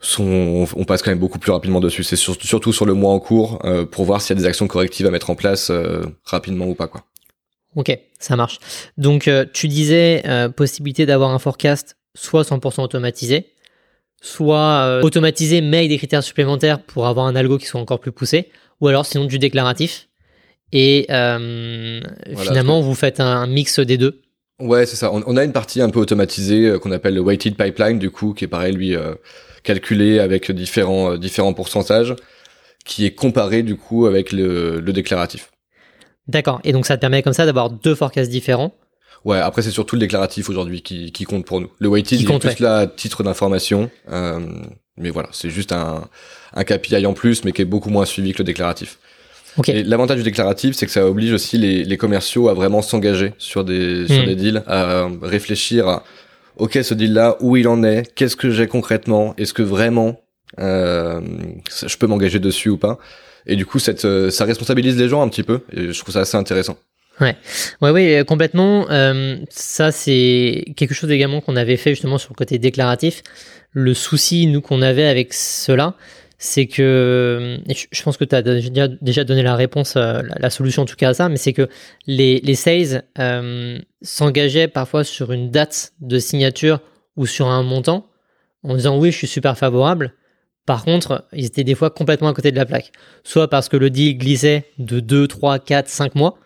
sont, 0.00 0.66
on 0.74 0.84
passe 0.84 1.02
quand 1.02 1.10
même 1.10 1.18
beaucoup 1.18 1.38
plus 1.38 1.52
rapidement 1.52 1.80
dessus. 1.80 2.02
C'est 2.02 2.16
surtout 2.16 2.72
sur 2.72 2.86
le 2.86 2.94
mois 2.94 3.12
en 3.12 3.20
cours 3.20 3.58
euh, 3.64 3.84
pour 3.84 4.06
voir 4.06 4.22
s'il 4.22 4.36
y 4.36 4.38
a 4.38 4.42
des 4.42 4.48
actions 4.48 4.66
correctives 4.66 5.06
à 5.06 5.10
mettre 5.10 5.28
en 5.28 5.34
place 5.34 5.70
rapidement 6.24 6.66
ou 6.66 6.74
pas, 6.74 6.88
quoi. 6.88 7.04
Ok, 7.76 7.96
ça 8.18 8.36
marche. 8.36 8.58
Donc 8.96 9.28
tu 9.52 9.68
disais 9.68 10.22
possibilité 10.56 11.06
d'avoir 11.06 11.30
un 11.30 11.38
forecast 11.38 11.96
soit 12.14 12.42
100% 12.42 12.82
automatisé, 12.82 13.52
soit 14.22 15.00
automatisé 15.02 15.60
mais 15.60 15.78
avec 15.78 15.88
des 15.88 15.98
critères 15.98 16.22
supplémentaires 16.22 16.80
pour 16.80 17.06
avoir 17.06 17.26
un 17.26 17.34
algo 17.34 17.58
qui 17.58 17.66
soit 17.66 17.80
encore 17.80 18.00
plus 18.00 18.12
poussé, 18.12 18.50
ou 18.80 18.88
alors 18.88 19.06
sinon 19.06 19.24
du 19.24 19.38
déclaratif. 19.38 20.08
Et 20.74 21.06
euh, 21.10 22.00
finalement, 22.36 22.80
vous 22.80 22.94
faites 22.94 23.20
un 23.20 23.46
mix 23.46 23.78
des 23.78 23.96
deux. 23.96 24.20
Ouais, 24.60 24.86
c'est 24.86 24.96
ça. 24.96 25.12
On, 25.12 25.36
a 25.36 25.44
une 25.44 25.52
partie 25.52 25.80
un 25.80 25.90
peu 25.90 26.00
automatisée 26.00 26.66
euh, 26.66 26.78
qu'on 26.78 26.92
appelle 26.92 27.14
le 27.14 27.20
weighted 27.20 27.56
pipeline, 27.56 27.98
du 27.98 28.10
coup, 28.10 28.34
qui 28.34 28.44
est 28.44 28.48
pareil, 28.48 28.72
lui, 28.72 28.94
euh, 28.94 29.14
calculé 29.62 30.18
avec 30.18 30.50
différents, 30.50 31.16
différents 31.16 31.54
pourcentages, 31.54 32.14
qui 32.84 33.06
est 33.06 33.14
comparé, 33.14 33.62
du 33.62 33.76
coup, 33.76 34.06
avec 34.06 34.32
le, 34.32 34.80
déclaratif. 34.80 35.50
D'accord. 36.28 36.60
Et 36.64 36.72
donc, 36.72 36.86
ça 36.86 36.96
te 36.96 37.00
permet 37.00 37.22
comme 37.22 37.32
ça 37.32 37.46
d'avoir 37.46 37.70
deux 37.70 37.94
forecasts 37.94 38.30
différents. 38.30 38.74
Ouais, 39.24 39.38
après, 39.38 39.62
c'est 39.62 39.70
surtout 39.70 39.96
le 39.96 40.00
déclaratif 40.00 40.50
aujourd'hui 40.50 40.82
qui, 40.82 41.12
qui 41.12 41.24
compte 41.24 41.46
pour 41.46 41.60
nous. 41.60 41.70
Le 41.78 41.88
weighted, 41.88 42.20
il 42.20 42.30
est 42.30 42.38
plus 42.38 42.60
là 42.60 42.78
à 42.78 42.86
titre 42.86 43.22
d'information. 43.22 43.90
mais 44.96 45.10
voilà, 45.10 45.28
c'est 45.32 45.50
juste 45.50 45.72
un, 45.72 46.08
un 46.54 46.64
KPI 46.64 47.06
en 47.06 47.14
plus, 47.14 47.44
mais 47.44 47.52
qui 47.52 47.62
est 47.62 47.66
beaucoup 47.66 47.90
moins 47.90 48.04
suivi 48.04 48.32
que 48.32 48.38
le 48.38 48.44
déclaratif. 48.44 48.98
L'avantage 49.66 50.18
du 50.18 50.24
déclaratif, 50.24 50.74
c'est 50.74 50.86
que 50.86 50.92
ça 50.92 51.06
oblige 51.06 51.32
aussi 51.32 51.58
les, 51.58 51.84
les 51.84 51.96
commerciaux 51.96 52.48
à 52.48 52.54
vraiment 52.54 52.82
s'engager 52.82 53.34
sur 53.38 53.64
des 53.64 54.06
sur 54.08 54.22
hmm. 54.22 54.26
des 54.26 54.34
deals, 54.34 54.62
à 54.66 55.08
réfléchir 55.22 55.88
à 55.88 56.04
ok 56.56 56.80
ce 56.82 56.94
deal 56.94 57.12
là 57.12 57.36
où 57.40 57.56
il 57.56 57.68
en 57.68 57.84
est, 57.84 58.12
qu'est-ce 58.14 58.36
que 58.36 58.50
j'ai 58.50 58.66
concrètement, 58.66 59.34
est-ce 59.38 59.52
que 59.52 59.62
vraiment 59.62 60.20
euh, 60.60 61.20
je 61.86 61.96
peux 61.96 62.06
m'engager 62.06 62.38
dessus 62.38 62.68
ou 62.68 62.78
pas. 62.78 62.98
Et 63.46 63.56
du 63.56 63.66
coup, 63.66 63.78
euh, 64.04 64.30
ça 64.30 64.44
responsabilise 64.44 64.96
les 64.96 65.08
gens 65.08 65.22
un 65.22 65.28
petit 65.28 65.42
peu, 65.42 65.60
et 65.72 65.92
je 65.92 65.98
trouve 65.98 66.14
ça 66.14 66.20
assez 66.20 66.36
intéressant. 66.36 66.78
Ouais, 67.20 67.36
ouais, 67.80 67.90
ouais, 67.90 68.24
complètement. 68.26 68.90
Euh, 68.90 69.36
ça, 69.48 69.92
c'est 69.92 70.64
quelque 70.76 70.94
chose 70.94 71.10
également 71.10 71.40
qu'on 71.40 71.56
avait 71.56 71.76
fait 71.76 71.90
justement 71.90 72.18
sur 72.18 72.30
le 72.32 72.36
côté 72.36 72.58
déclaratif. 72.58 73.22
Le 73.70 73.94
souci, 73.94 74.46
nous, 74.46 74.60
qu'on 74.60 74.82
avait 74.82 75.04
avec 75.04 75.32
cela, 75.32 75.94
c'est 76.38 76.66
que, 76.66 77.58
je 77.68 78.02
pense 78.02 78.16
que 78.16 78.24
tu 78.24 78.34
as 78.34 78.42
déjà 78.42 79.24
donné 79.24 79.42
la 79.42 79.54
réponse, 79.54 79.94
euh, 79.96 80.22
la 80.36 80.50
solution 80.50 80.82
en 80.82 80.84
tout 80.84 80.96
cas 80.96 81.10
à 81.10 81.14
ça, 81.14 81.28
mais 81.28 81.36
c'est 81.36 81.52
que 81.52 81.68
les, 82.06 82.40
les 82.40 82.54
sales 82.54 83.04
euh, 83.18 83.78
s'engageaient 84.02 84.68
parfois 84.68 85.04
sur 85.04 85.32
une 85.32 85.50
date 85.50 85.92
de 86.00 86.18
signature 86.18 86.80
ou 87.16 87.26
sur 87.26 87.46
un 87.46 87.62
montant 87.62 88.10
en 88.62 88.74
disant 88.74 88.98
oui, 88.98 89.12
je 89.12 89.16
suis 89.16 89.26
super 89.26 89.56
favorable. 89.56 90.12
Par 90.66 90.84
contre, 90.84 91.26
ils 91.32 91.44
étaient 91.44 91.64
des 91.64 91.74
fois 91.74 91.90
complètement 91.90 92.28
à 92.28 92.34
côté 92.34 92.50
de 92.50 92.56
la 92.56 92.64
plaque. 92.64 92.92
Soit 93.22 93.48
parce 93.48 93.68
que 93.68 93.76
le 93.76 93.90
deal 93.90 94.16
glissait 94.16 94.64
de 94.78 95.00
2, 95.00 95.26
3, 95.26 95.58
4, 95.58 95.88
5 95.88 96.14
mois, 96.14 96.38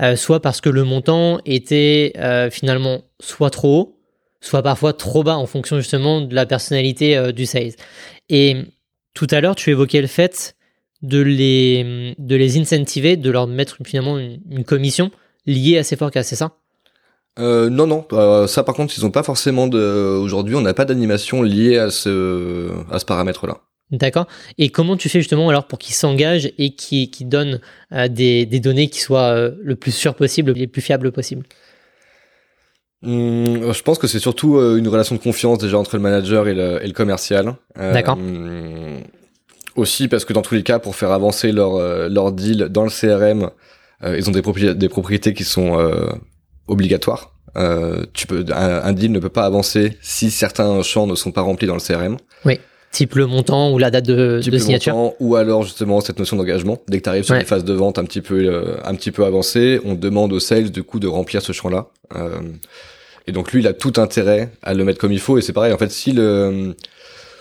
euh, 0.00 0.16
soit 0.16 0.40
parce 0.40 0.60
que 0.60 0.68
le 0.68 0.84
montant 0.84 1.40
était 1.44 2.12
euh, 2.16 2.50
finalement 2.50 3.02
soit 3.20 3.50
trop 3.50 3.80
haut, 3.80 4.00
soit 4.40 4.62
parfois 4.62 4.92
trop 4.92 5.24
bas 5.24 5.36
en 5.36 5.46
fonction 5.46 5.78
justement 5.78 6.20
de 6.20 6.34
la 6.34 6.46
personnalité 6.46 7.16
euh, 7.16 7.32
du 7.32 7.46
sales. 7.46 7.74
Et 8.28 8.56
tout 9.14 9.26
à 9.30 9.40
l'heure, 9.40 9.56
tu 9.56 9.70
évoquais 9.70 10.00
le 10.00 10.06
fait 10.06 10.54
de 11.02 11.20
les, 11.20 12.14
de 12.18 12.36
les 12.36 12.58
incentiver, 12.58 13.16
de 13.16 13.30
leur 13.30 13.46
mettre 13.46 13.78
finalement 13.84 14.18
une, 14.18 14.64
commission 14.64 15.10
liée 15.46 15.78
à 15.78 15.84
ces 15.84 15.96
forecasts, 15.96 16.30
c'est 16.30 16.36
ça? 16.36 16.56
Euh, 17.38 17.68
non, 17.68 17.86
non. 17.86 18.06
Euh, 18.12 18.46
ça, 18.46 18.62
par 18.62 18.74
contre, 18.74 18.94
ils 18.96 19.04
ont 19.04 19.10
pas 19.10 19.22
forcément 19.22 19.66
de. 19.66 19.78
Aujourd'hui, 19.78 20.54
on 20.54 20.60
n'a 20.60 20.74
pas 20.74 20.84
d'animation 20.84 21.42
liée 21.42 21.78
à 21.78 21.90
ce 21.90 22.70
à 22.90 22.98
ce 22.98 23.04
paramètre-là. 23.04 23.60
D'accord. 23.90 24.26
Et 24.58 24.70
comment 24.70 24.96
tu 24.96 25.08
fais 25.08 25.20
justement 25.20 25.48
alors 25.48 25.66
pour 25.66 25.78
qu'ils 25.78 25.94
s'engagent 25.94 26.50
et 26.58 26.74
qu'ils 26.74 27.10
qui 27.10 27.24
donnent 27.24 27.60
euh, 27.92 28.08
des, 28.08 28.46
des, 28.46 28.58
données 28.58 28.88
qui 28.88 29.00
soient 29.00 29.34
euh, 29.34 29.52
le 29.62 29.76
plus 29.76 29.92
sûres 29.92 30.14
possible, 30.14 30.52
les 30.52 30.66
plus 30.66 30.80
fiables 30.80 31.12
possible 31.12 31.44
hum, 33.04 33.72
Je 33.72 33.82
pense 33.82 33.98
que 33.98 34.06
c'est 34.06 34.18
surtout 34.18 34.58
une 34.58 34.88
relation 34.88 35.14
de 35.14 35.20
confiance 35.20 35.58
déjà 35.58 35.78
entre 35.78 35.96
le 35.96 36.02
manager 36.02 36.48
et 36.48 36.54
le, 36.54 36.82
et 36.82 36.86
le 36.86 36.92
commercial. 36.92 37.54
D'accord. 37.76 38.18
Aussi 39.76 40.06
parce 40.06 40.24
que 40.24 40.32
dans 40.32 40.42
tous 40.42 40.54
les 40.54 40.62
cas, 40.62 40.78
pour 40.78 40.94
faire 40.94 41.10
avancer 41.10 41.50
leur, 41.50 41.74
euh, 41.74 42.08
leur 42.08 42.30
deal 42.30 42.68
dans 42.70 42.84
le 42.84 42.90
CRM, 42.90 43.50
euh, 44.04 44.16
ils 44.16 44.28
ont 44.28 44.32
des, 44.32 44.42
propriétés, 44.42 44.74
des 44.74 44.88
propriétés 44.88 45.34
qui 45.34 45.42
sont 45.42 45.76
euh, 46.68 46.72
obligatoires. 46.72 47.32
tu 48.12 48.26
peux, 48.26 48.44
un, 48.52 48.92
deal 48.92 49.12
ne 49.12 49.18
peut 49.18 49.28
pas 49.28 49.44
avancer 49.44 49.96
si 50.00 50.30
certains 50.30 50.82
champs 50.82 51.06
ne 51.06 51.14
sont 51.14 51.32
pas 51.32 51.42
remplis 51.42 51.66
dans 51.66 51.74
le 51.74 51.80
CRM. 51.80 52.16
Oui. 52.44 52.58
Type 52.92 53.16
le 53.16 53.26
montant 53.26 53.72
ou 53.72 53.78
la 53.78 53.90
date 53.90 54.06
de, 54.06 54.40
de 54.44 54.58
signature. 54.58 54.94
Montant, 54.94 55.16
ou 55.18 55.34
alors 55.34 55.64
justement 55.64 56.00
cette 56.00 56.18
notion 56.18 56.36
d'engagement. 56.36 56.78
Dès 56.86 56.98
que 56.98 57.02
tu 57.02 57.08
arrives 57.08 57.24
sur 57.24 57.34
les 57.34 57.44
phases 57.44 57.64
de 57.64 57.72
vente 57.72 57.98
un 57.98 58.04
petit 58.04 58.20
peu 58.20 58.76
un 58.84 58.94
petit 58.94 59.10
peu 59.10 59.24
avancées, 59.24 59.80
on 59.84 59.94
demande 59.94 60.32
au 60.32 60.38
sales 60.38 60.70
du 60.70 60.84
coup 60.84 61.00
de 61.00 61.08
remplir 61.08 61.42
ce 61.42 61.52
champ-là. 61.52 61.88
et 63.26 63.32
donc 63.32 63.50
lui, 63.50 63.62
il 63.62 63.66
a 63.66 63.72
tout 63.72 63.94
intérêt 63.96 64.50
à 64.62 64.74
le 64.74 64.84
mettre 64.84 65.00
comme 65.00 65.12
il 65.12 65.18
faut. 65.18 65.38
Et 65.38 65.42
c'est 65.42 65.52
pareil. 65.52 65.72
En 65.72 65.78
fait, 65.78 65.90
si 65.90 66.12
le 66.12 66.76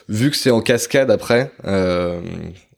vu 0.10 0.32
que 0.32 0.38
c'est 0.38 0.52
en 0.52 0.62
cascade 0.62 1.12
après, 1.12 1.52
euh, 1.66 2.20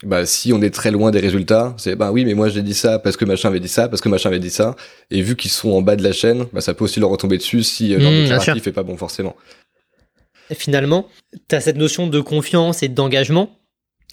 bah, 0.04 0.26
si 0.26 0.54
on 0.54 0.62
est 0.62 0.74
très 0.74 0.92
loin 0.92 1.12
des 1.12 1.20
résultats, 1.20 1.74
c'est 1.78 1.96
bah 1.96 2.12
oui, 2.12 2.26
mais 2.26 2.34
moi 2.34 2.50
j'ai 2.50 2.62
dit 2.62 2.74
ça 2.74 3.00
parce 3.00 3.18
que 3.18 3.26
machin 3.26 3.50
avait 3.50 3.60
dit 3.60 3.68
ça, 3.68 3.88
parce 3.88 4.02
que 4.02 4.10
machin 4.10 4.30
avait 4.30 4.40
dit 4.40 4.50
ça, 4.50 4.76
et 5.12 5.22
vu 5.22 5.36
qu'ils 5.36 5.52
sont 5.52 5.72
en 5.72 5.82
bas 5.82 5.96
de 5.96 6.04
la 6.04 6.12
chaîne, 6.12 6.46
bah, 6.54 6.62
ça 6.62 6.74
peut 6.74 6.84
aussi 6.86 7.00
leur 7.00 7.10
retomber 7.10 7.38
dessus 7.38 7.64
si 7.64 7.94
euh, 7.94 8.00
leur 8.00 8.12
mmh, 8.12 8.22
déclaratif 8.24 8.68
est 8.68 8.72
pas 8.72 8.84
bon 8.84 8.98
forcément. 8.98 9.36
finalement, 10.54 11.08
tu 11.50 11.56
as 11.56 11.62
cette 11.62 11.78
notion 11.78 12.08
de 12.08 12.20
confiance 12.22 12.84
et 12.84 12.88
d'engagement, 12.88 13.58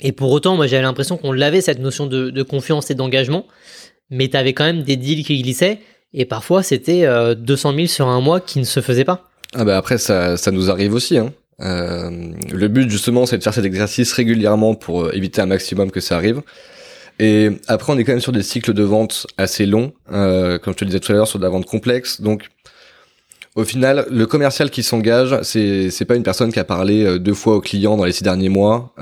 et 0.00 0.12
pour 0.12 0.30
autant, 0.30 0.56
moi 0.56 0.66
j'avais 0.66 0.82
l'impression 0.82 1.16
qu'on 1.16 1.32
l'avait 1.32 1.60
cette 1.60 1.78
notion 1.78 2.06
de, 2.06 2.30
de 2.30 2.42
confiance 2.42 2.90
et 2.90 2.94
d'engagement, 2.94 3.46
mais 4.10 4.28
tu 4.28 4.36
avais 4.36 4.52
quand 4.52 4.64
même 4.64 4.82
des 4.82 4.96
deals 4.96 5.24
qui 5.24 5.40
glissaient, 5.42 5.80
et 6.14 6.24
parfois 6.24 6.62
c'était 6.62 7.06
200 7.36 7.72
euh, 7.72 7.76
000 7.76 7.86
sur 7.86 8.08
un 8.08 8.20
mois 8.20 8.40
qui 8.40 8.58
ne 8.58 8.64
se 8.64 8.80
faisaient 8.80 9.04
pas. 9.04 9.28
Ah 9.54 9.64
bah 9.64 9.76
après 9.76 9.98
ça, 9.98 10.38
ça 10.38 10.50
nous 10.50 10.70
arrive 10.70 10.94
aussi 10.94 11.18
hein. 11.18 11.34
Euh, 11.60 12.32
le 12.52 12.68
but 12.68 12.90
justement, 12.90 13.26
c'est 13.26 13.38
de 13.38 13.42
faire 13.42 13.54
cet 13.54 13.64
exercice 13.64 14.12
régulièrement 14.12 14.74
pour 14.74 15.04
euh, 15.04 15.12
éviter 15.14 15.40
un 15.40 15.46
maximum 15.46 15.90
que 15.90 16.00
ça 16.00 16.16
arrive. 16.16 16.42
Et 17.18 17.50
après, 17.68 17.92
on 17.92 17.98
est 17.98 18.04
quand 18.04 18.12
même 18.12 18.20
sur 18.20 18.32
des 18.32 18.42
cycles 18.42 18.72
de 18.72 18.82
vente 18.82 19.26
assez 19.36 19.66
longs, 19.66 19.92
euh, 20.12 20.58
comme 20.58 20.72
je 20.72 20.78
te 20.78 20.84
le 20.84 20.88
disais 20.90 21.00
tout 21.00 21.12
à 21.12 21.14
l'heure, 21.14 21.28
sur 21.28 21.38
de 21.38 21.44
la 21.44 21.50
vente 21.50 21.66
complexe. 21.66 22.20
Donc, 22.20 22.48
au 23.54 23.64
final, 23.64 24.06
le 24.10 24.26
commercial 24.26 24.70
qui 24.70 24.82
s'engage, 24.82 25.38
c'est 25.42 25.90
c'est 25.90 26.06
pas 26.06 26.16
une 26.16 26.22
personne 26.22 26.50
qui 26.50 26.58
a 26.58 26.64
parlé 26.64 27.18
deux 27.18 27.34
fois 27.34 27.56
aux 27.56 27.60
clients 27.60 27.98
dans 27.98 28.06
les 28.06 28.12
six 28.12 28.24
derniers 28.24 28.48
mois. 28.48 28.94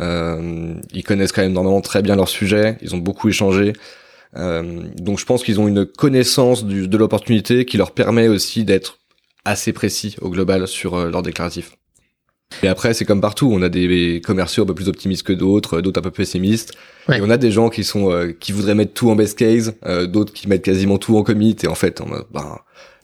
Ils 0.93 1.05
connaissent 1.05 1.31
quand 1.31 1.43
même 1.43 1.53
normalement 1.53 1.81
très 1.81 2.03
bien 2.03 2.17
leur 2.17 2.29
sujet. 2.29 2.77
Ils 2.83 2.97
ont 2.97 2.99
beaucoup 2.99 3.29
échangé. 3.29 3.75
Donc, 4.35 5.21
je 5.21 5.25
pense 5.25 5.45
qu'ils 5.45 5.61
ont 5.61 5.69
une 5.69 5.87
connaissance 5.87 6.65
de 6.65 6.97
l'opportunité 6.97 7.65
qui 7.65 7.77
leur 7.77 7.93
permet 7.93 8.27
aussi 8.27 8.65
d'être 8.65 8.99
assez 9.45 9.73
précis 9.73 10.17
au 10.21 10.31
global 10.31 10.67
sur 10.67 10.97
leur 11.09 11.23
déclaratif. 11.23 11.71
Et 12.63 12.69
après, 12.69 12.95
c'est 12.95 13.05
comme 13.05 13.21
partout. 13.21 13.51
On 13.53 13.63
a 13.63 13.69
des 13.69 14.21
commerciaux 14.25 14.65
un 14.65 14.67
peu 14.67 14.75
plus 14.75 14.89
optimistes 14.89 15.23
que 15.23 15.33
d'autres, 15.33 15.81
d'autres 15.81 16.01
un 16.01 16.03
peu 16.03 16.11
pessimistes. 16.11 16.75
Et 17.09 17.21
on 17.21 17.31
a 17.31 17.37
des 17.37 17.51
gens 17.51 17.71
qui 17.71 17.85
sont 17.85 18.13
euh, 18.13 18.33
qui 18.33 18.53
voudraient 18.53 18.75
mettre 18.75 18.93
tout 18.93 19.11
en 19.11 19.17
best 19.17 19.39
case, 19.39 19.75
euh, 19.87 20.07
d'autres 20.07 20.33
qui 20.33 20.49
mettent 20.49 20.65
quasiment 20.65 20.99
tout 20.99 21.17
en 21.17 21.23
commit. 21.23 21.57
Et 21.63 21.67
en 21.67 21.75
fait, 21.75 22.01
on 22.01 22.09
ben 22.31 22.59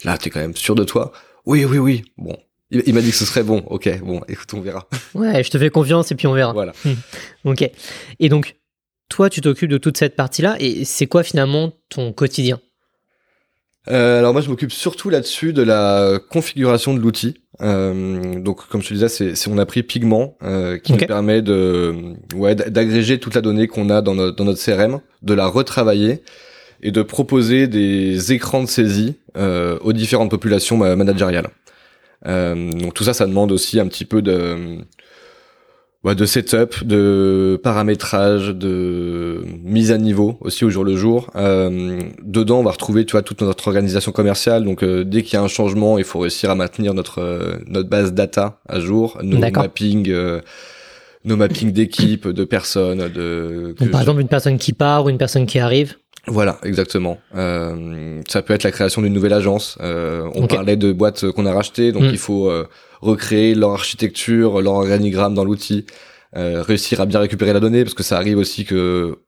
là, 0.04 0.18
t'es 0.18 0.30
quand 0.30 0.40
même 0.40 0.56
sûr 0.56 0.74
de 0.74 0.84
toi. 0.84 1.12
Oui, 1.46 1.64
oui, 1.64 1.78
oui. 1.78 2.04
Bon, 2.18 2.36
il, 2.70 2.92
m'a 2.92 3.00
dit 3.00 3.10
que 3.10 3.16
ce 3.16 3.24
serait 3.24 3.44
bon. 3.44 3.62
Ok, 3.68 3.88
bon, 4.00 4.20
écoute, 4.28 4.52
on 4.54 4.60
verra. 4.60 4.88
Ouais, 5.14 5.42
je 5.42 5.50
te 5.50 5.58
fais 5.58 5.70
confiance 5.70 6.10
et 6.10 6.14
puis 6.14 6.26
on 6.26 6.32
verra. 6.32 6.52
Voilà. 6.52 6.72
Ok. 7.44 7.68
Et 8.18 8.28
donc, 8.28 8.56
toi, 9.08 9.30
tu 9.30 9.40
t'occupes 9.40 9.70
de 9.70 9.78
toute 9.78 9.96
cette 9.96 10.16
partie-là. 10.16 10.56
Et 10.58 10.84
c'est 10.84 11.06
quoi 11.06 11.22
finalement 11.22 11.72
ton 11.88 12.12
quotidien? 12.12 12.60
Euh, 13.88 14.18
alors 14.18 14.32
moi 14.32 14.42
je 14.42 14.48
m'occupe 14.48 14.72
surtout 14.72 15.10
là-dessus 15.10 15.52
de 15.52 15.62
la 15.62 16.18
configuration 16.30 16.94
de 16.94 17.00
l'outil. 17.00 17.40
Euh, 17.62 18.38
donc 18.40 18.66
comme 18.68 18.82
je 18.82 18.88
te 18.88 18.94
disais, 18.94 19.08
c'est 19.08 19.48
on 19.48 19.58
a 19.58 19.66
pris 19.66 19.82
Pigment 19.82 20.36
euh, 20.42 20.78
qui 20.78 20.92
nous 20.92 20.98
permet 20.98 21.40
de 21.42 21.94
ouais 22.34 22.54
d'agréger 22.54 23.18
toute 23.18 23.34
la 23.34 23.40
donnée 23.40 23.66
qu'on 23.66 23.88
a 23.90 24.02
dans, 24.02 24.14
dans 24.14 24.44
notre 24.44 24.62
CRM, 24.62 25.00
de 25.22 25.34
la 25.34 25.46
retravailler 25.46 26.22
et 26.82 26.90
de 26.90 27.02
proposer 27.02 27.68
des 27.68 28.32
écrans 28.32 28.62
de 28.62 28.68
saisie 28.68 29.14
euh, 29.36 29.78
aux 29.80 29.92
différentes 29.92 30.30
populations 30.30 30.76
managériales. 30.76 31.48
Euh, 32.26 32.70
donc 32.72 32.94
tout 32.94 33.04
ça, 33.04 33.14
ça 33.14 33.26
demande 33.26 33.52
aussi 33.52 33.78
un 33.80 33.86
petit 33.86 34.04
peu 34.04 34.22
de 34.22 34.78
de 36.14 36.24
setup, 36.24 36.84
de 36.84 37.58
paramétrage, 37.62 38.48
de 38.48 39.44
mise 39.64 39.90
à 39.90 39.98
niveau 39.98 40.36
aussi 40.40 40.64
au 40.64 40.70
jour 40.70 40.84
le 40.84 40.96
jour. 40.96 41.30
Euh, 41.36 41.98
dedans, 42.22 42.60
on 42.60 42.62
va 42.62 42.70
retrouver, 42.70 43.04
tu 43.04 43.12
vois, 43.12 43.22
toute 43.22 43.42
notre 43.42 43.66
organisation 43.66 44.12
commerciale. 44.12 44.64
Donc, 44.64 44.82
euh, 44.82 45.04
dès 45.04 45.22
qu'il 45.22 45.34
y 45.34 45.36
a 45.36 45.42
un 45.42 45.48
changement, 45.48 45.98
il 45.98 46.04
faut 46.04 46.20
réussir 46.20 46.50
à 46.50 46.54
maintenir 46.54 46.94
notre 46.94 47.20
euh, 47.20 47.56
notre 47.66 47.88
base 47.88 48.12
data 48.12 48.60
à 48.68 48.78
jour, 48.78 49.18
nos 49.22 49.38
mappings, 49.38 50.14
nos 51.24 51.36
mappings 51.36 51.72
d'équipes, 51.72 52.28
de 52.28 52.44
personnes, 52.44 53.08
de. 53.08 53.74
par 53.90 54.00
exemple, 54.00 54.20
une 54.20 54.28
personne 54.28 54.58
qui 54.58 54.72
part 54.72 55.04
ou 55.04 55.10
une 55.10 55.18
personne 55.18 55.46
qui 55.46 55.58
arrive. 55.58 55.96
Voilà, 56.28 56.58
exactement. 56.64 57.18
Euh, 57.36 58.20
ça 58.28 58.42
peut 58.42 58.54
être 58.54 58.64
la 58.64 58.72
création 58.72 59.02
d'une 59.02 59.12
nouvelle 59.12 59.32
agence. 59.32 59.78
Euh, 59.80 60.28
on 60.34 60.46
parlait 60.46 60.76
de 60.76 60.92
boîtes 60.92 61.30
qu'on 61.30 61.46
a 61.46 61.52
rachetées, 61.52 61.92
donc 61.92 62.02
mm. 62.02 62.10
il 62.10 62.18
faut 62.18 62.50
euh, 62.50 62.66
recréer 63.00 63.54
leur 63.54 63.70
architecture, 63.70 64.60
leur 64.60 64.74
organigramme 64.74 65.34
dans 65.34 65.44
l'outil, 65.44 65.86
euh, 66.36 66.62
réussir 66.62 67.00
à 67.00 67.06
bien 67.06 67.20
récupérer 67.20 67.52
la 67.52 67.60
donnée, 67.60 67.84
parce 67.84 67.94
que 67.94 68.02
ça 68.02 68.16
arrive 68.16 68.38
aussi 68.38 68.64
que 68.64 69.18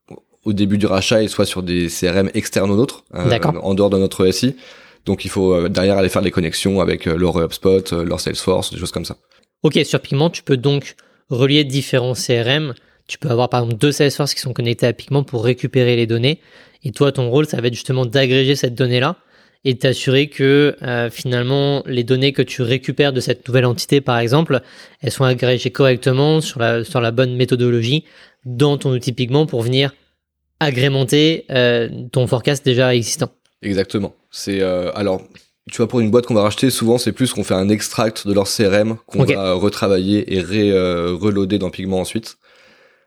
au 0.44 0.52
début 0.52 0.78
du 0.78 0.86
rachat, 0.86 1.22
il 1.22 1.28
soit 1.28 1.46
sur 1.46 1.62
des 1.62 1.88
CRM 1.88 2.30
externes 2.34 2.70
aux 2.70 2.76
nôtres, 2.76 3.04
en 3.12 3.74
dehors 3.74 3.90
de 3.90 3.98
notre 3.98 4.28
SI. 4.30 4.56
Donc 5.04 5.24
il 5.24 5.30
faut 5.30 5.68
derrière 5.68 5.98
aller 5.98 6.08
faire 6.08 6.22
des 6.22 6.30
connexions 6.30 6.80
avec 6.80 7.04
leur 7.04 7.38
HubSpot, 7.38 7.92
leur 7.92 8.20
Salesforce, 8.20 8.72
des 8.72 8.78
choses 8.78 8.92
comme 8.92 9.04
ça. 9.04 9.16
Ok, 9.62 9.78
sur 9.84 10.00
Pigment, 10.00 10.30
tu 10.30 10.42
peux 10.42 10.56
donc 10.56 10.96
relier 11.28 11.64
différents 11.64 12.14
CRM. 12.14 12.74
Tu 13.08 13.18
peux 13.18 13.28
avoir 13.28 13.48
par 13.48 13.62
exemple 13.62 13.78
deux 13.78 13.92
Salesforce 13.92 14.34
qui 14.34 14.40
sont 14.40 14.52
connectés 14.52 14.86
à 14.86 14.92
Pigment 14.92 15.22
pour 15.22 15.44
récupérer 15.44 15.96
les 15.96 16.06
données 16.06 16.40
et 16.84 16.92
toi, 16.92 17.12
ton 17.12 17.28
rôle, 17.30 17.46
ça 17.46 17.60
va 17.60 17.66
être 17.68 17.74
justement 17.74 18.06
d'agréger 18.06 18.54
cette 18.54 18.74
donnée-là 18.74 19.16
et 19.64 19.76
t'assurer 19.76 20.28
que 20.28 20.76
euh, 20.82 21.10
finalement 21.10 21.82
les 21.86 22.04
données 22.04 22.32
que 22.32 22.42
tu 22.42 22.62
récupères 22.62 23.12
de 23.12 23.20
cette 23.20 23.46
nouvelle 23.48 23.66
entité, 23.66 24.00
par 24.00 24.18
exemple, 24.18 24.60
elles 25.00 25.10
sont 25.10 25.24
agrégées 25.24 25.70
correctement 25.70 26.40
sur 26.40 26.60
la, 26.60 26.84
sur 26.84 27.00
la 27.00 27.10
bonne 27.10 27.34
méthodologie 27.34 28.04
dans 28.44 28.78
ton 28.78 28.90
outil 28.92 29.12
Pigment 29.12 29.46
pour 29.46 29.62
venir 29.62 29.94
agrémenter 30.60 31.44
euh, 31.50 31.88
ton 32.12 32.26
forecast 32.26 32.64
déjà 32.64 32.94
existant. 32.94 33.30
Exactement. 33.62 34.14
C'est 34.30 34.60
euh, 34.60 34.92
alors 34.94 35.22
tu 35.70 35.78
vois 35.78 35.88
pour 35.88 36.00
une 36.00 36.10
boîte 36.10 36.26
qu'on 36.26 36.34
va 36.34 36.42
racheter, 36.42 36.70
souvent 36.70 36.96
c'est 36.96 37.12
plus 37.12 37.32
qu'on 37.32 37.44
fait 37.44 37.54
un 37.54 37.68
extract 37.68 38.26
de 38.26 38.32
leur 38.32 38.46
CRM 38.46 38.96
qu'on 39.06 39.24
va 39.24 39.52
retravailler 39.52 40.34
et 40.34 40.40
ré, 40.40 40.72
reloader 40.72 41.58
dans 41.58 41.68
Pigment 41.68 42.00
ensuite. 42.00 42.38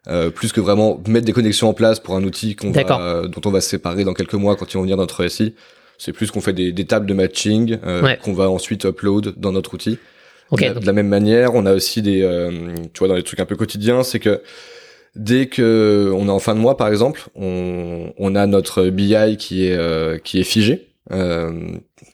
Euh, 0.08 0.32
plus 0.32 0.52
que 0.52 0.60
vraiment 0.60 1.00
mettre 1.08 1.28
des 1.28 1.32
connexions 1.32 1.70
en 1.70 1.76
place 1.76 2.00
pour 2.00 2.16
un 2.16 2.24
outil 2.24 2.56
qu'on 2.56 2.72
va, 2.72 3.28
dont 3.28 3.42
on 3.46 3.52
va 3.52 3.62
se 3.62 3.70
séparer 3.70 4.04
dans 4.04 4.16
quelques 4.16 4.34
mois 4.34 4.56
quand 4.56 4.66
ils 4.72 4.78
vont 4.78 4.82
venir 4.82 4.98
dans 4.98 5.04
notre 5.04 5.28
SI. 5.28 5.54
C'est 6.00 6.12
plus 6.12 6.32
qu'on 6.32 6.42
fait 6.42 6.54
des, 6.54 6.72
des, 6.72 6.86
tables 6.86 7.06
de 7.06 7.14
matching 7.14 7.78
euh, 7.86 8.16
qu'on 8.16 8.34
va 8.34 8.50
ensuite 8.50 8.86
upload 8.86 9.36
dans 9.38 9.52
notre 9.52 9.76
outil. 9.76 10.00
de, 10.52 10.84
la 10.84 10.94
même 10.94 11.08
manière, 11.08 11.54
on 11.54 11.68
a 11.68 11.74
aussi 11.76 12.02
des, 12.02 12.24
euh, 12.24 12.74
tu 12.94 13.00
vois, 13.00 13.10
dans 13.10 13.14
les 13.14 13.22
trucs 13.22 13.40
un 13.40 13.46
peu 13.46 13.56
quotidiens, 13.56 14.02
c'est 14.02 14.18
que 14.18 14.42
dès 15.16 15.46
que 15.46 16.12
on 16.16 16.26
est 16.26 16.32
en 16.32 16.40
fin 16.40 16.56
de 16.56 16.60
mois, 16.60 16.78
par 16.78 16.88
exemple, 16.88 17.28
on, 17.36 18.12
on 18.18 18.34
a 18.34 18.48
notre 18.48 18.90
BI 18.90 19.38
qui 19.38 19.68
est 19.68 20.24
qui 20.24 20.40
est 20.40 20.44
figé 20.44 20.88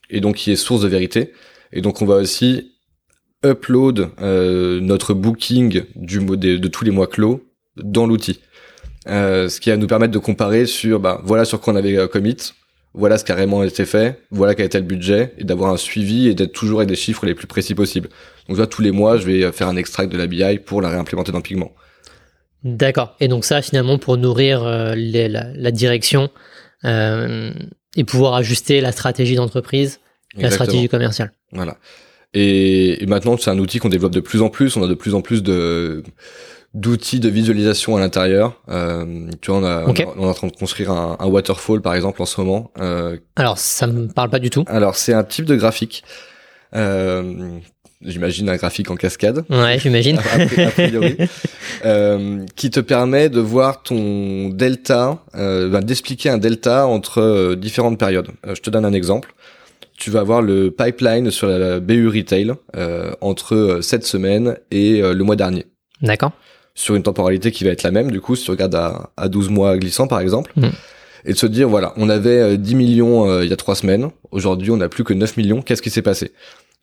et 0.10 0.20
donc 0.20 0.36
qui 0.36 0.52
est 0.52 0.58
source 0.58 0.82
de 0.82 0.90
vérité. 0.90 1.32
Et 1.72 1.80
donc 1.80 2.02
on 2.02 2.06
va 2.06 2.16
aussi 2.16 2.74
upload 3.46 4.10
notre 4.20 5.14
booking 5.14 5.84
du 5.96 6.20
de, 6.20 6.58
de 6.58 6.68
tous 6.68 6.84
les 6.84 6.92
mois 6.92 7.08
clos 7.08 7.47
dans 7.84 8.08
l'outil. 8.08 8.40
Euh, 9.08 9.48
ce 9.50 9.60
qui 9.60 9.70
va 9.70 9.78
nous 9.78 9.88
permettre 9.88 10.14
de 10.14 10.20
comparer 10.20 10.66
sur, 10.66 11.00
bah, 11.00 11.22
voilà 11.24 11.46
sur 11.46 11.62
quoi 11.62 11.74
on 11.74 11.76
avait 11.78 11.98
euh, 11.98 12.08
commit, 12.08 12.54
voilà 12.94 13.18
ce 13.18 13.24
qui 13.24 13.32
a 13.32 13.36
réellement 13.36 13.64
été 13.64 13.86
fait, 13.86 14.22
voilà 14.32 14.54
quel 14.54 14.66
était 14.66 14.80
le 14.80 14.86
budget, 14.86 15.34
et 15.38 15.44
d'avoir 15.44 15.72
un 15.72 15.78
suivi 15.78 16.28
et 16.28 16.34
d'être 16.34 16.52
toujours 16.52 16.80
avec 16.80 16.90
des 16.90 16.96
chiffres 16.96 17.26
les 17.26 17.36
plus 17.36 17.48
précis 17.48 17.76
possibles. 17.76 18.10
Donc 18.50 18.58
là, 18.58 18.68
tous 18.68 18.82
les 18.82 18.92
mois, 18.92 19.18
je 19.18 19.26
vais 19.26 19.52
faire 19.52 19.68
un 19.68 19.78
extract 19.78 20.12
de 20.12 20.18
la 20.18 20.28
BI 20.28 20.60
pour 20.60 20.82
la 20.82 20.90
réimplémenter 20.90 21.32
dans 21.32 21.42
Pigment. 21.42 21.72
D'accord. 22.64 23.16
Et 23.20 23.28
donc 23.28 23.46
ça, 23.46 23.62
finalement, 23.62 23.98
pour 23.98 24.18
nourrir 24.18 24.64
euh, 24.64 24.94
la, 24.96 25.72
direction 25.72 26.30
euh, 26.86 27.52
et 27.96 28.04
pouvoir 28.04 28.34
ajuster 28.36 28.82
la 28.82 28.92
stratégie 28.92 29.36
d'entreprise, 29.36 30.00
la 30.36 30.52
stratégie 30.52 30.90
commerciale. 30.90 31.32
Voilà. 31.52 31.78
Et, 32.34 33.06
maintenant, 33.08 33.38
c'est 33.38 33.50
un 33.50 33.58
outil 33.58 33.80
qu'on 33.80 33.90
développe 33.90 34.12
de 34.12 34.20
plus 34.20 34.42
en 34.42 34.50
plus. 34.50 34.76
On 34.76 34.84
a 34.84 34.88
de 34.88 34.94
plus 34.94 35.16
en 35.16 35.22
plus 35.22 35.44
de 35.44 36.04
d'outils 36.78 37.20
de 37.20 37.30
visualisation 37.30 37.96
à 37.98 38.00
l'intérieur. 38.00 38.62
Euh, 38.70 39.30
tu 39.42 39.52
vois, 39.52 39.60
on, 39.60 39.66
a, 39.66 39.86
on, 39.86 39.94
est 39.94 40.30
en 40.30 40.34
train 40.34 40.48
de 40.48 40.56
construire 40.56 40.92
un, 40.92 41.18
un, 41.20 41.26
waterfall, 41.26 41.82
par 41.82 41.96
exemple, 41.96 42.22
en 42.22 42.26
ce 42.26 42.40
moment. 42.40 42.72
Euh, 42.80 43.18
alors, 43.36 43.58
ça 43.58 43.88
me 43.88 44.08
parle 44.08 44.30
pas 44.30 44.40
du 44.40 44.50
tout. 44.50 44.64
Alors, 44.68 44.96
c'est 44.96 45.14
un 45.14 45.24
type 45.24 45.46
de 45.46 45.56
graphique. 45.56 46.04
Euh, 46.76 47.60
j'imagine 48.02 48.48
un 48.50 48.58
graphique 48.58 48.92
en 48.92 48.96
cascade. 48.96 49.44
Ouais, 49.50 49.80
j'imagine. 49.80 50.20
euh, 51.86 52.46
qui 52.56 52.70
te 52.70 52.80
permet 52.80 53.30
de 53.30 53.40
voir 53.40 53.82
ton 53.82 54.50
delta, 54.50 55.24
euh, 55.36 55.70
ben, 55.70 55.82
d'expliquer 55.82 56.30
un 56.30 56.38
delta 56.38 56.86
entre 56.86 57.22
euh, 57.22 57.56
différentes 57.56 57.98
périodes. 57.98 58.30
Euh, 58.46 58.54
je 58.54 58.62
te 58.62 58.70
donne 58.70 58.86
un 58.86 58.94
exemple 58.94 59.34
tu 60.00 60.12
vas 60.12 60.20
avoir 60.20 60.44
le 60.44 60.70
pipeline 60.70 61.32
sur 61.32 61.48
la 61.48 61.80
BU 61.80 62.08
Retail 62.08 62.54
euh, 62.76 63.14
entre 63.20 63.80
cette 63.82 64.06
semaine 64.06 64.56
et 64.70 65.02
le 65.02 65.24
mois 65.24 65.36
dernier. 65.36 65.66
D'accord. 66.04 66.34
Sur 66.80 66.96
une 66.96 67.02
temporalité 67.02 67.52
qui 67.52 67.64
va 67.64 67.72
être 67.72 67.82
la 67.82 67.92
même, 67.92 68.12
du 68.12 68.22
coup, 68.22 68.36
si 68.36 68.46
tu 68.46 68.52
regardes 68.52 68.76
à, 68.76 69.10
à 69.18 69.30
12 69.30 69.50
mois 69.50 69.78
glissants, 69.78 70.08
par 70.08 70.20
exemple. 70.20 70.52
Mm. 70.56 70.68
Et 71.26 71.34
de 71.34 71.38
se 71.38 71.48
dire, 71.48 71.68
voilà, 71.68 71.94
on 71.98 72.08
avait 72.08 72.58
10 72.58 72.76
millions 72.76 73.42
il 73.42 73.50
y 73.50 73.54
a 73.54 73.56
trois 73.58 73.76
semaines, 73.76 74.12
aujourd'hui 74.32 74.70
on 74.72 74.78
n'a 74.78 74.88
plus 74.88 75.04
que 75.04 75.14
9 75.14 75.36
millions, 75.36 75.62
qu'est-ce 75.62 75.82
qui 75.82 75.90
s'est 75.90 76.04
passé? 76.04 76.32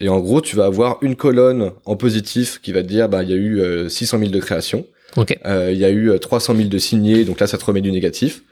Et 0.00 0.08
en 0.08 0.18
gros, 0.18 0.40
tu 0.40 0.56
vas 0.56 0.64
avoir 0.66 0.98
une 1.00 1.14
colonne 1.14 1.70
en 1.86 1.96
positif 1.96 2.60
qui 2.60 2.72
va 2.72 2.82
te 2.82 2.88
dire, 2.88 3.08
bah, 3.08 3.22
il 3.22 3.30
y 3.30 3.32
a 3.32 3.36
eu 3.36 3.88
600 3.88 4.18
000 4.18 4.30
de 4.30 4.40
création, 4.40 4.84
il 5.16 5.78
y 5.78 5.84
a 5.84 5.90
eu 5.90 6.18
300 6.20 6.56
000 6.56 6.68
de 6.68 6.78
signés, 6.78 7.24
donc 7.24 7.40
là 7.40 7.46
ça 7.46 7.56
te 7.56 7.64
remet 7.64 7.80
du 7.80 7.92
négatif. 7.92 8.42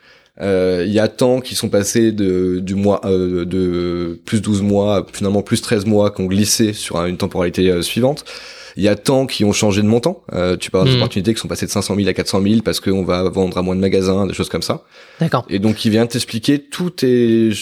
Euh, 0.41 0.85
il 0.87 0.93
y 0.93 0.99
a 0.99 1.09
tant 1.09 1.41
qui 1.41 1.55
sont 1.55 1.69
passés 1.69 2.11
de, 2.11 2.59
du 2.61 2.75
mois 2.75 3.03
euh, 3.05 3.45
de 3.45 4.19
plus 4.25 4.41
12 4.41 4.63
mois, 4.63 5.07
finalement 5.13 5.43
plus 5.43 5.61
13 5.61 5.85
mois, 5.85 6.11
qui 6.11 6.23
ont 6.23 6.27
glissé 6.27 6.73
sur 6.73 7.05
une 7.05 7.19
temporalité 7.19 7.71
euh, 7.71 7.83
suivante. 7.83 8.25
Il 8.77 8.83
y 8.83 8.89
a 8.89 8.97
tant 8.97 9.27
qui 9.27 9.45
ont 9.45 9.53
changé 9.53 9.83
de 9.83 9.87
montant. 9.87 10.25
tu 10.61 10.71
parles 10.71 10.89
hmm. 10.89 10.97
opportunités 10.97 11.35
qui 11.35 11.41
sont 11.41 11.49
passées 11.49 11.67
de 11.67 11.71
500 11.71 11.97
000 11.97 12.09
à 12.09 12.13
400 12.13 12.43
000 12.43 12.61
parce 12.63 12.81
qu'on 12.81 13.05
va 13.05 13.29
vendre 13.29 13.57
à 13.59 13.63
moins 13.63 13.75
de 13.77 13.81
magasins, 13.81 14.27
des 14.27 14.35
choses 14.35 14.49
comme 14.49 14.63
ça. 14.63 14.83
D'accord. 15.21 15.45
Et 15.49 15.59
donc, 15.59 15.85
il 15.85 15.91
vient 15.91 16.07
t'expliquer 16.07 16.59
tout 16.59 16.91
tes 16.91 17.53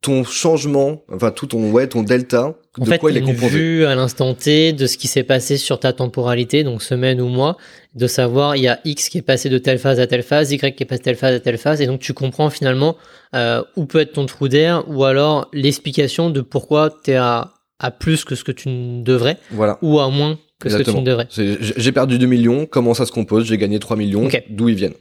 ton 0.00 0.24
changement, 0.24 1.02
enfin 1.12 1.30
tout 1.30 1.46
ton 1.46 1.70
ouais 1.70 1.86
ton 1.86 2.02
delta, 2.02 2.54
de 2.78 2.84
fait, 2.86 2.98
quoi 2.98 3.10
il 3.10 3.18
est 3.18 3.22
composé. 3.22 3.48
Vue 3.48 3.84
à 3.84 3.94
l'instant 3.94 4.34
T 4.34 4.72
de 4.72 4.86
ce 4.86 4.96
qui 4.96 5.08
s'est 5.08 5.24
passé 5.24 5.58
sur 5.58 5.78
ta 5.78 5.92
temporalité, 5.92 6.64
donc 6.64 6.82
semaine 6.82 7.20
ou 7.20 7.28
mois, 7.28 7.58
de 7.94 8.06
savoir 8.06 8.56
il 8.56 8.62
y 8.62 8.68
a 8.68 8.80
X 8.84 9.10
qui 9.10 9.18
est 9.18 9.22
passé 9.22 9.50
de 9.50 9.58
telle 9.58 9.78
phase 9.78 10.00
à 10.00 10.06
telle 10.06 10.22
phase, 10.22 10.52
Y 10.52 10.74
qui 10.74 10.84
est 10.84 10.86
passé 10.86 11.00
de 11.00 11.04
telle 11.04 11.16
phase 11.16 11.34
à 11.34 11.40
telle 11.40 11.58
phase, 11.58 11.82
et 11.82 11.86
donc 11.86 12.00
tu 12.00 12.14
comprends 12.14 12.48
finalement 12.48 12.96
euh, 13.34 13.62
où 13.76 13.84
peut 13.84 14.00
être 14.00 14.12
ton 14.12 14.24
trou 14.24 14.48
d'air, 14.48 14.84
ou 14.88 15.04
alors 15.04 15.48
l'explication 15.52 16.30
de 16.30 16.40
pourquoi 16.40 16.96
tu 17.04 17.10
es 17.10 17.16
à, 17.16 17.52
à 17.78 17.90
plus 17.90 18.24
que 18.24 18.34
ce 18.34 18.44
que 18.44 18.52
tu 18.52 18.70
ne 18.70 19.02
devrais, 19.02 19.36
voilà. 19.50 19.78
ou 19.82 20.00
à 20.00 20.08
moins 20.08 20.38
que 20.60 20.68
ce 20.68 20.76
que 20.76 20.82
tu 20.82 20.96
ne 20.96 21.02
devrais. 21.02 21.26
J'ai 21.30 21.92
perdu 21.92 22.18
2 22.18 22.26
millions, 22.26 22.66
comment 22.66 22.94
ça 22.94 23.06
se 23.06 23.12
compose, 23.12 23.46
j'ai 23.46 23.58
gagné 23.58 23.78
3 23.78 23.96
millions, 23.96 24.28
d'où 24.50 24.68
ils 24.68 24.76
viennent. 24.76 24.94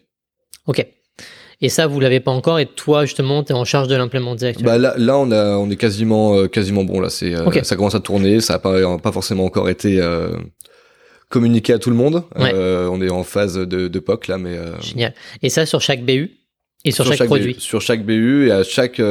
Ok. 0.66 0.86
Et 1.62 1.68
ça, 1.68 1.88
vous 1.88 2.00
l'avez 2.00 2.22
pas 2.22 2.32
encore. 2.32 2.60
Et 2.60 2.66
toi, 2.66 3.06
justement, 3.06 3.44
tu 3.44 3.52
es 3.52 3.56
en 3.56 3.66
charge 3.66 3.90
de 3.90 3.96
l'implémenter 3.96 4.48
actuellement? 4.48 4.72
Bah 4.72 4.78
là, 4.78 4.94
là, 4.98 5.18
on 5.18 5.30
a, 5.32 5.58
on 5.58 5.70
est 5.70 5.76
quasiment, 5.76 6.36
euh, 6.36 6.48
quasiment 6.48 6.86
bon. 6.86 7.02
Là, 7.02 7.10
c'est, 7.10 7.36
euh, 7.36 7.64
ça 7.64 7.76
commence 7.76 7.96
à 7.96 8.00
tourner. 8.00 8.40
Ça 8.40 8.56
a 8.56 8.60
pas, 8.60 8.98
pas 8.98 9.12
forcément 9.12 9.44
encore 9.44 9.68
été 9.68 10.00
euh, 10.00 10.30
communiqué 11.28 11.74
à 11.74 11.80
tout 11.80 11.90
le 11.90 11.98
monde. 11.98 12.24
on 12.36 13.02
est 13.02 13.10
en 13.10 13.24
phase 13.24 13.56
de, 13.56 13.88
de 13.90 14.00
POC 14.00 14.28
là, 14.28 14.38
mais. 14.38 14.58
Génial. 14.82 15.14
Et 15.42 15.50
ça 15.50 15.66
sur 15.66 15.82
chaque 15.82 16.06
BU 16.06 16.32
et 16.86 16.92
sur, 16.92 17.06
chaque, 17.12 17.28
produit? 17.28 17.58
sur 17.60 17.82
chaque 17.82 18.06
BU 18.06 18.48
et 18.48 18.52
à 18.52 18.64
chaque. 18.64 19.02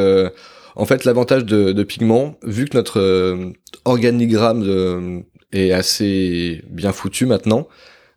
en 0.74 0.86
fait, 0.86 1.04
l'avantage 1.04 1.44
de, 1.44 1.72
de 1.72 1.82
Pigment, 1.82 2.36
vu 2.42 2.64
que 2.64 2.78
notre 2.78 3.52
organigramme 3.84 5.22
est 5.52 5.72
assez 5.72 6.62
bien 6.68 6.92
foutu 6.92 7.26
maintenant, 7.26 7.68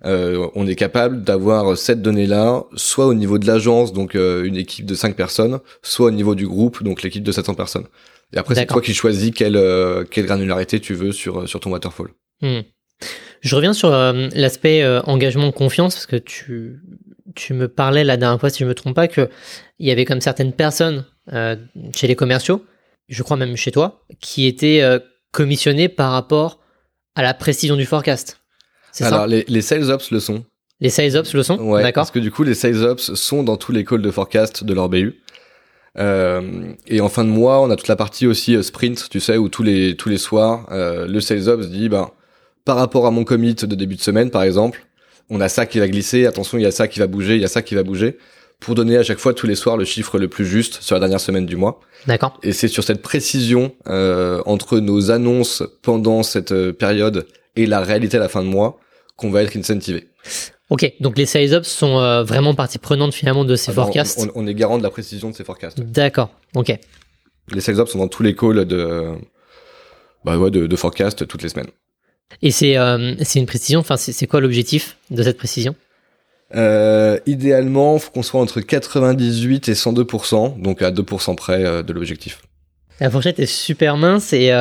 euh, 0.04 0.48
on 0.56 0.66
est 0.68 0.76
capable 0.76 1.24
d'avoir 1.24 1.78
cette 1.78 2.02
donnée-là, 2.02 2.64
soit 2.76 3.06
au 3.06 3.14
niveau 3.14 3.38
de 3.38 3.46
l'agence, 3.46 3.94
donc 3.94 4.16
euh, 4.16 4.44
une 4.44 4.56
équipe 4.56 4.86
de 4.86 4.96
5 4.96 5.16
personnes, 5.16 5.60
soit 5.84 6.08
au 6.08 6.12
niveau 6.12 6.34
du 6.34 6.48
groupe, 6.48 6.84
donc 6.84 7.04
l'équipe 7.04 7.24
de 7.24 7.32
700 7.32 7.54
personnes. 7.54 7.86
Et 8.34 8.38
après, 8.38 8.56
c'est 8.56 8.66
toi 8.66 8.82
qui 8.82 8.94
choisis 8.94 9.32
quelle, 9.32 9.58
euh, 9.58 10.04
quelle 10.10 10.26
granularité 10.26 10.80
tu 10.80 10.94
veux 10.94 11.12
sur, 11.12 11.48
sur 11.48 11.60
ton 11.60 11.72
waterfall. 11.72 12.08
Hmm. 12.42 12.62
Je 13.42 13.56
reviens 13.56 13.74
sur 13.74 13.90
l'aspect 13.90 14.86
engagement 15.06 15.52
confiance, 15.52 15.96
parce 15.96 16.06
que 16.06 16.16
tu, 16.16 16.80
tu 17.36 17.54
me 17.56 17.68
parlais 17.68 18.04
la 18.04 18.16
dernière 18.16 18.40
fois, 18.40 18.52
si 18.52 18.60
je 18.60 18.66
me 18.66 18.76
trompe 18.76 18.96
pas, 18.96 19.08
que 19.08 19.30
il 19.80 19.88
y 19.88 19.92
avait 19.92 20.06
comme 20.06 20.22
certaines 20.22 20.54
personnes 20.54 21.06
chez 21.96 22.08
les 22.08 22.16
commerciaux, 22.16 22.64
je 23.10 23.24
crois 23.24 23.38
même 23.38 23.56
chez 23.58 23.72
toi, 23.72 24.06
qui 24.20 24.46
étaient 24.46 24.84
commissionnées 25.32 25.90
par 25.90 26.12
rapport 26.12 26.61
à 27.16 27.24
la 27.24 27.34
précision 27.34 27.76
du 27.76 27.86
forecast. 27.86 28.39
Alors, 28.99 29.28
les, 29.28 29.45
les 29.47 29.62
sales 29.62 29.89
ops 29.89 30.12
le 30.12 30.20
sont. 30.20 30.43
Les 30.80 30.89
sales 30.89 31.16
ops 31.16 31.34
le 31.34 31.43
sont 31.43 31.57
Ouais, 31.59 31.84
d'accord. 31.84 32.01
Parce 32.01 32.12
que 32.12 32.20
du 32.20 32.32
coup, 32.32 32.43
les 32.43 32.55
sales 32.55 32.84
ops 32.84 33.14
sont 33.14 33.43
dans 33.43 33.55
tous 33.55 33.72
les 33.72 33.86
calls 33.86 34.01
de 34.01 34.12
forecast 34.12 34.64
de 34.64 34.74
leur 34.74 34.89
BU. 34.89 35.22
Euh, 35.97 36.74
et 36.88 37.01
en 37.01 37.09
fin 37.09 37.24
de 37.24 37.30
mois, 37.30 37.62
on 37.62 37.70
a 37.70 37.76
toute 37.76 37.88
la 37.88 37.95
partie 37.95 38.26
aussi 38.26 38.55
euh, 38.55 38.64
sprint, 38.64 39.09
tu 39.09 39.20
sais, 39.20 39.38
où 39.38 39.49
tous 39.49 39.64
les 39.64 39.95
tous 39.97 40.07
les 40.07 40.18
soirs, 40.18 40.66
euh, 40.72 41.05
le 41.05 41.20
sales 41.20 41.49
ops 41.49 41.68
dit, 41.68 41.89
ben, 41.89 42.12
par 42.64 42.78
rapport 42.78 43.05
à 43.05 43.12
mon 43.12 43.26
commit 43.26 43.55
de 43.55 43.76
début 43.76 43.95
de 43.95 44.01
semaine, 44.01 44.32
par 44.32 44.43
exemple, 44.43 44.86
on 45.30 45.41
a 45.41 45.49
ça 45.49 45.66
qui 45.66 45.80
va 45.80 45.88
glisser. 45.88 46.26
Attention, 46.26 46.57
il 46.57 46.62
y 46.62 46.66
a 46.66 46.72
ça 46.72 46.88
qui 46.88 46.99
va 46.99 47.07
bouger, 47.07 47.36
il 47.36 47.41
y 47.41 47.45
a 47.45 47.49
ça 47.49 47.62
qui 47.62 47.76
va 47.76 47.84
bouger, 47.84 48.18
pour 48.62 48.76
donner 48.76 48.95
à 48.95 49.03
chaque 49.03 49.18
fois 49.18 49.34
tous 49.34 49.47
les 49.47 49.55
soirs 49.55 49.76
le 49.76 49.84
chiffre 49.84 50.18
le 50.20 50.30
plus 50.30 50.45
juste 50.45 50.82
sur 50.82 50.95
la 50.95 50.99
dernière 51.01 51.20
semaine 51.20 51.45
du 51.45 51.57
mois. 51.57 51.82
D'accord. 52.07 52.39
Et 52.43 52.53
c'est 52.53 52.68
sur 52.68 52.84
cette 52.84 53.01
précision 53.01 53.76
euh, 53.88 54.41
entre 54.45 54.80
nos 54.80 55.12
annonces 55.12 55.64
pendant 55.82 56.24
cette 56.24 56.53
euh, 56.53 56.72
période 56.72 57.28
et 57.55 57.66
la 57.66 57.82
réalité 57.82 58.18
à 58.18 58.20
la 58.20 58.30
fin 58.30 58.43
de 58.43 58.47
mois 58.47 58.80
qu'on 59.18 59.32
va 59.32 59.41
être 59.41 59.57
incentivé. 59.57 60.09
Ok, 60.70 60.93
donc 61.01 61.18
les 61.18 61.26
sales 61.26 61.53
ops 61.53 61.68
sont 61.68 61.99
euh, 61.99 62.24
vraiment 62.24 62.53
partie 62.53 62.78
prenante 62.78 63.14
finalement 63.14 63.43
de 63.43 63.55
ces 63.55 63.72
ah 63.72 63.76
forecasts. 63.76 64.30
On, 64.36 64.47
est 64.47 64.53
garant 64.53 64.78
de 64.78 64.84
la 64.84 64.91
précision 64.91 65.32
de 65.32 65.36
ces 65.36 65.43
forecasts. 65.43 65.82
D'accord, 65.82 66.30
ok. 66.55 66.78
Les 67.51 67.62
sales 67.62 67.80
ops 67.80 67.91
sont 67.91 67.99
dans 67.99 68.07
tous 68.07 68.24
les 68.24 68.36
calls 68.36 68.66
de, 68.66 69.07
bah 70.24 70.38
ouais, 70.38 70.51
de, 70.51 70.68
de 70.68 70.76
forecast 70.76 71.28
toutes 71.28 71.41
les 71.41 71.49
semaines. 71.49 71.72
Et 72.43 72.51
c'est 72.51 72.78
euh, 72.78 73.16
une 73.36 73.45
précision, 73.47 73.80
enfin 73.80 73.97
c'est 73.97 74.28
quoi 74.28 74.39
l'objectif 74.39 74.97
de 75.09 75.24
cette 75.24 75.38
précision? 75.38 75.76
Euh, 76.56 77.18
idéalement, 77.26 77.97
faut 77.99 78.12
qu'on 78.12 78.24
soit 78.24 78.41
entre 78.41 78.62
98 78.62 79.70
et 79.70 79.74
102%, 79.74 80.62
donc 80.62 80.82
à 80.82 80.91
2% 80.91 81.36
près 81.36 81.66
euh, 81.66 81.84
de 81.84 81.93
l'objectif. 81.93 82.41
La 82.99 83.10
fourchette 83.10 83.39
est 83.39 83.45
super 83.45 83.97
mince 83.97 84.34
et 84.34 84.52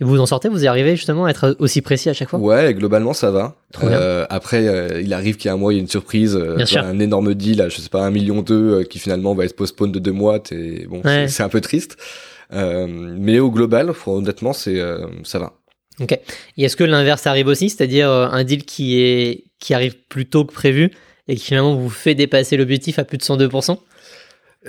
vous 0.00 0.20
en 0.20 0.26
sortez 0.26 0.48
Vous 0.48 0.62
y 0.62 0.66
arrivez 0.68 0.94
justement 0.94 1.24
à 1.24 1.30
être 1.30 1.56
aussi 1.58 1.82
précis 1.82 2.08
à 2.08 2.12
chaque 2.12 2.28
fois? 2.28 2.38
Ouais, 2.38 2.72
globalement 2.72 3.12
ça 3.12 3.32
va. 3.32 3.56
Euh, 3.82 4.26
après, 4.30 4.68
euh, 4.68 5.00
il 5.00 5.12
arrive 5.12 5.36
qu'il 5.36 5.46
y 5.46 5.50
a 5.50 5.54
un 5.54 5.56
mois, 5.56 5.72
il 5.72 5.76
y 5.76 5.78
a 5.78 5.82
une 5.82 5.88
surprise, 5.88 6.36
euh, 6.36 6.56
un 6.76 6.98
énorme 7.00 7.34
deal, 7.34 7.66
je 7.68 7.80
sais 7.80 7.88
pas, 7.88 8.02
un 8.02 8.10
million 8.10 8.42
deux, 8.42 8.84
qui 8.84 9.00
finalement 9.00 9.34
va 9.34 9.44
être 9.44 9.56
postpone 9.56 9.90
de 9.90 9.98
deux 9.98 10.12
mois. 10.12 10.40
Et 10.52 10.86
bon, 10.86 11.02
c'est 11.26 11.42
un 11.42 11.48
peu 11.48 11.60
triste. 11.60 11.96
mais 12.52 13.40
au 13.40 13.50
global, 13.50 13.92
honnêtement, 14.06 14.52
c'est 14.52 14.80
ça 15.24 15.38
va. 15.40 15.54
Ok. 16.00 16.12
Et 16.12 16.64
est-ce 16.64 16.76
que 16.76 16.84
l'inverse 16.84 17.26
arrive 17.26 17.48
aussi, 17.48 17.68
c'est-à-dire 17.68 18.08
un 18.08 18.44
deal 18.44 18.64
qui 18.64 19.00
est 19.00 19.44
qui 19.58 19.74
arrive 19.74 19.96
plus 20.08 20.26
tôt 20.26 20.44
que 20.44 20.52
prévu 20.52 20.90
et 21.26 21.36
qui 21.36 21.44
finalement 21.44 21.74
vous 21.74 21.90
fait 21.90 22.14
dépasser 22.14 22.56
l'objectif 22.56 22.98
à 22.98 23.04
plus 23.04 23.18
de 23.18 23.22
102% 23.22 23.78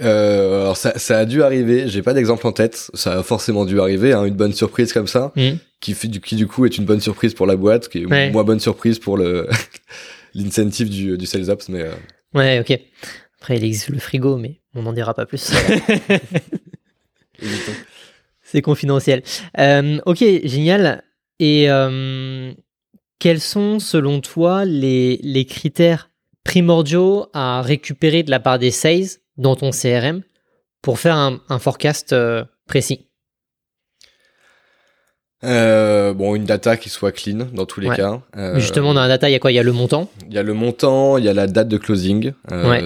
euh, 0.01 0.61
alors 0.61 0.77
ça, 0.77 0.97
ça, 0.97 1.17
a 1.17 1.25
dû 1.25 1.41
arriver. 1.43 1.87
J'ai 1.87 2.01
pas 2.03 2.13
d'exemple 2.13 2.45
en 2.47 2.51
tête. 2.51 2.89
Ça 2.93 3.19
a 3.19 3.23
forcément 3.23 3.65
dû 3.65 3.81
arriver. 3.81 4.13
Hein, 4.13 4.23
une 4.25 4.35
bonne 4.35 4.53
surprise 4.53 4.93
comme 4.93 5.07
ça, 5.07 5.31
mm. 5.35 5.53
qui 5.81 5.93
fait 5.93 6.07
du 6.07 6.21
qui 6.21 6.35
du 6.35 6.47
coup 6.47 6.65
est 6.65 6.77
une 6.77 6.85
bonne 6.85 7.01
surprise 7.01 7.33
pour 7.33 7.47
la 7.47 7.55
boîte, 7.55 7.89
qui 7.89 8.03
est 8.03 8.31
moins 8.31 8.43
bonne 8.43 8.59
surprise 8.59 8.99
pour 8.99 9.17
le 9.17 9.49
l'incentive 10.35 10.89
du, 10.89 11.17
du 11.17 11.25
sales 11.25 11.49
ops. 11.49 11.69
Mais 11.69 11.81
euh... 11.81 11.91
ouais, 12.35 12.59
ok. 12.59 12.79
Après 13.41 13.57
il 13.57 13.63
existe 13.63 13.89
le 13.89 13.99
frigo, 13.99 14.37
mais 14.37 14.59
on 14.75 14.83
n'en 14.83 14.93
dira 14.93 15.13
pas 15.13 15.25
plus. 15.25 15.51
C'est 18.43 18.61
confidentiel. 18.61 19.23
Euh, 19.59 19.99
ok, 20.05 20.23
génial. 20.43 21.03
Et 21.39 21.69
euh, 21.69 22.51
quels 23.19 23.41
sont 23.41 23.79
selon 23.79 24.21
toi 24.21 24.65
les, 24.65 25.19
les 25.21 25.45
critères 25.45 26.09
primordiaux 26.43 27.27
à 27.33 27.61
récupérer 27.61 28.23
de 28.23 28.31
la 28.31 28.39
part 28.39 28.59
des 28.59 28.71
sales 28.71 29.19
dans 29.37 29.55
ton 29.55 29.71
CRM 29.71 30.21
pour 30.81 30.99
faire 30.99 31.15
un, 31.15 31.59
forecast 31.59 32.13
euh, 32.13 32.43
précis? 32.67 33.05
Euh, 35.43 36.13
bon, 36.13 36.35
une 36.35 36.45
data 36.45 36.75
qui 36.75 36.89
soit 36.89 37.11
clean 37.11 37.47
dans 37.53 37.65
tous 37.65 37.79
les 37.79 37.89
cas. 37.89 38.21
Euh, 38.35 38.59
Justement, 38.59 38.93
dans 38.93 39.01
la 39.01 39.07
data, 39.07 39.29
il 39.29 39.33
y 39.33 39.35
a 39.35 39.39
quoi? 39.39 39.51
Il 39.51 39.55
y 39.55 39.59
a 39.59 39.63
le 39.63 39.71
montant? 39.71 40.09
Il 40.27 40.33
y 40.33 40.37
a 40.37 40.43
le 40.43 40.53
montant, 40.53 41.17
il 41.17 41.23
y 41.23 41.29
a 41.29 41.33
la 41.33 41.47
date 41.47 41.67
de 41.67 41.77
closing. 41.77 42.33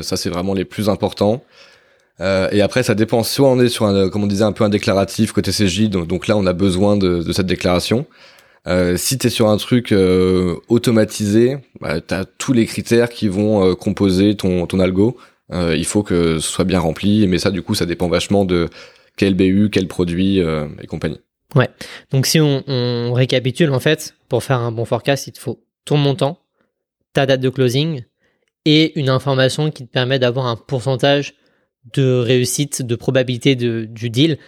Ça, 0.02 0.18
c'est 0.18 0.30
vraiment 0.30 0.54
les 0.54 0.66
plus 0.66 0.90
importants. 0.90 1.44
Euh, 2.22 2.48
et 2.52 2.62
après, 2.62 2.84
ça 2.84 2.94
dépend. 2.94 3.24
Soit 3.24 3.50
on 3.50 3.60
est 3.60 3.70
sur 3.70 3.86
un, 3.86 4.10
comme 4.10 4.24
on 4.24 4.28
disait, 4.28 4.44
un 4.44 4.52
peu 4.52 4.64
un 4.64 4.70
déclaratif 4.70 5.32
côté 5.32 5.52
CJ, 5.52 5.90
donc, 5.90 6.08
donc 6.08 6.28
là, 6.28 6.38
on 6.38 6.46
a 6.46 6.54
besoin 6.54 6.96
de, 6.96 7.24
de 7.24 7.34
cette 7.34 7.48
déclaration. 7.48 8.06
Euh, 8.66 8.96
si 8.96 9.18
tu 9.18 9.28
es 9.28 9.30
sur 9.30 9.50
un 9.50 9.58
truc 9.58 9.92
euh, 9.92 10.56
automatisé, 10.70 11.58
bah, 11.82 12.00
tu 12.00 12.16
tous 12.38 12.54
les 12.54 12.66
critères 12.66 13.10
qui 13.10 13.28
vont 13.28 13.66
euh, 13.66 13.76
composer 13.76 14.36
ton, 14.36 14.66
ton 14.68 14.80
algo. 14.80 15.18
Il 15.52 15.86
faut 15.86 16.02
que 16.02 16.40
ce 16.40 16.52
soit 16.52 16.66
bien 16.66 16.80
rempli, 16.80 17.28
mais 17.28 17.38
ça, 17.38 17.52
du 17.52 17.62
coup, 17.62 17.76
ça 17.76 17.86
dépend 17.86 18.08
vachement 18.08 18.44
de 18.44 18.70
quel 19.18 19.36
BU, 19.36 19.70
quel 19.72 19.88
produit 19.88 20.40
et 20.40 20.88
compagnie. 20.88 21.20
Ouais. 21.54 21.70
Donc 22.10 22.26
si 22.26 22.40
on, 22.40 22.64
on, 22.66 23.14
récapitule, 23.14 23.70
en 23.70 23.80
fait, 23.80 24.16
pour 24.30 24.44
faire 24.44 24.58
un 24.58 24.72
bon 24.72 24.84
forecast, 24.84 25.28
il 25.28 25.34
te 25.34 25.40
faut 25.40 25.64
ton 25.86 25.98
montant, 25.98 26.40
ta 27.12 27.28
date 27.28 27.42
de 27.42 27.50
closing 27.50 28.04
et 28.66 29.00
une 29.00 29.10
information 29.10 29.70
qui 29.70 29.86
te 29.86 29.92
permet 29.92 30.18
d'avoir 30.18 30.48
un 30.48 30.56
pourcentage 30.56 31.36
de 31.94 32.18
réussite, 32.18 32.82
de 32.82 32.96
probabilité 32.96 33.56
de, 33.56 33.86
du 33.86 34.10
deal 34.10 34.40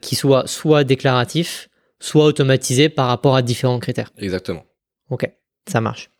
qui 0.00 0.14
soit 0.14 0.46
soit 0.46 0.84
déclaratif, 0.84 1.68
soit 2.00 2.24
automatisé 2.24 2.88
par 2.88 3.08
rapport 3.08 3.36
à 3.36 3.42
différents 3.42 3.78
critères. 3.78 4.12
Exactement. 4.18 4.64
Ok, 5.10 5.30
ça 5.68 5.80
marche. 5.80 6.10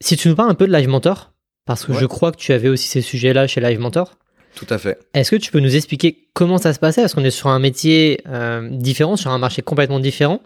Si 0.00 0.16
tu 0.16 0.28
nous 0.28 0.34
parles 0.34 0.50
un 0.50 0.54
peu 0.54 0.66
de 0.66 0.72
Live 0.72 0.88
Mentor, 0.88 1.32
parce 1.64 1.84
que 1.84 1.92
je 1.92 2.06
crois 2.06 2.32
que 2.32 2.36
tu 2.36 2.52
avais 2.52 2.68
aussi 2.68 2.88
ces 2.88 3.00
sujets-là 3.00 3.46
chez 3.46 3.60
Live 3.60 3.80
Mentor. 3.80 4.16
Tout 4.54 4.66
à 4.70 4.78
fait. 4.78 4.98
Est-ce 5.12 5.32
que 5.32 5.36
tu 5.36 5.50
peux 5.50 5.60
nous 5.60 5.76
expliquer 5.76 6.28
comment 6.32 6.58
ça 6.58 6.72
se 6.72 6.78
passait? 6.78 7.02
Est-ce 7.02 7.14
qu'on 7.14 7.24
est 7.24 7.30
sur 7.30 7.48
un 7.48 7.58
métier 7.58 8.20
euh, 8.28 8.68
différent, 8.70 9.16
sur 9.16 9.30
un 9.30 9.38
marché 9.38 9.62
complètement 9.62 10.00
différent 10.00 10.40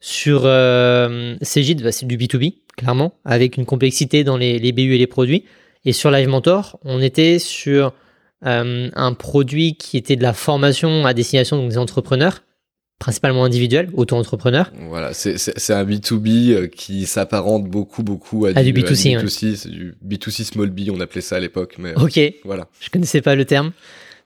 Sur 0.00 0.42
euh, 0.44 1.36
Cegid, 1.42 1.82
bah, 1.82 1.92
c'est 1.92 2.06
du 2.06 2.16
B2B, 2.16 2.56
clairement, 2.76 3.14
avec 3.24 3.56
une 3.56 3.66
complexité 3.66 4.24
dans 4.24 4.36
les, 4.36 4.58
les 4.58 4.72
BU 4.72 4.94
et 4.94 4.98
les 4.98 5.06
produits. 5.06 5.44
Et 5.84 5.92
sur 5.92 6.10
Live 6.10 6.28
Mentor, 6.28 6.78
on 6.82 7.00
était 7.00 7.38
sur 7.38 7.92
euh, 8.46 8.88
un 8.94 9.12
produit 9.14 9.76
qui 9.76 9.96
était 9.96 10.16
de 10.16 10.22
la 10.22 10.32
formation 10.32 11.06
à 11.06 11.14
destination 11.14 11.66
des 11.66 11.78
entrepreneurs, 11.78 12.42
principalement 12.98 13.44
individuels, 13.44 13.90
auto-entrepreneurs. 13.94 14.72
Voilà, 14.88 15.12
c'est 15.14 15.72
un 15.72 15.84
B2B 15.84 16.50
euh, 16.50 16.66
qui 16.66 17.06
s'apparente 17.06 17.64
beaucoup, 17.64 18.02
beaucoup 18.02 18.46
à, 18.46 18.52
du, 18.52 18.72
B2C. 18.72 19.18
B2C 19.18 19.56
c'est 19.56 19.68
du 19.70 19.94
B2C 20.04 20.44
Small 20.44 20.70
B, 20.70 20.90
on 20.90 21.00
appelait 21.00 21.20
ça 21.20 21.36
à 21.36 21.40
l'époque. 21.40 21.76
mais 21.78 21.90
euh, 21.90 22.04
Ok, 22.04 22.20
voilà. 22.44 22.68
je 22.80 22.90
connaissais 22.90 23.20
pas 23.20 23.34
le 23.34 23.44
terme. 23.44 23.72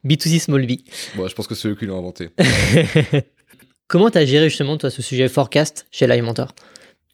B2C 0.05 0.41
Small 0.41 0.67
B. 0.67 0.73
Bon, 1.17 1.29
je 1.29 1.35
pense 1.35 1.47
que 1.47 1.55
c'est 1.55 1.69
eux 1.69 1.75
qui 1.75 1.87
l'ont 1.87 1.99
inventé. 1.99 2.31
Comment 3.89 4.11
tu 4.11 4.19
as 4.19 4.25
géré 4.25 4.49
justement 4.49 4.79
toi 4.79 4.91
ce 4.91 5.03
sujet 5.03 5.29
forecast 5.29 5.87
chez 5.91 6.07
Mentor 6.23 6.55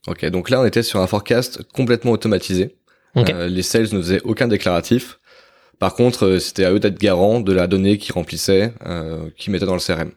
Ok, 0.06 0.24
donc 0.26 0.48
là 0.48 0.60
on 0.60 0.64
était 0.64 0.84
sur 0.84 1.00
un 1.00 1.06
forecast 1.06 1.62
complètement 1.74 2.12
automatisé. 2.12 2.76
les 3.14 3.62
sales 3.62 3.88
ne 3.92 4.00
faisaient 4.00 4.20
aucun 4.22 4.46
déclaratif. 4.48 5.18
Par 5.78 5.94
contre, 5.94 6.26
euh, 6.26 6.38
c'était 6.38 6.64
à 6.64 6.72
eux 6.72 6.80
d'être 6.80 6.98
garants 6.98 7.40
de 7.40 7.52
la 7.52 7.66
donnée 7.66 7.98
qu'ils 7.98 8.12
remplissaient, 8.12 8.72
euh, 8.86 9.30
qu'ils 9.36 9.52
mettaient 9.52 9.66
dans 9.66 9.74
le 9.74 9.80
CRM. 9.80 10.10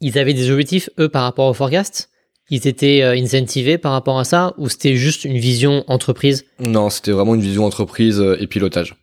Ils 0.00 0.18
avaient 0.18 0.34
des 0.34 0.50
objectifs, 0.50 0.90
eux, 0.98 1.08
par 1.08 1.22
rapport 1.22 1.48
au 1.48 1.54
forecast? 1.54 2.10
Ils 2.50 2.66
étaient 2.68 3.02
euh, 3.02 3.16
incentivés 3.16 3.78
par 3.78 3.92
rapport 3.92 4.18
à 4.18 4.24
ça 4.24 4.54
Ou 4.56 4.68
c'était 4.68 4.94
juste 4.94 5.24
une 5.24 5.38
vision 5.38 5.84
entreprise? 5.88 6.44
Non, 6.60 6.90
c'était 6.90 7.10
vraiment 7.10 7.34
une 7.34 7.40
vision 7.40 7.64
entreprise 7.64 8.22
et 8.38 8.46
pilotage. 8.46 8.94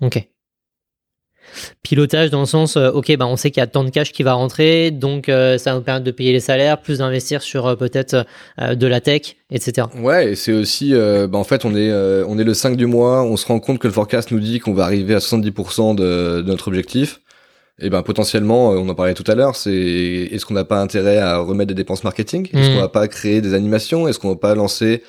Ok. 0.00 0.26
Pilotage 1.82 2.30
dans 2.30 2.40
le 2.40 2.46
sens, 2.46 2.76
euh, 2.76 2.90
ok, 2.90 3.16
bah 3.16 3.26
on 3.26 3.36
sait 3.36 3.50
qu'il 3.50 3.60
y 3.60 3.64
a 3.64 3.66
tant 3.66 3.84
de 3.84 3.90
cash 3.90 4.12
qui 4.12 4.22
va 4.22 4.34
rentrer, 4.34 4.90
donc 4.90 5.28
euh, 5.28 5.58
ça 5.58 5.72
va 5.72 5.78
nous 5.78 5.82
permettre 5.82 6.04
de 6.04 6.10
payer 6.10 6.32
les 6.32 6.40
salaires, 6.40 6.80
plus 6.80 6.98
d'investir 6.98 7.42
sur 7.42 7.66
euh, 7.66 7.76
peut-être 7.76 8.24
de 8.58 8.86
la 8.86 9.00
tech, 9.00 9.36
etc. 9.50 9.88
Ouais, 10.00 10.32
et 10.32 10.34
c'est 10.34 10.52
aussi, 10.52 10.92
bah 10.92 11.38
en 11.38 11.44
fait, 11.44 11.64
on 11.64 11.74
est, 11.74 11.92
on 11.92 12.38
est 12.38 12.44
le 12.44 12.54
5 12.54 12.76
du 12.76 12.86
mois, 12.86 13.22
on 13.22 13.36
se 13.36 13.46
rend 13.46 13.60
compte 13.60 13.78
que 13.78 13.86
le 13.86 13.92
forecast 13.92 14.30
nous 14.30 14.40
dit 14.40 14.58
qu'on 14.58 14.74
va 14.74 14.84
arriver 14.84 15.14
à 15.14 15.18
70% 15.18 15.94
de, 15.94 16.42
de, 16.42 16.42
notre 16.42 16.68
objectif. 16.68 17.19
Et 17.80 17.90
ben 17.90 18.02
potentiellement, 18.02 18.70
on 18.70 18.88
en 18.88 18.94
parlait 18.94 19.14
tout 19.14 19.24
à 19.26 19.34
l'heure, 19.34 19.56
c'est 19.56 19.72
est-ce 19.72 20.44
qu'on 20.44 20.54
n'a 20.54 20.64
pas 20.64 20.80
intérêt 20.80 21.18
à 21.18 21.38
remettre 21.38 21.68
des 21.68 21.74
dépenses 21.74 22.04
marketing? 22.04 22.48
Est-ce 22.52 22.68
qu'on 22.68 22.76
hmm. 22.76 22.80
va 22.80 22.88
pas 22.88 23.08
créer 23.08 23.40
des 23.40 23.54
animations? 23.54 24.06
Est-ce 24.06 24.18
qu'on 24.18 24.28
va 24.30 24.36
pas 24.36 24.54
lancer 24.54 25.02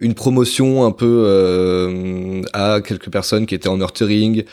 une 0.00 0.14
promotion 0.14 0.84
un 0.84 0.90
peu 0.90 2.42
à 2.52 2.80
quelques 2.80 3.10
personnes 3.10 3.46
qui 3.46 3.54
étaient 3.54 3.68
en 3.68 3.76
nurturing? 3.76 4.44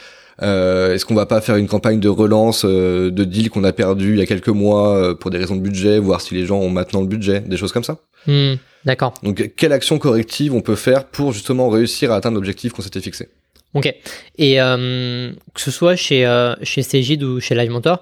Euh, 0.42 0.94
Est-ce 0.94 1.06
qu'on 1.06 1.16
va 1.16 1.26
pas 1.26 1.42
faire 1.42 1.58
une 1.58 1.68
campagne 1.68 2.00
de 2.00 2.10
relance 2.10 2.66
euh, 2.66 3.12
de 3.12 3.24
deal 3.24 3.50
qu'on 3.50 3.64
a 3.64 3.74
perdu 3.74 4.14
il 4.14 4.20
y 4.20 4.22
a 4.22 4.26
quelques 4.26 4.50
mois 4.50 4.96
euh, 4.96 5.14
pour 5.14 5.30
des 5.30 5.38
raisons 5.38 5.56
de 5.56 5.62
budget, 5.62 6.00
voir 6.00 6.22
si 6.22 6.34
les 6.34 6.46
gens 6.46 6.58
ont 6.58 6.70
maintenant 6.70 7.02
le 7.02 7.08
budget, 7.08 7.42
des 7.42 7.58
choses 7.58 7.72
comme 7.72 7.84
ça. 7.84 7.98
Hmm, 8.26 8.56
D'accord. 8.86 9.14
Donc, 9.24 9.54
quelle 9.56 9.72
action 9.72 10.00
corrective 10.00 10.54
on 10.54 10.62
peut 10.62 10.76
faire 10.76 11.06
pour 11.06 11.32
justement 11.32 11.70
réussir 11.70 12.12
à 12.12 12.16
atteindre 12.16 12.36
l'objectif 12.36 12.74
qu'on 12.74 12.82
s'était 12.82 13.00
fixé? 13.00 13.30
Ok. 13.74 13.94
Et 14.38 14.62
euh, 14.62 15.32
que 15.54 15.62
ce 15.62 15.72
soit 15.72 15.96
chez 15.96 16.26
chez 16.62 16.84
Cegid 16.84 17.24
ou 17.24 17.40
chez 17.40 17.56
Live 17.56 17.72
Mentor, 17.72 18.02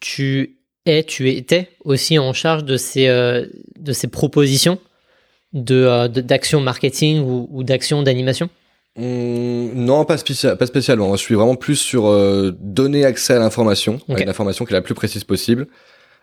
tu 0.00 0.58
es, 0.84 1.04
tu 1.04 1.30
étais 1.30 1.70
aussi 1.84 2.18
en 2.18 2.32
charge 2.32 2.64
de 2.64 2.76
ces 2.76 3.06
de 3.06 3.92
ces 3.92 4.08
propositions 4.08 4.78
de 5.52 6.06
d'actions 6.08 6.60
marketing 6.60 7.20
ou, 7.20 7.48
ou 7.50 7.62
d'actions 7.62 8.02
d'animation? 8.02 8.50
Mmh, 8.96 9.72
non, 9.74 10.04
pas, 10.04 10.16
spécial, 10.16 10.56
pas 10.56 10.66
spécialement. 10.66 11.14
Je 11.16 11.22
suis 11.22 11.34
vraiment 11.34 11.56
plus 11.56 11.76
sur 11.76 12.06
euh, 12.06 12.56
donner 12.60 13.04
accès 13.04 13.34
à 13.34 13.38
l'information, 13.38 14.00
à 14.08 14.20
une 14.20 14.28
information 14.28 14.64
qui 14.64 14.72
est 14.72 14.76
la 14.76 14.82
plus 14.82 14.94
précise 14.94 15.24
possible. 15.24 15.66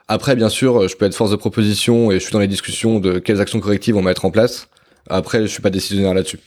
Après, 0.08 0.36
bien 0.36 0.50
sûr, 0.50 0.88
je 0.88 0.96
peux 0.96 1.06
être 1.06 1.16
force 1.16 1.32
de 1.32 1.36
proposition 1.36 2.12
et 2.12 2.16
je 2.16 2.24
suis 2.24 2.34
dans 2.34 2.40
les 2.40 2.48
discussions 2.48 3.00
de 3.00 3.20
quelles 3.20 3.40
actions 3.40 3.60
correctives 3.60 3.96
on 3.96 4.02
va 4.02 4.10
mettre 4.10 4.26
en 4.26 4.32
place. 4.32 4.68
Après, 5.08 5.42
je 5.42 5.48
suis 5.48 5.62
pas 5.62 5.70
décisionnaire 5.70 6.14
là-dessus. 6.14 6.40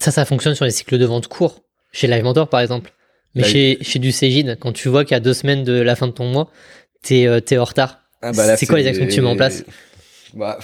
Ça, 0.00 0.10
ça 0.10 0.24
fonctionne 0.24 0.54
sur 0.54 0.64
les 0.64 0.70
cycles 0.70 0.98
de 0.98 1.04
vente 1.04 1.28
courts. 1.28 1.62
Chez 1.92 2.06
Live 2.06 2.24
Mentor, 2.24 2.48
par 2.48 2.60
exemple. 2.60 2.92
Mais 3.34 3.44
chez, 3.44 3.78
chez 3.80 4.00
du 4.00 4.10
Cégide, 4.10 4.58
quand 4.60 4.72
tu 4.72 4.88
vois 4.88 5.04
qu'il 5.04 5.12
y 5.12 5.16
a 5.16 5.20
deux 5.20 5.34
semaines 5.34 5.62
de 5.62 5.80
la 5.80 5.94
fin 5.94 6.08
de 6.08 6.12
ton 6.12 6.26
mois, 6.26 6.50
t'es 7.02 7.26
euh, 7.26 7.40
es 7.48 7.58
en 7.58 7.64
retard. 7.64 8.00
Ah 8.22 8.32
bah 8.32 8.56
c'est 8.56 8.66
quoi 8.66 8.78
les 8.78 8.86
actions 8.86 9.06
que 9.06 9.12
tu 9.12 9.20
mets 9.20 9.28
en 9.28 9.36
place 9.36 9.64
bah, 10.34 10.58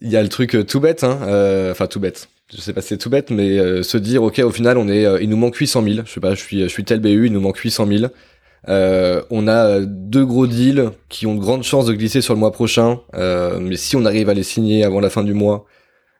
Il 0.00 0.08
y 0.08 0.16
a 0.16 0.22
le 0.22 0.28
truc 0.28 0.54
euh, 0.54 0.64
tout 0.64 0.78
bête, 0.78 1.02
hein. 1.02 1.18
Euh, 1.22 1.72
enfin 1.72 1.88
tout 1.88 1.98
bête 1.98 2.28
je 2.54 2.60
sais 2.60 2.72
pas 2.72 2.80
si 2.80 2.88
c'est 2.88 2.98
tout 2.98 3.10
bête, 3.10 3.30
mais 3.30 3.58
euh, 3.58 3.82
se 3.82 3.98
dire, 3.98 4.22
ok, 4.22 4.38
au 4.40 4.50
final, 4.50 4.78
on 4.78 4.88
est, 4.88 5.04
euh, 5.04 5.20
il 5.20 5.28
nous 5.28 5.36
manque 5.36 5.56
800 5.56 5.82
000. 5.82 5.94
Je 6.06 6.10
sais 6.10 6.20
pas, 6.20 6.34
je 6.34 6.40
suis, 6.40 6.62
je 6.62 6.68
suis 6.68 6.84
tel 6.84 7.00
BU, 7.00 7.26
il 7.26 7.32
nous 7.32 7.40
manque 7.40 7.58
800 7.58 7.86
000. 7.86 8.06
Euh, 8.68 9.22
on 9.30 9.46
a 9.48 9.80
deux 9.80 10.24
gros 10.24 10.46
deals 10.46 10.90
qui 11.08 11.26
ont 11.26 11.34
de 11.34 11.40
grandes 11.40 11.62
chances 11.62 11.86
de 11.86 11.92
glisser 11.92 12.20
sur 12.20 12.34
le 12.34 12.40
mois 12.40 12.52
prochain, 12.52 13.00
mais 13.14 13.76
si 13.76 13.96
on 13.96 14.04
arrive 14.04 14.28
à 14.28 14.34
les 14.34 14.42
signer 14.42 14.84
avant 14.84 15.00
la 15.00 15.10
fin 15.10 15.24
du 15.24 15.34
mois, 15.34 15.66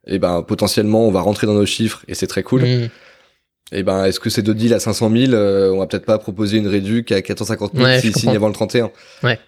et 0.08 0.14
eh 0.14 0.18
ben 0.18 0.42
potentiellement 0.42 1.06
on 1.06 1.10
va 1.10 1.20
rentrer 1.20 1.46
dans 1.46 1.54
nos 1.54 1.66
chiffres 1.66 2.02
et 2.08 2.14
c'est 2.14 2.26
très 2.26 2.42
cool. 2.42 2.62
Mmh. 2.62 2.64
Et 2.64 2.90
eh 3.72 3.82
ben 3.82 4.06
est-ce 4.06 4.18
que 4.18 4.30
ces 4.30 4.40
deux 4.40 4.54
deals 4.54 4.72
à 4.72 4.80
500 4.80 5.10
000, 5.14 5.34
on 5.34 5.78
va 5.78 5.86
peut-être 5.86 6.06
pas 6.06 6.18
proposer 6.18 6.56
une 6.56 6.68
réduc 6.68 7.12
à 7.12 7.20
450 7.20 7.74
000 7.74 8.00
s'ils 8.00 8.16
signent 8.16 8.34
avant 8.34 8.48
le 8.48 8.54
31. 8.54 8.90
Ouais. 9.22 9.38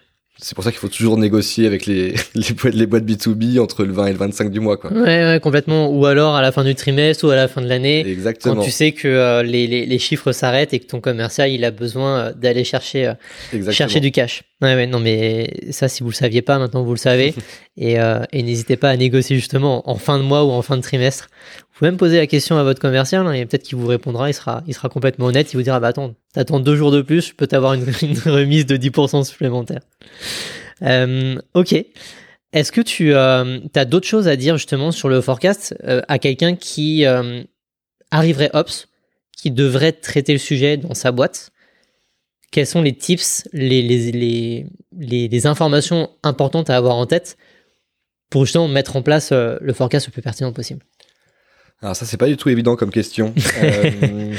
C'est 0.43 0.55
pour 0.55 0.63
ça 0.63 0.71
qu'il 0.71 0.79
faut 0.79 0.87
toujours 0.87 1.17
négocier 1.17 1.67
avec 1.67 1.85
les, 1.85 2.15
les, 2.33 2.53
boîtes, 2.53 2.73
les 2.73 2.87
boîtes 2.87 3.05
B2B 3.05 3.59
entre 3.59 3.85
le 3.85 3.93
20 3.93 4.07
et 4.07 4.11
le 4.13 4.17
25 4.17 4.49
du 4.49 4.59
mois. 4.59 4.75
Quoi. 4.75 4.91
Ouais, 4.91 5.23
ouais, 5.23 5.39
complètement. 5.39 5.89
Ou 5.91 6.07
alors 6.07 6.35
à 6.35 6.41
la 6.41 6.51
fin 6.51 6.63
du 6.63 6.73
trimestre 6.73 7.25
ou 7.25 7.29
à 7.29 7.35
la 7.35 7.47
fin 7.47 7.61
de 7.61 7.67
l'année. 7.67 8.05
Exactement. 8.07 8.55
Quand 8.55 8.61
tu 8.63 8.71
sais 8.71 8.91
que 8.91 9.07
euh, 9.07 9.43
les, 9.43 9.67
les, 9.67 9.85
les, 9.85 9.99
chiffres 9.99 10.31
s'arrêtent 10.31 10.73
et 10.73 10.79
que 10.79 10.87
ton 10.87 10.99
commercial 10.99 11.51
il 11.51 11.63
a 11.63 11.69
besoin 11.69 12.17
euh, 12.17 12.33
d'aller 12.33 12.63
chercher, 12.63 13.13
euh, 13.53 13.71
chercher 13.71 13.99
du 13.99 14.11
cash. 14.11 14.41
Ouais, 14.63 14.73
ouais, 14.73 14.87
non, 14.87 14.99
mais 14.99 15.53
ça, 15.69 15.87
si 15.87 16.01
vous 16.01 16.09
le 16.09 16.15
saviez 16.15 16.41
pas, 16.41 16.57
maintenant 16.57 16.83
vous 16.83 16.93
le 16.93 16.97
savez. 16.97 17.35
et 17.77 17.97
et 18.31 18.43
n'hésitez 18.43 18.77
pas 18.77 18.89
à 18.89 18.97
négocier 18.97 19.35
justement 19.35 19.89
en 19.89 19.95
fin 19.95 20.17
de 20.17 20.23
mois 20.23 20.43
ou 20.43 20.49
en 20.49 20.61
fin 20.61 20.75
de 20.75 20.81
trimestre 20.81 21.29
pouvez 21.81 21.89
même 21.89 21.97
poser 21.97 22.17
la 22.17 22.27
question 22.27 22.59
à 22.59 22.63
votre 22.63 22.79
commercial 22.79 23.25
hein, 23.25 23.31
et 23.31 23.43
peut-être 23.43 23.63
qu'il 23.63 23.75
vous 23.75 23.87
répondra, 23.87 24.29
il 24.29 24.35
sera, 24.35 24.61
il 24.67 24.73
sera 24.75 24.87
complètement 24.87 25.25
honnête, 25.25 25.51
il 25.51 25.55
vous 25.55 25.63
dira 25.63 25.79
bah 25.79 25.87
attends, 25.87 26.13
t'attends 26.31 26.59
deux 26.59 26.75
jours 26.75 26.91
de 26.91 27.01
plus, 27.01 27.29
je 27.29 27.33
peux 27.33 27.47
t'avoir 27.47 27.73
une, 27.73 27.83
remise 28.25 28.67
de 28.67 28.77
10% 28.77 29.23
supplémentaire. 29.23 29.79
Euh, 30.83 31.39
ok. 31.55 31.73
Est-ce 32.53 32.71
que 32.71 32.81
tu 32.81 33.15
euh, 33.15 33.61
as 33.73 33.85
d'autres 33.85 34.05
choses 34.05 34.27
à 34.27 34.35
dire 34.35 34.57
justement 34.57 34.91
sur 34.91 35.09
le 35.09 35.21
forecast 35.21 35.73
euh, 35.83 36.03
à 36.07 36.19
quelqu'un 36.19 36.55
qui 36.55 37.03
euh, 37.07 37.41
arriverait 38.11 38.51
ops, 38.53 38.87
qui 39.35 39.49
devrait 39.49 39.93
traiter 39.93 40.33
le 40.33 40.39
sujet 40.39 40.77
dans 40.77 40.93
sa 40.93 41.11
boîte? 41.11 41.51
Quels 42.51 42.67
sont 42.67 42.83
les 42.83 42.93
tips, 42.93 43.47
les, 43.53 43.81
les, 43.81 44.11
les, 44.11 44.67
les, 44.95 45.27
les 45.29 45.47
informations 45.47 46.11
importantes 46.21 46.69
à 46.69 46.77
avoir 46.77 46.95
en 46.95 47.07
tête 47.07 47.37
pour 48.29 48.45
justement 48.45 48.67
mettre 48.67 48.95
en 48.95 49.01
place 49.01 49.31
le 49.31 49.73
forecast 49.73 50.05
le 50.05 50.11
plus 50.11 50.21
pertinent 50.21 50.53
possible? 50.53 50.85
Alors 51.81 51.95
ça, 51.95 52.05
c'est 52.05 52.17
pas 52.17 52.27
du 52.27 52.37
tout 52.37 52.49
évident 52.49 52.75
comme 52.75 52.91
question. 52.91 53.33
euh, 53.63 54.33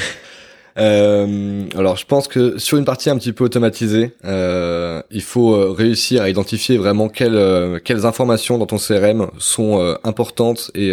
euh, 0.78 1.64
alors, 1.76 1.96
je 1.96 2.06
pense 2.06 2.28
que 2.28 2.58
sur 2.58 2.78
une 2.78 2.84
partie 2.84 3.10
un 3.10 3.18
petit 3.18 3.32
peu 3.32 3.44
automatisée, 3.44 4.12
euh, 4.24 5.02
il 5.10 5.22
faut 5.22 5.54
euh, 5.54 5.72
réussir 5.72 6.22
à 6.22 6.30
identifier 6.30 6.78
vraiment 6.78 7.08
quelles, 7.08 7.34
euh, 7.34 7.80
quelles 7.82 8.06
informations 8.06 8.58
dans 8.58 8.66
ton 8.66 8.78
CRM 8.78 9.28
sont 9.38 9.80
euh, 9.80 9.94
importantes 10.04 10.70
et, 10.74 10.92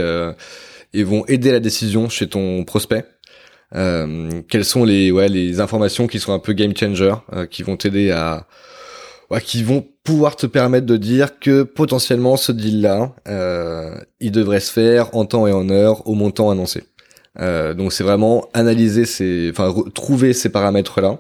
et 0.94 1.04
vont 1.04 1.24
aider 1.28 1.52
la 1.52 1.60
décision 1.60 2.10
chez 2.10 2.28
ton 2.28 2.64
prospect. 2.64 3.06
quelles 3.72 4.66
sont 4.66 4.84
les, 4.86 5.12
ouais, 5.12 5.30
les 5.30 5.60
informations 5.60 6.08
qui 6.08 6.20
sont 6.20 6.34
un 6.34 6.40
peu 6.40 6.54
game 6.54 6.76
changer, 6.76 7.14
qui 7.52 7.62
vont 7.62 7.78
t'aider 7.78 8.10
à, 8.10 8.48
ouais, 9.32 9.42
qui 9.42 9.64
vont 9.64 9.86
pouvoir 10.04 10.36
te 10.36 10.46
permettre 10.46 10.86
de 10.86 10.98
dire 10.98 11.40
que 11.40 11.64
potentiellement 11.64 12.38
ce 12.38 12.52
deal-là, 12.52 13.14
euh, 13.28 13.96
il 14.20 14.32
devrait 14.32 14.60
se 14.60 14.72
faire 14.72 15.16
en 15.16 15.26
temps 15.26 15.48
et 15.48 15.52
en 15.52 15.70
heure 15.70 16.08
au 16.08 16.14
montant 16.14 16.50
annoncé. 16.50 16.84
Euh, 17.40 17.74
donc 17.74 17.94
c'est 17.94 18.04
vraiment 18.04 18.48
analyser 18.54 19.06
ces, 19.06 19.50
enfin 19.52 19.74
trouver 19.94 20.34
ces 20.34 20.50
paramètres 20.50 21.00
là. 21.00 21.20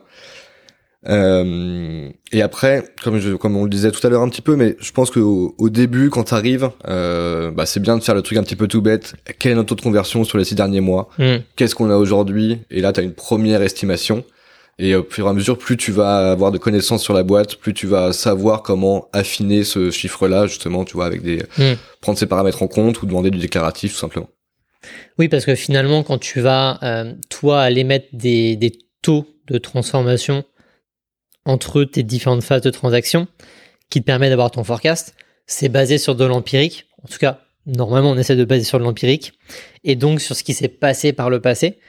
Euh, 1.07 2.09
et 2.33 2.41
après, 2.41 2.83
comme 3.03 3.19
je, 3.19 3.33
comme 3.33 3.55
on 3.55 3.63
le 3.63 3.69
disait 3.69 3.91
tout 3.91 4.05
à 4.05 4.09
l'heure 4.09 4.21
un 4.21 4.29
petit 4.29 4.41
peu, 4.41 4.55
mais 4.55 4.75
je 4.79 4.91
pense 4.91 5.11
qu'au 5.11 5.55
au 5.57 5.69
début, 5.69 6.09
quand 6.09 6.25
tu 6.25 6.33
arrives, 6.33 6.71
euh, 6.87 7.51
bah, 7.51 7.65
c'est 7.65 7.79
bien 7.79 7.97
de 7.97 8.03
faire 8.03 8.15
le 8.15 8.21
truc 8.21 8.37
un 8.37 8.43
petit 8.43 8.57
peu 8.57 8.67
tout 8.67 8.81
bête. 8.81 9.13
Quelle 9.39 9.53
est 9.53 9.55
notre 9.55 9.69
taux 9.69 9.75
de 9.75 9.81
conversion 9.81 10.23
sur 10.23 10.37
les 10.37 10.43
six 10.43 10.55
derniers 10.55 10.81
mois? 10.81 11.09
Mm. 11.17 11.37
Qu'est-ce 11.55 11.75
qu'on 11.75 11.89
a 11.89 11.95
aujourd'hui? 11.95 12.59
Et 12.69 12.81
là, 12.81 12.91
tu 12.91 12.99
as 12.99 13.03
une 13.03 13.13
première 13.13 13.61
estimation. 13.61 14.25
Et 14.81 14.95
au 14.95 15.05
fur 15.07 15.27
et 15.27 15.29
à 15.29 15.33
mesure, 15.33 15.57
plus 15.57 15.75
tu 15.75 15.91
vas 15.91 16.31
avoir 16.31 16.51
de 16.51 16.57
connaissances 16.57 17.03
sur 17.03 17.13
la 17.13 17.23
boîte, 17.23 17.55
plus 17.57 17.73
tu 17.73 17.85
vas 17.85 18.13
savoir 18.13 18.63
comment 18.63 19.09
affiner 19.11 19.65
ce 19.65 19.91
chiffre-là, 19.91 20.47
justement, 20.47 20.85
tu 20.85 20.93
vois, 20.93 21.05
avec 21.05 21.21
des 21.21 21.43
mm. 21.57 21.73
prendre 21.99 22.17
ces 22.17 22.27
paramètres 22.27 22.63
en 22.63 22.67
compte 22.67 23.01
ou 23.01 23.05
demander 23.05 23.29
du 23.29 23.39
déclaratif, 23.39 23.91
tout 23.93 23.99
simplement. 23.99 24.29
Oui, 25.17 25.27
parce 25.27 25.45
que 25.45 25.53
finalement, 25.55 26.03
quand 26.03 26.17
tu 26.17 26.39
vas, 26.39 26.79
euh, 26.83 27.13
toi, 27.29 27.61
aller 27.61 27.83
mettre 27.83 28.07
des, 28.13 28.55
des 28.55 28.71
taux 29.01 29.27
de 29.49 29.57
transformation 29.57 30.45
entre 31.45 31.83
tes 31.83 32.03
différentes 32.03 32.43
phases 32.43 32.61
de 32.61 32.69
transaction 32.69 33.27
qui 33.89 33.99
te 34.01 34.05
permet 34.05 34.29
d'avoir 34.29 34.51
ton 34.51 34.63
forecast. 34.63 35.15
C'est 35.45 35.69
basé 35.69 35.97
sur 35.97 36.15
de 36.15 36.23
l'empirique. 36.25 36.85
En 37.03 37.07
tout 37.07 37.17
cas, 37.17 37.41
normalement, 37.65 38.11
on 38.11 38.17
essaie 38.17 38.35
de 38.35 38.45
baser 38.45 38.63
sur 38.63 38.79
de 38.79 38.83
l'empirique 38.83 39.33
et 39.83 39.95
donc 39.95 40.21
sur 40.21 40.35
ce 40.35 40.43
qui 40.43 40.53
s'est 40.53 40.67
passé 40.67 41.11
par 41.11 41.29
le 41.29 41.41
passé. 41.41 41.79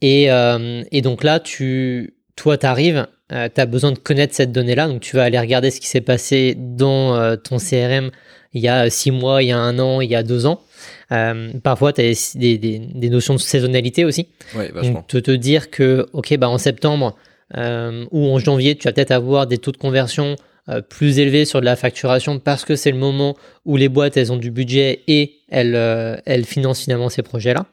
Et, 0.00 0.30
euh, 0.30 0.82
donc 1.02 1.22
là, 1.22 1.40
tu, 1.40 2.16
toi, 2.36 2.58
tu 2.58 2.66
arrives, 2.66 3.06
euh, 3.32 3.48
tu 3.54 3.60
as 3.60 3.66
besoin 3.66 3.92
de 3.92 3.98
connaître 3.98 4.34
cette 4.34 4.52
donnée-là. 4.52 4.88
Donc 4.88 5.00
tu 5.00 5.16
vas 5.16 5.24
aller 5.24 5.38
regarder 5.38 5.70
ce 5.70 5.80
qui 5.80 5.88
s'est 5.88 6.00
passé 6.00 6.54
dans 6.56 7.14
euh, 7.16 7.36
ton 7.36 7.58
CRM 7.58 8.10
il 8.54 8.60
y 8.60 8.68
a 8.68 8.90
six 8.90 9.10
mois, 9.10 9.42
il 9.42 9.48
y 9.48 9.52
a 9.52 9.58
un 9.58 9.78
an, 9.78 10.02
il 10.02 10.10
y 10.10 10.14
a 10.14 10.22
deux 10.22 10.44
ans. 10.44 10.60
parfois, 11.08 11.94
tu 11.94 12.02
as 12.02 12.32
des, 12.36 13.08
notions 13.08 13.32
de 13.32 13.40
saisonnalité 13.40 14.04
aussi. 14.04 14.28
Ouais, 14.54 14.70
vachement. 14.70 14.92
Donc, 14.92 15.06
te, 15.06 15.16
te 15.16 15.30
dire 15.30 15.70
que, 15.70 16.06
OK, 16.12 16.36
bah, 16.36 16.50
en 16.50 16.58
septembre, 16.58 17.16
euh, 17.56 18.06
ou 18.10 18.28
en 18.28 18.38
janvier, 18.38 18.76
tu 18.76 18.84
vas 18.84 18.92
peut-être 18.92 19.10
avoir 19.10 19.46
des 19.46 19.58
taux 19.58 19.72
de 19.72 19.76
conversion 19.76 20.36
euh, 20.68 20.80
plus 20.80 21.18
élevés 21.18 21.44
sur 21.44 21.60
de 21.60 21.64
la 21.64 21.76
facturation 21.76 22.38
parce 22.38 22.64
que 22.64 22.76
c'est 22.76 22.90
le 22.90 22.96
moment 22.96 23.36
où 23.64 23.76
les 23.76 23.88
boîtes 23.88 24.16
elles 24.16 24.32
ont 24.32 24.36
du 24.36 24.50
budget 24.50 25.02
et 25.06 25.40
elles, 25.50 25.74
euh, 25.74 26.16
elles 26.24 26.44
financent 26.44 26.84
finalement 26.84 27.08
ces 27.08 27.22
projets-là. 27.22 27.66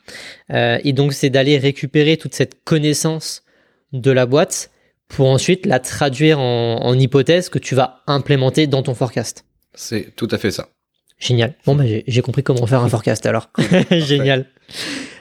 et 0.84 0.91
donc 0.91 1.14
c'est 1.14 1.30
d'aller 1.30 1.57
récupérer 1.57 2.18
toute 2.18 2.34
cette 2.34 2.64
connaissance 2.64 3.43
de 3.94 4.12
la 4.12 4.26
boîte 4.26 4.72
pour 5.08 5.28
ensuite 5.28 5.66
la 5.66 5.80
traduire 5.80 6.40
en, 6.40 6.94
hypothèse 6.94 7.50
que 7.50 7.60
tu 7.60 7.76
vas 7.76 8.02
implémenter 8.08 8.68
dans 8.68 8.84
ton 8.84 8.94
forecast. 8.94 9.46
C'est 9.74 10.16
tout 10.16 10.28
à 10.32 10.38
fait 10.38 10.52
ça. 10.52 10.70
Génial. 11.18 11.56
Bon, 11.66 11.76
bah, 11.76 11.84
j'ai 12.08 12.22
compris 12.22 12.44
comment 12.44 12.66
faire 12.66 12.82
un 12.82 12.90
forecast 12.90 13.26
alors. 13.26 13.50
Génial. 13.92 14.46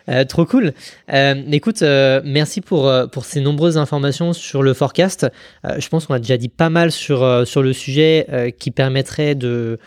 Euh, 0.08 0.24
trop 0.24 0.46
cool. 0.46 0.72
Euh, 1.12 1.34
écoute, 1.52 1.82
euh, 1.82 2.20
merci 2.24 2.60
pour, 2.60 2.90
pour 3.12 3.24
ces 3.24 3.40
nombreuses 3.40 3.76
informations 3.76 4.32
sur 4.32 4.62
le 4.62 4.74
forecast. 4.74 5.26
je 5.64 5.88
pense 5.88 6.06
qu'on 6.06 6.14
a 6.14 6.18
déjà 6.18 6.36
dit 6.36 6.48
pas 6.48 6.70
mal 6.70 6.92
sur, 6.92 7.46
sur 7.46 7.62
le 7.62 7.72
sujet 7.72 8.54
qui 8.58 8.70
permettrait 8.70 9.34
de 9.34 9.78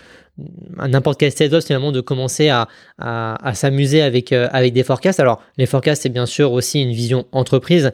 à 0.78 0.88
n'importe 0.88 1.20
quel 1.20 1.32
sales 1.32 1.62
finalement 1.62 1.92
de 1.92 2.02
commencer 2.02 2.50
à, 2.50 2.68
à, 2.98 3.54
s'amuser 3.54 4.02
avec, 4.02 4.32
avec 4.32 4.74
des 4.74 4.84
forecasts. 4.84 5.20
Alors 5.20 5.42
les 5.58 5.66
forecasts 5.66 6.04
c'est 6.04 6.10
bien 6.10 6.26
sûr 6.26 6.52
aussi 6.52 6.82
une 6.82 6.92
vision 6.92 7.26
entreprise, 7.32 7.92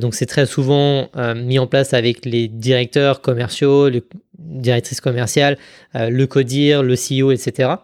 donc 0.00 0.14
c'est 0.14 0.26
très 0.26 0.46
souvent 0.46 1.08
mis 1.36 1.58
en 1.58 1.66
place 1.66 1.94
avec 1.94 2.24
les 2.24 2.48
directeurs 2.48 3.20
commerciaux, 3.20 3.88
les 3.88 4.02
directrices 4.38 5.00
commerciales, 5.00 5.56
le 5.94 6.24
codir, 6.26 6.82
le 6.82 6.94
CEO, 6.94 7.30
etc. 7.32 7.74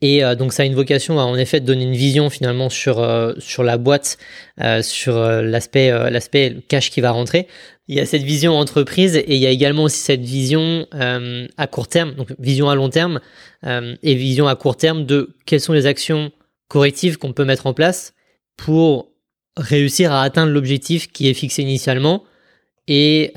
Et 0.00 0.24
euh, 0.24 0.34
donc 0.34 0.52
ça 0.52 0.62
a 0.62 0.66
une 0.66 0.74
vocation 0.74 1.18
à 1.18 1.24
en 1.24 1.36
effet 1.36 1.60
donner 1.60 1.84
une 1.84 1.96
vision 1.96 2.30
finalement 2.30 2.68
sur 2.68 3.00
euh, 3.00 3.32
sur 3.38 3.62
la 3.62 3.78
boîte, 3.78 4.18
euh, 4.60 4.82
sur 4.82 5.18
l'aspect 5.18 5.90
l'aspect 6.10 6.56
cash 6.68 6.90
qui 6.90 7.00
va 7.00 7.10
rentrer. 7.10 7.46
Il 7.88 7.94
y 7.94 8.00
a 8.00 8.06
cette 8.06 8.22
vision 8.22 8.58
entreprise 8.58 9.16
et 9.16 9.34
il 9.34 9.40
y 9.40 9.46
a 9.46 9.50
également 9.50 9.84
aussi 9.84 9.98
cette 9.98 10.22
vision 10.22 10.88
à 11.56 11.66
court 11.68 11.86
terme, 11.86 12.14
donc 12.14 12.34
vision 12.40 12.68
à 12.68 12.74
long 12.74 12.88
terme 12.88 13.20
et 13.64 14.14
vision 14.16 14.48
à 14.48 14.56
court 14.56 14.76
terme 14.76 15.06
de 15.06 15.36
quelles 15.46 15.60
sont 15.60 15.72
les 15.72 15.86
actions 15.86 16.32
correctives 16.66 17.16
qu'on 17.16 17.32
peut 17.32 17.44
mettre 17.44 17.66
en 17.68 17.74
place 17.74 18.12
pour 18.56 19.12
réussir 19.56 20.12
à 20.12 20.22
atteindre 20.22 20.50
l'objectif 20.52 21.12
qui 21.12 21.28
est 21.28 21.34
fixé 21.34 21.62
initialement 21.62 22.24
et 22.88 23.32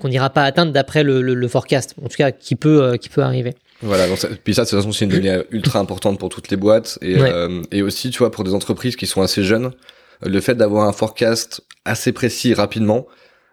qu'on 0.00 0.08
n'ira 0.08 0.30
pas 0.30 0.42
atteindre 0.42 0.72
d'après 0.72 1.04
le, 1.04 1.22
le, 1.22 1.34
le, 1.34 1.48
forecast, 1.48 1.94
en 2.02 2.08
tout 2.08 2.16
cas 2.16 2.32
qui 2.32 2.56
peut 2.56 2.96
qui 3.00 3.08
peut 3.10 3.22
arriver. 3.22 3.54
Voilà, 3.84 4.08
donc 4.08 4.18
puis 4.44 4.54
ça, 4.54 4.64
de 4.64 4.68
toute 4.68 4.78
façon, 4.78 4.92
c'est 4.92 5.04
une 5.04 5.10
donnée 5.10 5.42
ultra 5.50 5.78
importante 5.78 6.18
pour 6.18 6.30
toutes 6.30 6.50
les 6.50 6.56
boîtes 6.56 6.98
et, 7.02 7.16
euh, 7.18 7.62
et 7.70 7.82
aussi, 7.82 8.10
tu 8.10 8.18
vois, 8.18 8.30
pour 8.30 8.42
des 8.42 8.54
entreprises 8.54 8.96
qui 8.96 9.06
sont 9.06 9.20
assez 9.20 9.44
jeunes, 9.44 9.72
le 10.24 10.40
fait 10.40 10.54
d'avoir 10.54 10.88
un 10.88 10.92
forecast 10.92 11.62
assez 11.84 12.12
précis 12.12 12.54
rapidement, 12.54 13.06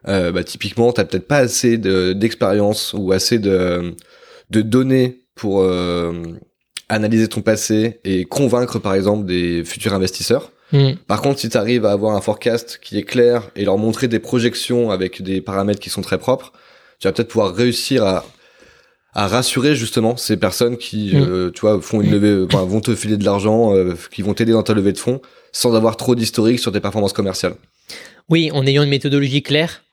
euh, 0.08 0.32
bah, 0.32 0.46
typiquement, 0.46 0.94
t'as 0.94 1.04
peut-être 1.04 1.28
pas 1.28 1.40
assez 1.40 1.78
d'expérience 1.78 2.94
ou 2.98 3.12
assez 3.12 3.40
de, 3.40 3.94
de 4.50 4.62
données 4.62 5.22
pour 5.36 5.62
euh, 5.62 6.14
analyser 6.88 7.28
ton 7.28 7.42
passé 7.42 8.00
et 8.06 8.24
convaincre, 8.24 8.80
par 8.80 8.96
exemple, 8.96 9.26
des 9.26 9.66
futurs 9.66 9.94
investisseurs. 9.94 10.52
Mm. 10.72 10.94
Par 11.08 11.22
contre, 11.22 11.40
si 11.40 11.50
tu 11.50 11.58
arrives 11.58 11.86
à 11.86 11.92
avoir 11.92 12.16
un 12.16 12.22
forecast 12.22 12.80
qui 12.82 12.98
est 12.98 13.04
clair 13.04 13.50
et 13.58 13.66
leur 13.66 13.78
montrer 13.78 14.08
des 14.08 14.20
projections 14.20 14.92
avec 14.92 15.22
des 15.22 15.42
paramètres 15.42 15.82
qui 15.82 15.90
sont 15.90 16.02
très 16.02 16.18
propres, 16.18 16.54
tu 17.00 17.08
vas 17.08 17.12
peut-être 17.12 17.28
pouvoir 17.28 17.54
réussir 17.54 18.06
à 18.06 18.26
à 19.14 19.28
rassurer 19.28 19.76
justement 19.76 20.16
ces 20.16 20.38
personnes 20.38 20.78
qui, 20.78 21.12
mm. 21.14 21.22
euh, 21.22 21.52
tu 21.52 21.62
vois, 21.62 21.82
font 21.82 22.02
une 22.02 22.12
levée, 22.12 22.46
enfin, 22.46 22.64
vont 22.66 22.82
te 22.82 22.96
filer 22.96 23.18
de 23.18 23.26
l'argent, 23.26 23.76
euh, 23.76 23.96
qui 24.12 24.22
vont 24.22 24.34
t'aider 24.34 24.54
dans 24.54 24.64
ta 24.64 24.74
levée 24.74 24.94
de 24.94 24.98
fonds, 24.98 25.22
sans 25.52 25.76
avoir 25.76 25.98
trop 25.98 26.16
d'historique 26.16 26.60
sur 26.60 26.72
tes 26.72 26.80
performances 26.80 27.14
commerciales. 27.14 27.56
Oui, 28.30 28.52
en 28.54 28.66
ayant 28.66 28.84
une 28.84 28.90
méthodologie 28.90 29.42
claire 29.42 29.84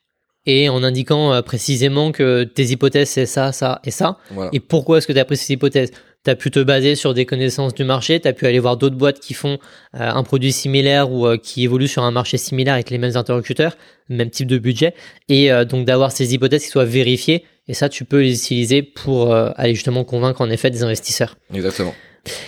et 0.46 0.68
en 0.68 0.84
indiquant 0.84 1.32
euh, 1.32 1.42
précisément 1.42 2.12
que 2.12 2.44
tes 2.44 2.66
hypothèses 2.66 3.08
c'est 3.08 3.26
ça, 3.26 3.50
ça 3.50 3.80
et 3.84 3.90
ça. 3.90 4.18
Et 4.52 4.60
pourquoi 4.60 4.98
est-ce 4.98 5.06
que 5.08 5.12
tu 5.12 5.18
as 5.18 5.24
pris 5.24 5.36
ces 5.36 5.54
hypothèses? 5.54 5.90
Tu 6.24 6.30
as 6.30 6.36
pu 6.36 6.50
te 6.50 6.60
baser 6.60 6.94
sur 6.94 7.12
des 7.12 7.26
connaissances 7.26 7.74
du 7.74 7.84
marché, 7.84 8.20
tu 8.20 8.28
as 8.28 8.32
pu 8.32 8.46
aller 8.46 8.58
voir 8.60 8.76
d'autres 8.76 8.96
boîtes 8.96 9.18
qui 9.18 9.34
font 9.34 9.58
un 9.92 10.22
produit 10.24 10.52
similaire 10.52 11.12
ou 11.12 11.28
qui 11.38 11.62
évoluent 11.62 11.88
sur 11.88 12.02
un 12.02 12.10
marché 12.10 12.38
similaire 12.38 12.74
avec 12.74 12.90
les 12.90 12.98
mêmes 12.98 13.16
interlocuteurs, 13.16 13.76
même 14.08 14.28
type 14.28 14.48
de 14.48 14.58
budget, 14.58 14.94
et 15.28 15.48
donc 15.64 15.86
d'avoir 15.86 16.10
ces 16.10 16.34
hypothèses 16.34 16.64
qui 16.64 16.70
soient 16.70 16.84
vérifiées 16.84 17.44
et 17.68 17.74
ça, 17.74 17.90
tu 17.90 18.04
peux 18.04 18.22
les 18.22 18.34
utiliser 18.34 18.82
pour 18.82 19.32
euh, 19.32 19.50
aller 19.56 19.74
justement 19.74 20.02
convaincre 20.02 20.40
en 20.40 20.48
effet 20.48 20.70
des 20.70 20.82
investisseurs. 20.82 21.36
Exactement. 21.52 21.94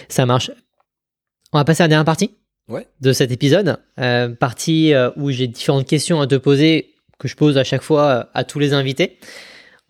Ça 0.09 0.25
marche. 0.25 0.51
On 1.53 1.59
va 1.59 1.65
passer 1.65 1.83
à 1.83 1.85
la 1.85 1.89
dernière 1.89 2.07
partie 2.07 2.35
ouais. 2.69 2.87
de 3.01 3.13
cet 3.13 3.31
épisode. 3.31 3.77
Euh, 3.99 4.31
partie 4.31 4.95
euh, 4.95 5.11
où 5.17 5.31
j'ai 5.31 5.47
différentes 5.47 5.87
questions 5.87 6.21
à 6.23 6.27
te 6.27 6.37
poser 6.37 6.95
que 7.19 7.29
je 7.29 7.37
pose 7.37 7.59
à 7.59 7.65
chaque 7.65 7.83
fois 7.83 8.31
à 8.33 8.45
tous 8.45 8.59
les 8.59 8.73
invités. 8.73 9.19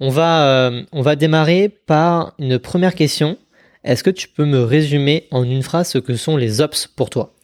On 0.01 0.09
va, 0.09 0.73
on 0.93 1.03
va 1.03 1.15
démarrer 1.15 1.69
par 1.69 2.33
une 2.39 2.59
première 2.59 2.95
question. 2.95 3.37
Est-ce 3.85 4.03
que 4.03 4.11
tu 4.11 4.27
peux 4.29 4.47
me 4.47 4.65
résumer 4.65 5.29
en 5.31 5.45
une 5.45 5.63
phrase 5.63 5.91
ce 5.91 5.99
que 5.99 6.17
sont 6.17 6.37
les 6.37 6.61
ops 6.61 6.89
pour 6.89 7.09
toi? 7.11 7.35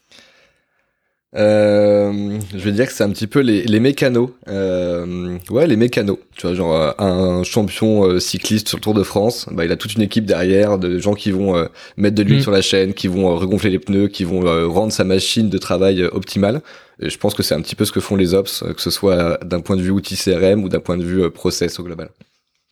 Euh, 1.37 2.39
je 2.53 2.59
vais 2.59 2.73
dire 2.73 2.87
que 2.87 2.93
c'est 2.93 3.05
un 3.05 3.11
petit 3.11 3.27
peu 3.27 3.41
les, 3.41 3.63
les 3.65 3.81
mécanos. 3.81 4.31
Euh, 4.49 5.39
ouais, 5.51 5.67
les 5.67 5.77
mécanos. 5.77 6.19
Tu 6.37 6.47
vois, 6.47 6.55
genre 6.55 6.75
euh, 6.75 6.93
un 6.99 7.43
champion 7.43 8.19
cycliste 8.19 8.69
sur 8.69 8.79
le 8.79 8.83
Tour 8.83 8.95
de 8.95 9.03
France, 9.03 9.47
bah, 9.51 9.65
il 9.65 9.73
a 9.73 9.77
toute 9.77 9.95
une 9.95 10.03
équipe 10.03 10.25
derrière 10.25 10.79
de 10.79 10.99
gens 10.99 11.15
qui 11.15 11.31
vont 11.31 11.69
mettre 11.97 12.15
de 12.15 12.23
l'huile 12.23 12.39
mm. 12.39 12.43
sur 12.43 12.53
la 12.53 12.63
chaîne, 12.63 12.95
qui 12.95 13.09
vont 13.09 13.37
regonfler 13.37 13.71
les 13.71 13.79
pneus, 13.79 14.09
qui 14.09 14.25
vont 14.25 14.41
rendre 14.71 14.93
sa 14.93 15.05
machine 15.05 15.49
de 15.49 15.59
travail 15.59 16.03
optimale. 16.05 16.63
Et 17.01 17.11
je 17.11 17.19
pense 17.19 17.35
que 17.35 17.43
c'est 17.43 17.55
un 17.55 17.61
petit 17.61 17.75
peu 17.75 17.85
ce 17.85 17.93
que 17.93 18.01
font 18.01 18.17
les 18.17 18.33
ops, 18.33 18.65
que 18.75 18.81
ce 18.81 18.91
soit 18.91 19.39
d'un 19.45 19.61
point 19.61 19.77
de 19.77 19.83
vue 19.83 19.91
outil 19.91 20.17
CRM 20.17 20.65
ou 20.65 20.69
d'un 20.69 20.81
point 20.81 20.97
de 20.97 21.05
vue 21.05 21.31
process 21.31 21.79
au 21.79 21.85
global. 21.85 22.09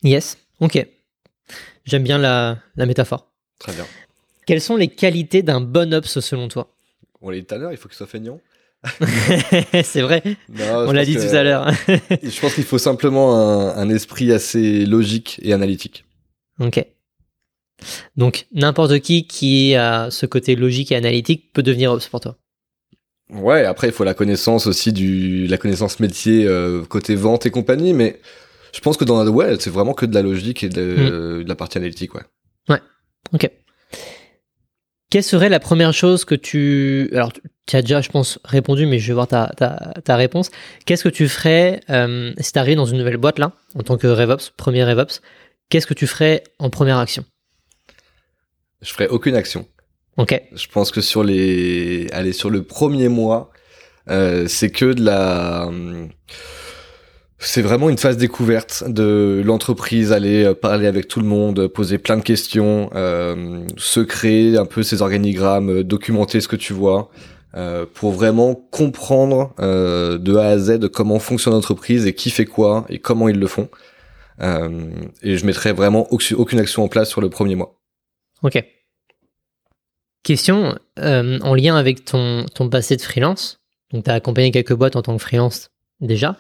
Yes, 0.03 0.39
ok. 0.61 0.87
J'aime 1.85 2.03
bien 2.03 2.19
la, 2.19 2.59
la 2.77 2.87
métaphore. 2.87 3.31
Très 3.59 3.73
bien. 3.73 3.85
Quelles 4.47 4.61
sont 4.61 4.77
les 4.77 4.89
qualités 4.89 5.43
d'un 5.43 5.61
bon 5.61 5.93
ops 5.93 6.21
selon 6.21 6.49
toi? 6.49 6.69
On 7.21 7.31
l'a 7.31 7.39
dit 7.39 7.45
tout 7.45 7.55
à 7.55 7.59
l'heure, 7.59 7.73
il 7.73 7.79
faut 7.79 7.89
qu'il 7.89 7.97
soit 7.97 8.07
feignant. 8.07 8.41
c'est 9.83 10.03
vrai. 10.03 10.23
On 10.59 10.93
l'a 10.93 11.05
dit 11.05 11.17
tout 11.17 11.35
à 11.35 11.43
l'heure. 11.43 11.71
je 11.89 12.41
pense 12.41 12.55
qu'il 12.55 12.65
faut 12.65 12.79
simplement 12.79 13.35
un, 13.37 13.89
esprit 13.89 14.33
assez 14.33 14.85
logique 14.85 15.41
et 15.43 15.53
analytique. 15.53 16.05
Ok. 16.61 16.85
Donc 18.17 18.47
n'importe 18.53 19.01
qui 19.01 19.27
qui 19.27 19.75
a 19.75 20.11
ce 20.11 20.27
côté 20.27 20.57
logique 20.57 20.93
et 20.93 20.97
analytique 20.97 21.53
peut 21.53 21.63
devenir 21.63 21.93
ops 21.93 22.09
pour 22.09 22.21
toi. 22.21 22.37
Ouais, 23.31 23.65
après 23.65 23.89
il 23.89 23.93
faut 23.93 24.05
la 24.05 24.15
connaissance 24.15 24.67
aussi 24.67 24.93
du 24.93 25.47
la 25.47 25.59
connaissance 25.59 25.99
métier 26.01 26.47
euh, 26.47 26.85
côté 26.85 27.15
vente 27.15 27.47
et 27.47 27.51
compagnie, 27.51 27.93
mais 27.93 28.21
je 28.73 28.81
pense 28.81 28.97
que 28.97 29.05
dans 29.05 29.23
la 29.23 29.31
ouais 29.31 29.57
c'est 29.59 29.71
vraiment 29.71 29.95
que 29.95 30.07
de 30.07 30.15
la 30.15 30.23
logique 30.23 30.63
et 30.63 30.69
de, 30.69 30.83
mm. 30.83 31.45
de 31.45 31.49
la 31.49 31.55
partie 31.57 31.79
analytique, 31.79 32.15
ouais. 32.15 32.23
Ouais. 32.69 32.81
Ok. 33.33 33.51
Quelle 35.15 35.23
serait 35.23 35.49
la 35.49 35.61
première 35.61 35.95
chose 35.95 36.25
que 36.25 36.35
tu... 36.35 37.09
Alors, 37.13 37.33
tu 37.67 37.77
as 37.77 37.83
déjà, 37.83 38.01
je 38.01 38.09
pense, 38.09 38.41
répondu, 38.45 38.85
mais 38.85 38.99
je 38.99 39.07
vais 39.07 39.13
voir 39.15 39.29
ta, 39.29 39.53
ta, 40.05 40.17
réponse. 40.17 40.51
Qu'est-ce 40.87 41.05
que 41.05 41.09
tu 41.09 41.29
ferais 41.29 41.79
euh, 41.89 42.33
si 42.41 42.51
tu 42.51 42.59
arrives 42.59 42.75
dans 42.75 42.85
une 42.85 42.99
nouvelle 42.99 43.19
boîte, 43.19 43.39
là, 43.39 43.53
en 43.77 43.85
tant 43.85 43.97
que 43.97 44.09
RevOps, 44.09 44.51
premier 44.57 44.83
RevOps 44.83 45.21
Qu'est-ce 45.69 45.87
que 45.87 45.95
tu 45.95 46.09
ferais 46.09 46.43
en 46.59 46.69
première 46.69 46.99
action? 46.99 47.25
Je 48.83 48.91
ferais 48.93 49.07
aucune 49.07 49.37
action. 49.37 49.69
Ok. 50.17 50.43
Je 50.53 50.67
pense 50.67 50.91
que 50.91 51.01
sur 51.01 51.23
les... 51.23 52.09
Allez, 52.11 52.33
sur 52.33 52.51
le 52.51 52.65
premier 52.65 53.09
mois, 53.09 53.53
c'est 54.09 54.73
que 54.73 54.95
de 54.95 55.05
la 55.05 55.71
c'est 57.45 57.63
vraiment 57.63 57.89
une 57.89 57.99
phase 57.99 58.17
découverte 58.17 58.85
de 58.87 59.43
l'entreprise, 59.45 60.13
aller 60.13 60.45
euh, 60.45 60.55
parler 60.55 60.87
avec 60.87 61.09
tout 61.09 61.21
le 61.21 61.27
monde, 61.27 61.67
poser 61.69 61.99
plein 61.99 62.17
de 62.17 62.23
questions, 62.23 62.91
euh, 62.95 63.67
se 63.77 64.01
créer 64.01 64.57
un 64.57 64.67
peu 64.67 64.83
ces 64.83 65.03
organigrammes, 65.03 65.71
euh, 65.71 65.85
documenter 65.85 66.41
ce 66.41 66.49
que 66.49 66.57
tu 66.57 66.73
vois, 66.73 67.11
euh, 67.57 67.87
pour 67.93 68.11
vraiment 68.11 68.57
comprendre 68.57 69.55
euh, 69.61 70.19
de 70.19 70.35
A 70.35 70.49
à 70.49 70.59
Z 70.59 70.89
comment 70.89 71.21
fonctionne 71.21 71.55
l'entreprise 71.55 72.05
et 72.05 72.13
qui 72.13 72.31
fait 72.31 72.47
quoi 72.47 72.85
et 72.89 72.99
comment 72.99 73.29
ils 73.29 73.39
le 73.39 73.47
font. 73.47 73.69
Euh, 74.41 74.91
et 75.23 75.37
je 75.37 75.47
mettrai 75.47 75.73
vraiment 75.73 76.09
aucune 76.11 76.59
action 76.59 76.83
en 76.83 76.89
place 76.89 77.09
sur 77.09 77.21
le 77.21 77.31
premier 77.31 77.55
mois. 77.55 77.79
Ok. 78.43 78.65
Question 80.25 80.77
en 80.97 81.55
lien 81.55 81.77
avec 81.77 82.05
ton, 82.05 82.47
ton 82.53 82.69
passé 82.69 82.97
de 82.97 83.03
freelance. 83.03 83.61
Donc, 83.93 84.05
tu 84.05 84.11
as 84.11 84.15
accompagné 84.15 84.51
quelques 84.51 84.73
boîtes 84.73 84.97
en 84.97 85.03
tant 85.03 85.17
que 85.17 85.23
freelance 85.23 85.71
déjà. 86.01 86.37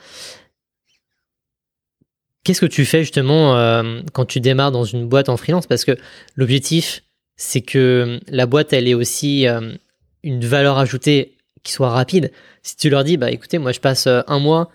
Qu'est-ce 2.45 2.61
que 2.61 2.66
tu 2.66 2.84
fais 2.84 3.01
justement 3.01 3.57
euh, 3.57 4.01
quand 4.12 4.26
tu 4.26 4.38
démarres 4.38 4.70
dans 4.70 4.84
une 4.84 5.07
boîte 5.07 5.30
en 5.30 5.38
freelance? 5.38 5.66
Parce 5.66 5.86
que 5.86 5.97
l'objectif, 6.36 7.03
c'est 7.36 7.62
que 7.62 8.20
la 8.28 8.45
boîte, 8.45 8.74
elle 8.74 8.86
ait 8.86 8.95
aussi 8.95 9.49
euh, 9.49 9.72
une 10.22 10.45
valeur 10.45 10.76
ajoutée 10.76 11.38
qui 11.62 11.72
soit 11.72 11.88
rapide. 11.88 12.30
Si 12.62 12.76
tu 12.76 12.90
leur 12.90 13.03
dis, 13.03 13.16
bah 13.16 13.30
écoutez, 13.30 13.57
moi 13.57 13.72
je 13.72 13.80
passe 13.80 14.07
euh, 14.07 14.20
un 14.28 14.38
mois 14.38 14.68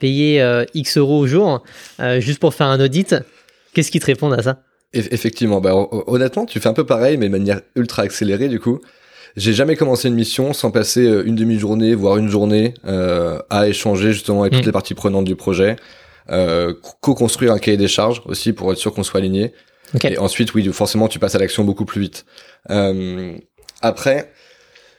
payer 0.00 0.44
X 0.74 0.98
euros 0.98 1.20
au 1.20 1.26
jour 1.28 1.62
juste 2.18 2.40
pour 2.40 2.52
faire 2.52 2.66
un 2.66 2.80
audit, 2.80 3.14
qu'est-ce 3.72 3.92
qu'ils 3.92 4.00
te 4.00 4.06
répondent 4.06 4.32
à 4.32 4.42
ça? 4.42 4.64
Effectivement, 4.92 5.60
bah, 5.60 5.72
honnêtement, 6.08 6.46
tu 6.46 6.58
fais 6.58 6.68
un 6.68 6.72
peu 6.72 6.84
pareil, 6.84 7.16
mais 7.16 7.26
de 7.26 7.30
manière 7.30 7.60
ultra 7.76 8.02
accélérée 8.02 8.48
du 8.48 8.58
coup. 8.58 8.80
J'ai 9.36 9.52
jamais 9.52 9.76
commencé 9.76 10.08
une 10.08 10.16
mission 10.16 10.52
sans 10.52 10.72
passer 10.72 11.04
une 11.24 11.36
demi-journée, 11.36 11.94
voire 11.94 12.16
une 12.16 12.28
journée, 12.28 12.74
à 12.82 13.68
échanger 13.68 14.12
justement 14.12 14.40
avec 14.40 14.54
toutes 14.54 14.64
mm. 14.64 14.66
les 14.66 14.72
parties 14.72 14.94
prenantes 14.94 15.26
du 15.26 15.36
projet, 15.36 15.76
euh, 15.76 15.76
co-construire 17.00 17.52
un 17.52 17.58
cahier 17.58 17.76
des 17.76 17.88
charges 17.88 18.22
aussi 18.26 18.52
pour 18.52 18.72
être 18.72 18.78
sûr 18.78 18.92
qu'on 18.94 19.02
soit 19.02 19.20
aligné. 19.20 19.52
Et 20.04 20.18
ensuite, 20.18 20.54
oui, 20.54 20.64
forcément, 20.72 21.08
tu 21.08 21.18
passes 21.18 21.34
à 21.34 21.38
l'action 21.38 21.64
beaucoup 21.64 21.84
plus 21.84 22.00
vite. 22.00 22.24
Euh, 22.70 23.36
après, 23.82 24.32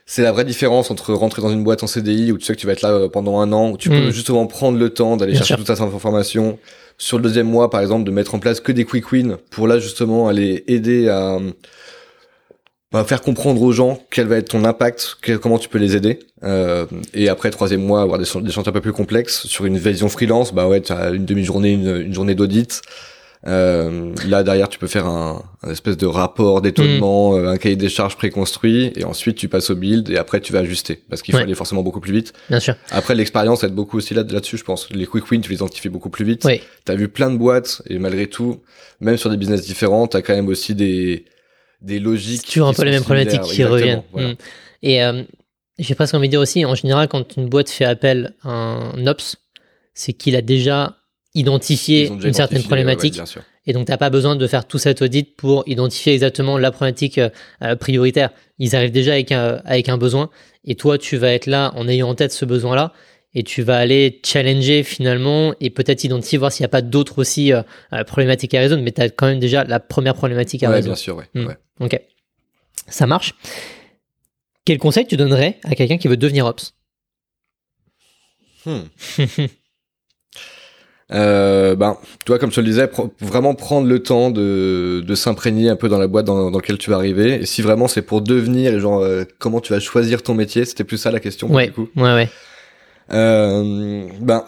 c'est 0.05 0.21
la 0.21 0.31
vraie 0.31 0.45
différence 0.45 0.91
entre 0.91 1.13
rentrer 1.13 1.41
dans 1.41 1.49
une 1.49 1.63
boîte 1.63 1.83
en 1.83 1.87
CDI 1.87 2.31
où 2.31 2.37
tu 2.37 2.45
sais 2.45 2.53
que 2.53 2.59
tu 2.59 2.67
vas 2.67 2.73
être 2.73 2.81
là 2.81 2.91
euh, 2.91 3.09
pendant 3.09 3.39
un 3.39 3.51
an, 3.53 3.71
où 3.71 3.77
tu 3.77 3.89
peux 3.89 4.09
hmm. 4.09 4.11
justement 4.11 4.45
prendre 4.45 4.77
le 4.77 4.89
temps 4.89 5.17
d'aller 5.17 5.35
chercher 5.35 5.55
toute 5.55 5.67
cette 5.67 5.81
information. 5.81 6.59
Sur 6.97 7.17
le 7.17 7.23
deuxième 7.23 7.47
mois, 7.47 7.69
par 7.69 7.81
exemple, 7.81 8.03
de 8.03 8.11
mettre 8.11 8.35
en 8.35 8.39
place 8.39 8.59
que 8.59 8.71
des 8.71 8.85
quick 8.85 9.11
wins 9.11 9.37
pour 9.49 9.67
là 9.67 9.79
justement 9.79 10.27
aller 10.27 10.63
aider 10.67 11.09
à 11.09 11.39
bah, 12.93 13.03
faire 13.03 13.21
comprendre 13.21 13.59
aux 13.63 13.71
gens 13.71 13.99
quel 14.11 14.27
va 14.27 14.37
être 14.37 14.49
ton 14.49 14.63
impact, 14.63 15.17
comment 15.41 15.57
tu 15.57 15.67
peux 15.67 15.79
les 15.79 15.95
aider. 15.95 16.19
Euh, 16.43 16.85
et 17.15 17.27
après 17.27 17.49
troisième 17.49 17.81
mois, 17.81 18.03
avoir 18.03 18.19
des, 18.19 18.25
des 18.41 18.51
chantiers 18.51 18.69
un 18.69 18.73
peu 18.73 18.81
plus 18.81 18.93
complexes 18.93 19.47
sur 19.47 19.65
une 19.65 19.79
vision 19.79 20.09
freelance, 20.09 20.53
bah 20.53 20.67
ouais, 20.67 20.79
tu 20.79 20.93
as 20.93 21.09
une 21.09 21.25
demi-journée, 21.25 21.71
une, 21.71 22.13
journée 22.13 22.35
d'audit. 22.35 22.83
Euh, 23.47 24.13
là 24.27 24.43
derrière, 24.43 24.69
tu 24.69 24.77
peux 24.77 24.87
faire 24.87 25.07
un, 25.07 25.43
espèce 25.69 25.97
de 25.97 26.05
rapport 26.05 26.61
d'étonnement, 26.61 27.31
mm. 27.31 27.39
euh, 27.39 27.51
un 27.51 27.57
cahier 27.57 27.75
des 27.75 27.89
charges 27.89 28.15
préconstruit, 28.15 28.93
et 28.95 29.03
ensuite 29.05 29.37
tu 29.37 29.49
passes 29.49 29.71
au 29.71 29.75
build 29.75 30.11
et 30.11 30.17
après 30.17 30.39
tu 30.39 30.53
vas 30.53 30.59
ajuster 30.59 31.01
parce 31.09 31.23
qu'il 31.23 31.33
faut 31.33 31.41
aller 31.41 31.55
forcément 31.55 31.81
beaucoup 31.81 31.99
plus 31.99 32.13
vite. 32.13 32.31
Bien 32.47 32.59
sûr. 32.59 32.75
Après 32.91 33.15
l'expérience 33.15 33.63
aide 33.63 33.73
beaucoup 33.73 33.97
aussi 33.97 34.13
là 34.13 34.21
là-dessus, 34.21 34.57
je 34.57 34.63
pense. 34.63 34.87
Les 34.91 35.07
quick 35.07 35.29
wins, 35.31 35.41
tu 35.41 35.49
les 35.49 35.55
identifies 35.55 35.89
beaucoup 35.89 36.09
plus 36.09 36.25
vite. 36.25 36.45
Oui. 36.45 36.61
T'as 36.85 36.93
vu 36.93 37.09
plein 37.09 37.31
de 37.31 37.37
boîtes 37.37 37.81
et 37.89 37.97
malgré 37.97 38.27
tout, 38.27 38.61
même 39.01 39.17
sur 39.17 39.31
des 39.31 39.37
business 39.37 39.63
différents, 39.63 40.05
t'as 40.05 40.21
quand 40.21 40.35
même 40.35 40.47
aussi 40.47 40.75
des 40.75 41.25
des 41.83 41.99
logiques. 41.99 42.45
toujours 42.45 42.67
un 42.67 42.73
peu 42.73 42.83
les 42.83 42.91
mêmes 42.91 43.03
problématiques 43.03 43.41
qui 43.41 43.63
reviennent. 43.63 44.03
Mm. 44.13 44.31
Et 44.81 45.03
euh, 45.03 45.23
j'ai 45.77 45.95
presque 45.95 46.13
envie 46.13 46.27
de 46.27 46.31
dire 46.31 46.39
aussi, 46.39 46.65
en 46.65 46.75
général, 46.75 47.07
quand 47.07 47.35
une 47.35 47.47
boîte 47.47 47.69
fait 47.69 47.85
appel 47.85 48.33
à 48.43 48.49
un 48.49 49.07
ops, 49.07 49.37
c'est 49.93 50.13
qu'il 50.13 50.35
a 50.35 50.41
déjà 50.41 50.97
identifié 51.35 52.07
une 52.07 52.33
certaine 52.33 52.63
problématique. 52.63 53.19
et 53.65 53.73
donc, 53.73 53.85
tu 53.85 53.91
n'as 53.91 53.97
pas 53.97 54.09
besoin 54.09 54.35
de 54.35 54.47
faire 54.47 54.65
tout 54.65 54.77
cet 54.77 55.01
audit 55.01 55.35
pour 55.35 55.63
identifier 55.67 56.13
exactement 56.13 56.57
la 56.57 56.71
problématique 56.71 57.19
euh, 57.19 57.75
prioritaire. 57.75 58.29
Ils 58.59 58.75
arrivent 58.75 58.91
déjà 58.91 59.13
avec 59.13 59.31
un, 59.31 59.61
avec 59.65 59.89
un 59.89 59.97
besoin. 59.97 60.29
Et 60.63 60.75
toi, 60.75 60.97
tu 60.97 61.17
vas 61.17 61.31
être 61.31 61.47
là 61.47 61.71
en 61.75 61.87
ayant 61.87 62.09
en 62.09 62.15
tête 62.15 62.31
ce 62.31 62.45
besoin-là 62.45 62.93
et 63.35 63.43
tu 63.43 63.63
vas 63.63 63.77
aller 63.77 64.21
challenger 64.23 64.83
finalement 64.83 65.53
et 65.59 65.69
peut-être 65.69 66.03
identifier 66.03 66.37
voir 66.37 66.51
s'il 66.51 66.63
n'y 66.63 66.67
a 66.67 66.69
pas 66.69 66.81
d'autres 66.81 67.19
aussi 67.19 67.51
euh, 67.51 67.63
euh, 67.93 68.03
problématiques 68.03 68.53
à 68.53 68.59
résoudre, 68.59 68.83
mais 68.83 68.91
tu 68.91 69.01
as 69.01 69.09
quand 69.09 69.27
même 69.27 69.39
déjà 69.39 69.63
la 69.63 69.79
première 69.79 70.13
problématique 70.13 70.63
à 70.63 70.69
ouais, 70.69 70.75
résoudre. 70.75 70.95
Bien 70.95 71.01
sûr, 71.01 71.17
ouais. 71.17 71.25
Hmm. 71.33 71.47
Ok, 71.79 71.99
ça 72.87 73.07
marche. 73.07 73.33
Quel 74.65 74.77
conseil 74.77 75.07
tu 75.07 75.17
donnerais 75.17 75.59
à 75.63 75.75
quelqu'un 75.75 75.97
qui 75.97 76.07
veut 76.07 76.17
devenir 76.17 76.45
ops? 76.45 76.73
Hmm. 78.65 78.83
euh, 81.11 81.75
ben, 81.75 81.97
toi, 82.25 82.39
comme 82.39 82.51
je 82.51 82.55
te 82.55 82.61
le 82.61 82.67
disais, 82.67 82.89
vraiment 83.19 83.55
prendre 83.55 83.87
le 83.87 84.01
temps 84.01 84.29
de, 84.29 85.03
de 85.05 85.15
s'imprégner 85.15 85.69
un 85.69 85.75
peu 85.75 85.89
dans 85.89 85.97
la 85.97 86.07
boîte 86.07 86.25
dans, 86.25 86.49
dans, 86.49 86.59
laquelle 86.59 86.77
tu 86.77 86.91
vas 86.91 86.95
arriver. 86.97 87.41
Et 87.41 87.45
si 87.45 87.61
vraiment 87.61 87.89
c'est 87.89 88.03
pour 88.03 88.21
devenir, 88.21 88.79
genre, 88.79 89.01
euh, 89.01 89.23
comment 89.39 89.59
tu 89.59 89.73
vas 89.73 89.79
choisir 89.79 90.21
ton 90.21 90.35
métier, 90.35 90.63
c'était 90.65 90.85
plus 90.85 90.97
ça 90.97 91.11
la 91.11 91.19
question. 91.19 91.51
Ouais, 91.51 91.67
du 91.67 91.73
coup. 91.73 91.89
ouais, 91.95 92.13
ouais. 92.13 92.29
Euh, 93.11 94.07
ben, 94.19 94.45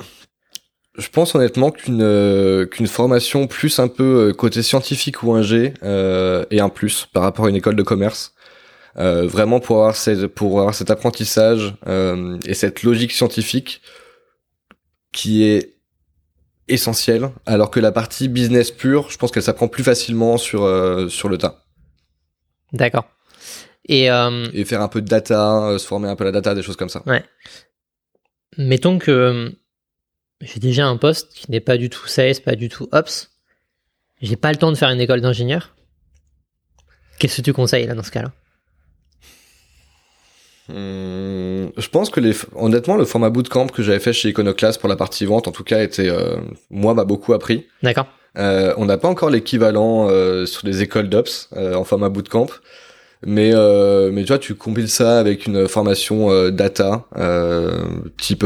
je 0.98 1.10
pense 1.10 1.36
honnêtement 1.36 1.72
qu'une 1.72 2.02
euh, 2.02 2.66
qu'une 2.66 2.88
formation 2.88 3.48
plus 3.48 3.80
un 3.80 3.90
peu 3.90 4.30
euh, 4.30 4.34
côté 4.34 4.64
scientifique 4.64 5.24
ou 5.24 5.34
ingé 5.34 5.74
euh, 5.84 6.46
est 6.52 6.62
un 6.62 6.70
plus 6.70 7.06
par 7.12 7.24
rapport 7.24 7.46
à 7.46 7.50
une 7.50 7.56
école 7.56 7.76
de 7.76 7.84
commerce. 7.84 8.34
Euh, 8.98 9.28
vraiment 9.28 9.60
pour 9.60 9.80
avoir, 9.80 9.96
cette, 9.98 10.28
pour 10.28 10.58
avoir 10.58 10.74
cet 10.74 10.90
apprentissage 10.90 11.76
euh, 11.86 12.40
et 12.46 12.54
cette 12.54 12.84
logique 12.84 13.12
scientifique 13.12 13.82
qui 15.12 15.44
est 15.44 15.76
essentielle, 16.70 17.30
alors 17.46 17.72
que 17.72 17.82
la 17.82 17.92
partie 17.92 18.30
business 18.30 18.72
pure, 18.72 19.10
je 19.10 19.18
pense 19.18 19.32
qu'elle 19.32 19.44
s'apprend 19.44 19.68
plus 19.68 19.84
facilement 19.84 20.38
sur 20.38 20.62
sur 21.12 21.28
le 21.28 21.38
tas. 21.38 21.66
D'accord. 22.72 23.06
Et, 23.88 24.06
et 24.06 24.66
faire 24.66 24.82
un 24.82 24.88
peu 24.88 25.02
de 25.02 25.08
data, 25.08 25.78
se 25.78 25.86
former 25.86 26.08
un 26.08 26.16
peu 26.16 26.24
la 26.24 26.32
data, 26.32 26.56
des 26.56 26.64
choses 26.64 26.78
comme 26.78 26.90
ça. 26.90 27.04
Ouais 27.06 27.24
mettons 28.58 29.00
que 29.00 29.12
euh, 29.12 29.50
j'ai 30.42 30.60
déjà 30.60 30.88
un 30.88 30.98
poste 30.98 31.34
qui 31.34 31.50
n'est 31.52 31.60
pas 31.60 31.78
du 31.78 31.90
tout 31.90 32.08
sales, 32.08 32.42
pas 32.44 32.56
du 32.56 32.70
tout 32.70 32.88
ops. 32.92 33.32
J'ai 34.22 34.36
pas 34.36 34.52
le 34.52 34.58
temps 34.58 34.72
de 34.72 34.78
faire 34.78 34.90
une 34.90 35.02
école 35.02 35.22
d'ingénieur. 35.22 35.76
Qu'est-ce 37.20 37.38
que 37.38 37.42
tu 37.42 37.54
conseilles 37.54 37.88
là 37.88 37.96
dans 37.96 38.04
ce 38.04 38.12
cas-là? 38.12 38.32
Hum, 40.70 41.72
je 41.78 41.88
pense 41.90 42.10
que 42.10 42.20
les, 42.20 42.34
honnêtement, 42.56 42.96
le 42.96 43.06
format 43.06 43.30
bootcamp 43.30 43.68
que 43.68 43.84
j'avais 43.84 44.00
fait 44.00 44.14
chez 44.14 44.30
Iconoclast 44.30 44.80
pour 44.80 44.90
la 44.90 44.96
partie 44.96 45.26
vente, 45.26 45.48
en 45.48 45.52
tout 45.52 45.64
cas, 45.64 45.84
était, 45.84 46.10
euh, 46.10 46.38
moi, 46.70 46.94
m'a 46.94 47.06
beaucoup 47.06 47.34
appris. 47.34 47.68
D'accord. 47.84 48.08
Euh, 48.38 48.74
on 48.78 48.86
n'a 48.86 48.98
pas 48.98 49.08
encore 49.08 49.30
l'équivalent 49.30 50.10
euh, 50.10 50.46
sur 50.46 50.68
les 50.68 50.82
écoles 50.82 51.08
d'ops 51.08 51.50
en 51.56 51.84
format 51.84 52.10
bootcamp. 52.10 52.48
Mais 53.26 53.52
euh, 53.54 54.12
mais 54.12 54.22
tu 54.22 54.28
vois, 54.28 54.40
tu 54.40 54.56
compiles 54.56 54.90
ça 54.90 55.20
avec 55.20 55.48
une 55.48 55.68
formation 55.68 56.32
euh, 56.32 56.52
data 56.52 57.06
euh, 57.18 57.86
type 58.18 58.46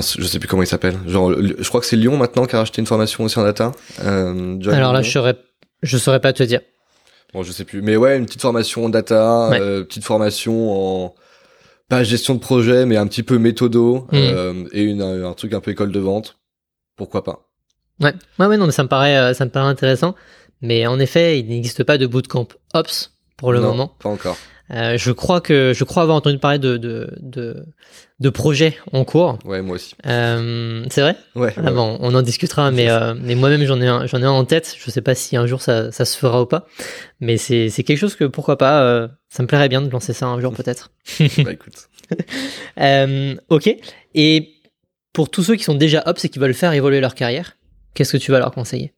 je 0.00 0.26
sais 0.26 0.38
plus 0.38 0.48
comment 0.48 0.62
il 0.62 0.66
s'appelle. 0.66 0.96
Genre 1.06 1.32
je 1.32 1.68
crois 1.68 1.80
que 1.80 1.86
c'est 1.86 1.96
Lyon 1.96 2.16
maintenant 2.16 2.46
qui 2.46 2.56
a 2.56 2.60
racheté 2.60 2.80
une 2.80 2.86
formation 2.86 3.24
aussi 3.24 3.38
en 3.38 3.44
data. 3.44 3.72
Euh, 4.02 4.58
Alors 4.70 4.92
là, 4.92 5.02
je 5.02 5.10
saurais 5.10 5.36
je 5.82 5.96
saurais 5.96 6.20
pas 6.20 6.32
te 6.32 6.42
dire. 6.42 6.60
Bon, 7.34 7.42
je 7.42 7.52
sais 7.52 7.64
plus. 7.64 7.82
Mais 7.82 7.96
ouais, 7.96 8.16
une 8.18 8.26
petite 8.26 8.42
formation 8.42 8.88
data, 8.88 9.52
euh, 9.52 9.84
petite 9.84 10.04
formation 10.04 11.04
en 11.04 11.14
pas 11.88 12.04
gestion 12.04 12.34
de 12.34 12.40
projet, 12.40 12.86
mais 12.86 12.96
un 12.96 13.06
petit 13.06 13.22
peu 13.22 13.38
méthodo 13.38 14.06
mmh. 14.12 14.66
et 14.72 14.82
une, 14.82 15.02
un 15.02 15.32
truc 15.34 15.52
un 15.52 15.60
peu 15.60 15.70
école 15.72 15.92
de 15.92 16.00
vente. 16.00 16.38
Pourquoi 16.96 17.22
pas? 17.22 17.48
Ouais, 18.00 18.14
ouais, 18.38 18.46
ouais, 18.46 18.56
non, 18.56 18.66
mais 18.66 18.72
ça 18.72 18.82
me 18.82 18.88
paraît, 18.88 19.34
ça 19.34 19.44
me 19.44 19.50
paraît 19.50 19.68
intéressant. 19.68 20.14
Mais 20.62 20.86
en 20.86 20.98
effet, 20.98 21.38
il 21.40 21.48
n'existe 21.48 21.84
pas 21.84 21.98
de 21.98 22.06
bootcamp 22.06 22.48
Ops 22.74 23.12
pour 23.36 23.52
le 23.52 23.60
non, 23.60 23.68
moment. 23.68 23.96
Pas 23.98 24.08
encore. 24.08 24.36
Euh, 24.70 24.96
je 24.96 25.12
crois 25.12 25.40
que 25.40 25.72
je 25.74 25.84
crois 25.84 26.02
avoir 26.02 26.16
entendu 26.16 26.38
parler 26.38 26.58
de 26.58 26.78
de 26.78 27.10
de, 27.20 27.66
de 28.20 28.30
projets 28.30 28.78
en 28.92 29.04
cours. 29.04 29.38
Ouais, 29.44 29.60
moi 29.60 29.74
aussi. 29.74 29.94
Euh, 30.06 30.84
c'est 30.88 31.02
vrai? 31.02 31.16
Ouais. 31.34 31.52
Ah, 31.58 31.72
bon, 31.72 31.98
on 32.00 32.14
en 32.14 32.22
discutera, 32.22 32.70
mais 32.70 32.88
euh, 32.90 33.14
mais 33.20 33.34
moi-même 33.34 33.64
j'en 33.64 33.80
ai 33.80 33.86
un, 33.86 34.06
j'en 34.06 34.20
ai 34.20 34.24
un 34.24 34.30
en 34.30 34.44
tête. 34.44 34.74
Je 34.78 34.90
sais 34.90 35.02
pas 35.02 35.14
si 35.14 35.36
un 35.36 35.46
jour 35.46 35.60
ça 35.60 35.92
ça 35.92 36.04
se 36.04 36.16
fera 36.16 36.40
ou 36.40 36.46
pas, 36.46 36.66
mais 37.20 37.36
c'est 37.36 37.68
c'est 37.68 37.82
quelque 37.82 37.98
chose 37.98 38.16
que 38.16 38.24
pourquoi 38.24 38.56
pas. 38.56 39.10
Ça 39.28 39.42
me 39.42 39.48
plairait 39.48 39.68
bien 39.68 39.82
de 39.82 39.90
lancer 39.90 40.14
ça 40.14 40.26
un 40.26 40.40
jour 40.40 40.52
peut-être. 40.56 40.92
bah 41.44 41.52
écoute. 41.52 41.88
Ok. 43.50 43.76
Et 44.14 44.54
pour 45.12 45.30
tous 45.30 45.42
ceux 45.42 45.56
qui 45.56 45.64
sont 45.64 45.74
déjà 45.74 46.02
ops 46.06 46.24
et 46.24 46.28
qui 46.28 46.38
veulent 46.38 46.54
faire 46.54 46.72
évoluer 46.72 47.00
leur 47.00 47.14
carrière, 47.14 47.56
qu'est-ce 47.94 48.12
que 48.12 48.16
tu 48.18 48.30
vas 48.32 48.38
leur 48.38 48.52
conseiller? 48.52 48.94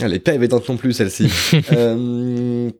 Elle 0.00 0.14
est 0.14 0.20
pas 0.20 0.34
évidente 0.34 0.68
non 0.68 0.76
plus, 0.76 0.92
celle-ci. 0.92 1.30
euh... 1.72 2.70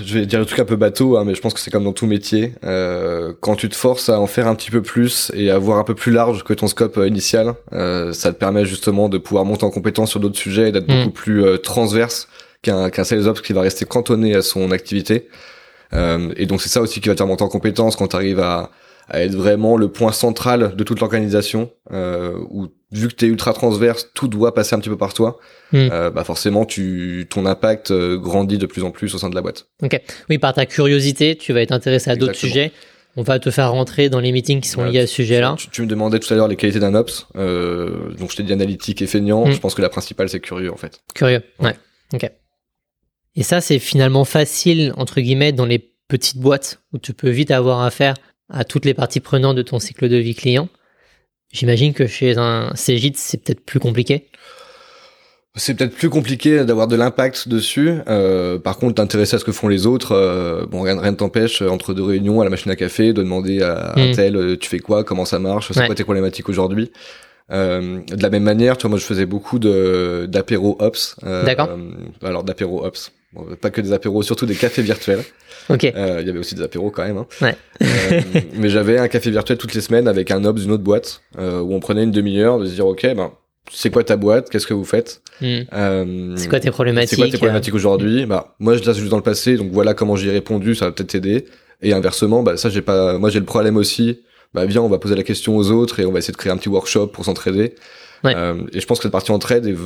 Je 0.00 0.18
vais 0.18 0.26
dire 0.26 0.40
un 0.40 0.44
truc 0.44 0.58
un 0.58 0.64
peu 0.64 0.76
bateau, 0.76 1.16
hein, 1.16 1.24
mais 1.24 1.34
je 1.34 1.40
pense 1.40 1.54
que 1.54 1.60
c'est 1.60 1.70
comme 1.70 1.84
dans 1.84 1.92
tout 1.92 2.06
métier. 2.06 2.54
Euh, 2.64 3.32
quand 3.40 3.54
tu 3.54 3.68
te 3.68 3.76
forces 3.76 4.08
à 4.08 4.20
en 4.20 4.26
faire 4.26 4.48
un 4.48 4.54
petit 4.54 4.70
peu 4.70 4.82
plus 4.82 5.30
et 5.34 5.50
à 5.50 5.58
voir 5.58 5.78
un 5.78 5.84
peu 5.84 5.94
plus 5.94 6.12
large 6.12 6.44
que 6.44 6.52
ton 6.52 6.66
scope 6.66 6.98
euh, 6.98 7.06
initial, 7.06 7.54
euh, 7.72 8.12
ça 8.12 8.32
te 8.32 8.38
permet 8.38 8.64
justement 8.64 9.08
de 9.08 9.18
pouvoir 9.18 9.44
monter 9.44 9.64
en 9.64 9.70
compétence 9.70 10.10
sur 10.10 10.20
d'autres 10.20 10.38
sujets 10.38 10.68
et 10.68 10.72
d'être 10.72 10.88
mm. 10.88 11.04
beaucoup 11.04 11.12
plus 11.12 11.58
transverse 11.62 12.28
qu'un 12.62 12.90
qu'un 12.90 13.04
sales 13.04 13.28
ops 13.28 13.40
qui 13.40 13.52
va 13.52 13.60
rester 13.60 13.84
cantonné 13.84 14.34
à 14.34 14.42
son 14.42 14.72
activité. 14.72 15.28
et 15.92 16.46
donc 16.46 16.60
c'est 16.60 16.68
ça 16.68 16.80
aussi 16.80 17.00
qui 17.00 17.08
va 17.08 17.14
te 17.14 17.20
faire 17.20 17.26
monter 17.26 17.44
en 17.44 17.48
compétence 17.48 17.96
quand 17.96 18.08
tu 18.08 18.16
arrives 18.16 18.40
à, 18.40 18.70
à 19.08 19.22
être 19.22 19.34
vraiment 19.34 19.76
le 19.76 19.88
point 19.88 20.12
central 20.12 20.76
de 20.76 20.84
toute 20.84 21.00
l'organisation, 21.00 21.70
euh, 21.92 22.38
où 22.50 22.68
vu 22.90 23.08
que 23.08 23.14
tu 23.14 23.26
es 23.26 23.28
ultra 23.28 23.52
transverse, 23.52 24.10
tout 24.14 24.28
doit 24.28 24.54
passer 24.54 24.74
un 24.74 24.80
petit 24.80 24.88
peu 24.88 24.96
par 24.96 25.14
toi, 25.14 25.38
hmm. 25.72 25.88
euh, 25.92 26.10
bah 26.10 26.24
forcément 26.24 26.64
tu 26.64 27.26
ton 27.28 27.46
impact 27.46 27.90
euh, 27.90 28.18
grandit 28.18 28.58
de 28.58 28.66
plus 28.66 28.82
en 28.82 28.90
plus 28.90 29.14
au 29.14 29.18
sein 29.18 29.30
de 29.30 29.34
la 29.34 29.42
boîte. 29.42 29.66
Ok. 29.82 30.00
Oui, 30.28 30.38
par 30.38 30.54
ta 30.54 30.66
curiosité, 30.66 31.36
tu 31.36 31.52
vas 31.52 31.62
être 31.62 31.72
intéressé 31.72 32.10
à 32.10 32.16
d'autres 32.16 32.34
sujets. 32.34 32.72
On 33.16 33.22
va 33.22 33.38
te 33.38 33.50
faire 33.50 33.72
rentrer 33.72 34.10
dans 34.10 34.20
les 34.20 34.30
meetings 34.30 34.60
qui 34.60 34.68
sont 34.68 34.84
liés 34.84 35.00
à 35.00 35.06
ce 35.06 35.14
sujet-là. 35.14 35.56
Tu, 35.72 35.82
me 35.82 35.86
demandais 35.88 36.20
tout 36.20 36.32
à 36.32 36.36
l'heure 36.36 36.46
les 36.46 36.56
qualités 36.56 36.78
d'un 36.78 36.94
ops, 36.94 37.26
euh, 37.36 38.12
donc 38.16 38.30
je 38.30 38.36
t'ai 38.36 38.42
dit 38.42 38.52
analytique 38.52 39.02
et 39.02 39.06
feignant. 39.06 39.46
Hmm. 39.46 39.52
Je 39.52 39.58
pense 39.58 39.74
que 39.74 39.82
la 39.82 39.88
principale 39.88 40.28
c'est 40.28 40.40
curieux 40.40 40.72
en 40.72 40.76
fait. 40.76 41.00
Curieux. 41.14 41.42
Ouais. 41.60 41.74
Ok. 42.12 42.30
Et 43.36 43.42
ça 43.42 43.60
c'est 43.60 43.78
finalement 43.78 44.24
facile 44.24 44.92
entre 44.96 45.20
guillemets 45.20 45.52
dans 45.52 45.66
les 45.66 45.92
petites 46.08 46.38
boîtes 46.38 46.80
où 46.92 46.98
tu 46.98 47.12
peux 47.12 47.28
vite 47.28 47.50
avoir 47.50 47.82
affaire 47.82 48.14
à 48.48 48.64
toutes 48.64 48.84
les 48.84 48.94
parties 48.94 49.20
prenantes 49.20 49.56
de 49.56 49.62
ton 49.62 49.78
cycle 49.78 50.08
de 50.08 50.16
vie 50.16 50.34
client. 50.34 50.68
J'imagine 51.52 51.94
que 51.94 52.06
chez 52.06 52.36
un 52.36 52.72
Cégide, 52.74 53.16
c'est 53.16 53.42
peut-être 53.42 53.64
plus 53.64 53.80
compliqué. 53.80 54.26
C'est 55.58 55.74
peut-être 55.74 55.94
plus 55.94 56.10
compliqué 56.10 56.64
d'avoir 56.64 56.86
de 56.86 56.94
l'impact 56.94 57.48
dessus. 57.48 57.94
Euh, 58.08 58.58
par 58.58 58.78
contre, 58.78 58.94
t'intéresser 58.94 59.36
à 59.36 59.38
ce 59.38 59.44
que 59.44 59.52
font 59.52 59.66
les 59.66 59.86
autres, 59.86 60.12
euh, 60.12 60.66
bon, 60.66 60.82
rien, 60.82 61.00
rien 61.00 61.10
ne 61.10 61.16
t'empêche 61.16 61.62
euh, 61.62 61.68
entre 61.68 61.94
deux 61.94 62.04
réunions 62.04 62.40
à 62.40 62.44
la 62.44 62.50
machine 62.50 62.70
à 62.70 62.76
café 62.76 63.12
de 63.12 63.22
demander 63.22 63.62
à, 63.62 63.94
un 63.96 64.10
hmm. 64.10 64.14
tel, 64.14 64.58
tu 64.58 64.68
fais 64.68 64.78
quoi, 64.78 65.04
comment 65.04 65.24
ça 65.24 65.38
marche, 65.38 65.72
c'est 65.72 65.84
quoi 65.86 65.94
tes 65.94 66.04
problématiques 66.04 66.48
aujourd'hui. 66.48 66.92
de 67.50 68.22
la 68.22 68.30
même 68.30 68.44
manière, 68.44 68.76
tu 68.76 68.82
vois, 68.82 68.90
moi 68.90 68.98
je 68.98 69.04
faisais 69.04 69.26
beaucoup 69.26 69.58
de 69.58 70.26
d'apéro 70.28 70.76
ops. 70.80 71.16
D'accord. 71.22 71.70
alors 72.22 72.44
d'apéro 72.44 72.84
ops, 72.84 73.10
pas 73.60 73.70
que 73.70 73.80
des 73.80 73.92
apéros, 73.92 74.22
surtout 74.22 74.46
des 74.46 74.54
cafés 74.54 74.82
virtuels. 74.82 75.22
Ok. 75.68 75.84
Euh, 75.84 76.18
il 76.20 76.26
y 76.26 76.30
avait 76.30 76.38
aussi 76.38 76.54
des 76.54 76.62
apéros 76.62 76.90
quand 76.90 77.04
même. 77.04 77.18
Hein. 77.18 77.26
Ouais. 77.42 77.56
euh, 77.82 78.20
mais 78.54 78.68
j'avais 78.70 78.98
un 78.98 79.08
café 79.08 79.30
virtuel 79.30 79.58
toutes 79.58 79.74
les 79.74 79.80
semaines 79.80 80.08
avec 80.08 80.30
un 80.30 80.44
ops 80.44 80.62
d'une 80.62 80.72
autre 80.72 80.82
boîte 80.82 81.20
euh, 81.38 81.60
où 81.60 81.74
on 81.74 81.80
prenait 81.80 82.04
une 82.04 82.10
demi-heure 82.10 82.58
de 82.58 82.66
se 82.66 82.74
dire 82.74 82.86
ok 82.86 83.02
ben 83.14 83.32
c'est 83.70 83.90
quoi 83.90 84.02
ta 84.02 84.16
boîte? 84.16 84.48
Qu'est-ce 84.48 84.66
que 84.66 84.72
vous 84.72 84.86
faites? 84.86 85.20
Hmm. 85.42 85.58
euh, 85.74 86.32
C'est 86.36 86.48
quoi 86.48 86.58
tes 86.58 86.70
problématiques? 86.70 87.10
C'est 87.10 87.16
quoi 87.16 87.30
tes 87.30 87.36
problématiques 87.36 87.74
aujourd'hui? 87.74 88.24
Bah 88.24 88.54
moi 88.58 88.76
je 88.78 88.82
laisse 88.82 88.96
juste 88.96 89.10
dans 89.10 89.18
le 89.18 89.22
passé 89.22 89.56
donc 89.56 89.70
voilà 89.72 89.92
comment 89.92 90.16
j'y 90.16 90.28
ai 90.28 90.32
répondu 90.32 90.74
ça 90.74 90.86
va 90.86 90.92
peut-être 90.92 91.10
t'aider. 91.10 91.44
Et 91.82 91.92
inversement 91.92 92.42
bah 92.42 92.56
ça 92.56 92.70
j'ai 92.70 92.82
pas 92.82 93.18
moi 93.18 93.28
j'ai 93.28 93.40
le 93.40 93.44
problème 93.44 93.76
aussi. 93.76 94.20
Bah 94.54 94.64
viens 94.64 94.80
on 94.80 94.88
va 94.88 94.98
poser 94.98 95.16
la 95.16 95.22
question 95.22 95.54
aux 95.54 95.70
autres 95.70 96.00
et 96.00 96.06
on 96.06 96.12
va 96.12 96.20
essayer 96.20 96.32
de 96.32 96.38
créer 96.38 96.50
un 96.50 96.56
petit 96.56 96.70
workshop 96.70 97.08
pour 97.08 97.26
s'entraider. 97.26 97.74
Ouais. 98.24 98.34
Euh, 98.34 98.62
et 98.72 98.80
je 98.80 98.86
pense 98.86 98.98
que 98.98 99.02
cette 99.02 99.12
partie 99.12 99.32
entraide 99.32 99.66
est 99.66 99.76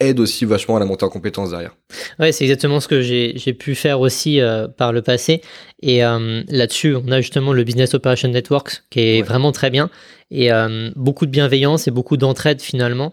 aide 0.00 0.20
aussi 0.20 0.44
vachement 0.44 0.76
à 0.76 0.80
la 0.80 0.86
montée 0.86 1.04
en 1.04 1.08
compétences 1.08 1.50
derrière. 1.50 1.76
Ouais, 2.18 2.32
c'est 2.32 2.44
exactement 2.44 2.80
ce 2.80 2.88
que 2.88 3.02
j'ai 3.02 3.52
pu 3.52 3.74
faire 3.74 4.00
aussi 4.00 4.40
euh, 4.40 4.68
par 4.68 4.92
le 4.92 5.02
passé. 5.02 5.42
Et 5.80 6.04
euh, 6.04 6.42
là-dessus, 6.48 6.94
on 6.94 7.10
a 7.10 7.20
justement 7.20 7.52
le 7.52 7.64
Business 7.64 7.94
Operation 7.94 8.28
Network 8.28 8.84
qui 8.90 9.00
est 9.00 9.22
vraiment 9.22 9.52
très 9.52 9.70
bien 9.70 9.90
et 10.30 10.52
euh, 10.52 10.90
beaucoup 10.96 11.26
de 11.26 11.30
bienveillance 11.30 11.88
et 11.88 11.90
beaucoup 11.90 12.16
d'entraide 12.16 12.60
finalement. 12.60 13.12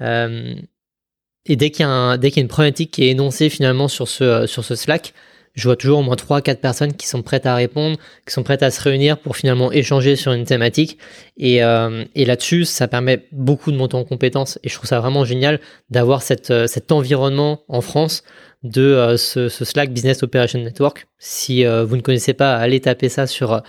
et 0.00 1.56
dès 1.56 1.70
qu'il 1.70 1.86
y, 1.86 1.88
y 1.88 1.92
a 1.92 2.40
une 2.40 2.48
problématique 2.48 2.90
qui 2.90 3.04
est 3.04 3.10
énoncée 3.10 3.48
finalement 3.48 3.88
sur 3.88 4.08
ce, 4.08 4.46
sur 4.46 4.64
ce 4.64 4.74
Slack, 4.74 5.14
je 5.54 5.64
vois 5.64 5.76
toujours 5.76 5.98
au 5.98 6.02
moins 6.02 6.14
3-4 6.14 6.56
personnes 6.56 6.92
qui 6.94 7.08
sont 7.08 7.22
prêtes 7.22 7.46
à 7.46 7.54
répondre, 7.54 7.98
qui 8.26 8.32
sont 8.32 8.42
prêtes 8.42 8.62
à 8.62 8.70
se 8.70 8.80
réunir 8.80 9.18
pour 9.18 9.36
finalement 9.36 9.72
échanger 9.72 10.16
sur 10.16 10.32
une 10.32 10.44
thématique. 10.44 10.98
Et, 11.36 11.62
euh, 11.62 12.04
là-dessus, 12.14 12.64
ça 12.64 12.88
permet 12.88 13.26
beaucoup 13.32 13.72
de 13.72 13.76
monter 13.76 13.96
en 13.96 14.04
compétences. 14.04 14.58
Et 14.62 14.68
je 14.68 14.74
trouve 14.74 14.88
ça 14.88 15.00
vraiment 15.00 15.24
génial 15.24 15.60
d'avoir 15.90 16.22
euh, 16.50 16.66
cet 16.66 16.92
environnement 16.92 17.62
en 17.68 17.80
France 17.80 18.22
de 18.62 18.82
euh, 18.82 19.16
ce, 19.16 19.48
Slack 19.48 19.92
Business 19.92 20.22
Operation 20.22 20.60
Network. 20.60 21.08
Si 21.18 21.64
vous 21.64 21.96
ne 21.96 22.02
connaissez 22.02 22.34
pas, 22.34 22.56
allez 22.56 22.80
taper 22.80 23.08
ça 23.08 23.26
sur 23.26 23.62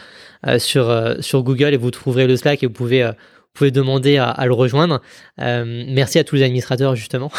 Google 1.33 1.73
et 1.73 1.77
vous 1.77 1.91
trouverez 1.91 2.27
le 2.27 2.37
Slack 2.37 2.63
et 2.63 2.67
vous 2.67 2.73
pouvez 2.73 3.09
vous 3.53 3.57
pouvez 3.57 3.71
demander 3.71 4.17
à, 4.17 4.45
le 4.45 4.53
rejoindre. 4.53 5.01
Euh, 5.41 5.83
merci 5.89 6.17
à 6.17 6.23
tous 6.23 6.35
les 6.35 6.43
administrateurs 6.43 6.95
justement, 6.95 7.29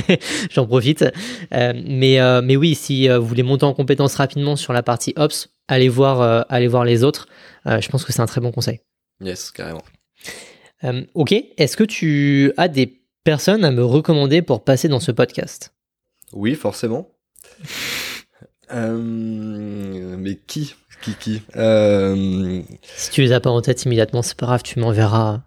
j'en 0.50 0.66
profite. 0.66 1.02
Euh, 1.54 1.72
mais, 1.86 2.20
euh, 2.20 2.42
mais 2.44 2.56
oui, 2.56 2.74
si 2.74 3.08
vous 3.08 3.24
voulez 3.24 3.42
monter 3.42 3.64
en 3.64 3.72
compétence 3.72 4.16
rapidement 4.16 4.54
sur 4.56 4.74
la 4.74 4.82
partie 4.82 5.14
Ops, 5.16 5.48
allez 5.68 5.88
voir, 5.88 6.44
allez 6.50 6.68
voir 6.68 6.84
les 6.84 7.04
autres. 7.04 7.26
je 7.64 7.88
pense 7.88 8.04
que 8.04 8.12
c'est 8.12 8.20
un 8.20 8.26
très 8.26 8.42
bon 8.42 8.52
conseil. 8.52 8.80
Yes, 9.22 9.50
carrément. 9.50 9.82
ok, 11.14 11.32
est-ce 11.32 11.78
que 11.78 11.84
tu 11.84 12.52
as 12.58 12.68
des 12.68 13.00
personnes 13.24 13.64
à 13.64 13.70
me 13.70 13.82
recommander 13.82 14.42
pour 14.42 14.64
passer 14.64 14.88
dans 14.88 15.00
ce 15.00 15.10
podcast? 15.10 15.72
Oui, 16.34 16.54
forcément. 16.54 17.08
mais 18.74 20.36
qui? 20.46 20.74
Qui, 21.00 21.14
qui? 21.14 21.42
Si 22.94 23.10
tu 23.10 23.22
les 23.22 23.32
as 23.32 23.40
pas 23.40 23.50
en 23.50 23.62
tête 23.62 23.82
immédiatement, 23.84 24.20
c'est 24.20 24.36
pas 24.36 24.44
grave, 24.46 24.62
tu 24.62 24.78
m'enverras 24.78 25.40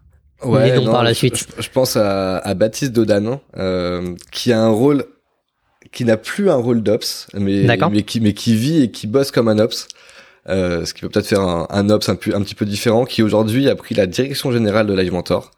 Ouais, 0.46 0.76
non, 0.80 0.92
par 0.92 1.04
la 1.04 1.14
suite. 1.14 1.46
Je, 1.58 1.70
pense 1.70 1.96
à, 1.96 2.38
à 2.38 2.54
Baptiste 2.54 2.92
Dodan, 2.92 3.40
euh, 3.58 4.16
qui 4.32 4.52
a 4.52 4.62
un 4.62 4.70
rôle, 4.70 5.06
qui 5.92 6.06
n'a 6.06 6.18
plus 6.18 6.50
un 6.50 6.56
rôle 6.56 6.84
d'ops, 6.84 7.28
mais, 7.34 7.66
mais, 7.92 8.04
qui, 8.04 8.20
mais 8.22 8.34
qui 8.34 8.56
vit 8.56 8.84
et 8.84 8.92
qui 8.92 9.08
bosse 9.08 9.32
comme 9.32 9.48
un 9.48 9.60
ops. 9.60 9.88
Euh, 10.48 10.86
ce 10.86 10.94
qui 10.94 11.02
peut 11.02 11.10
peut-être 11.10 11.28
faire 11.28 11.42
un, 11.42 11.66
un 11.72 11.90
ops 11.90 12.08
un, 12.08 12.14
un, 12.14 12.42
petit 12.42 12.56
peu 12.56 12.66
différent, 12.66 13.06
qui 13.06 13.24
aujourd'hui 13.24 13.68
a 13.70 13.76
pris 13.76 13.96
la 13.96 14.06
direction 14.06 14.52
générale 14.52 14.86
de 14.86 14.94
Live 14.94 15.12
Mentor, 15.12 15.52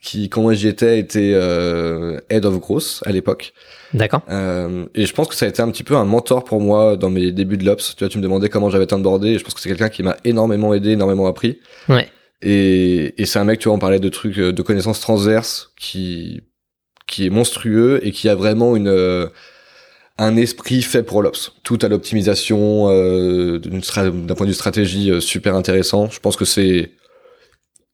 qui, 0.00 0.28
quand 0.28 0.42
moi 0.42 0.54
j'y 0.54 0.68
étais, 0.68 0.98
était 0.98 1.32
euh, 1.34 2.20
Head 2.30 2.46
of 2.46 2.58
Growth 2.60 3.02
à 3.04 3.10
l'époque. 3.10 3.52
D'accord. 3.94 4.22
Euh, 4.28 4.86
et 4.94 5.06
je 5.06 5.12
pense 5.12 5.28
que 5.28 5.34
ça 5.34 5.46
a 5.46 5.48
été 5.48 5.60
un 5.60 5.70
petit 5.70 5.82
peu 5.82 5.96
un 5.96 6.04
mentor 6.04 6.44
pour 6.44 6.60
moi 6.60 6.96
dans 6.96 7.10
mes 7.10 7.32
débuts 7.32 7.56
de 7.56 7.64
l'ops. 7.64 7.96
Tu 7.96 8.04
vois, 8.04 8.08
tu 8.08 8.18
me 8.18 8.22
demandais 8.22 8.48
comment 8.48 8.70
j'avais 8.70 8.84
été 8.84 8.94
onboardé, 8.94 9.30
et 9.30 9.38
je 9.38 9.44
pense 9.44 9.54
que 9.54 9.60
c'est 9.60 9.68
quelqu'un 9.68 9.88
qui 9.88 10.02
m'a 10.02 10.16
énormément 10.24 10.72
aidé, 10.72 10.90
énormément 10.90 11.26
appris. 11.26 11.58
Ouais. 11.88 12.08
Et, 12.42 13.20
et 13.20 13.26
c'est 13.26 13.38
un 13.38 13.44
mec, 13.44 13.58
tu 13.58 13.68
vois, 13.68 13.76
on 13.76 13.80
parlait 13.80 14.00
de 14.00 14.08
trucs, 14.08 14.38
euh, 14.38 14.52
de 14.52 14.62
connaissances 14.62 15.00
transverses 15.00 15.72
qui, 15.76 16.42
qui 17.08 17.26
est 17.26 17.30
monstrueux 17.30 18.00
et 18.06 18.12
qui 18.12 18.28
a 18.28 18.36
vraiment 18.36 18.76
une, 18.76 18.88
euh, 18.88 19.26
un 20.18 20.36
esprit 20.36 20.82
fait 20.82 21.02
pour 21.02 21.22
l'ops. 21.22 21.52
Tout 21.64 21.78
à 21.82 21.88
l'optimisation, 21.88 22.88
euh, 22.90 23.58
d'un 23.58 24.34
point 24.34 24.46
de 24.46 24.50
vue 24.50 24.54
stratégie, 24.54 25.10
euh, 25.10 25.20
super 25.20 25.56
intéressant. 25.56 26.08
Je 26.10 26.20
pense 26.20 26.36
que 26.36 26.44
c'est 26.44 26.92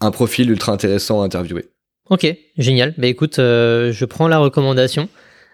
un 0.01 0.11
profil 0.11 0.51
ultra 0.51 0.72
intéressant 0.72 1.22
à 1.22 1.24
interviewer. 1.24 1.66
Ok, 2.11 2.26
génial. 2.59 2.92
Bah 2.99 3.07
écoute, 3.07 3.36
je 3.38 4.05
prends 4.05 4.28
la 4.28 4.36
recommandation. 4.36 5.09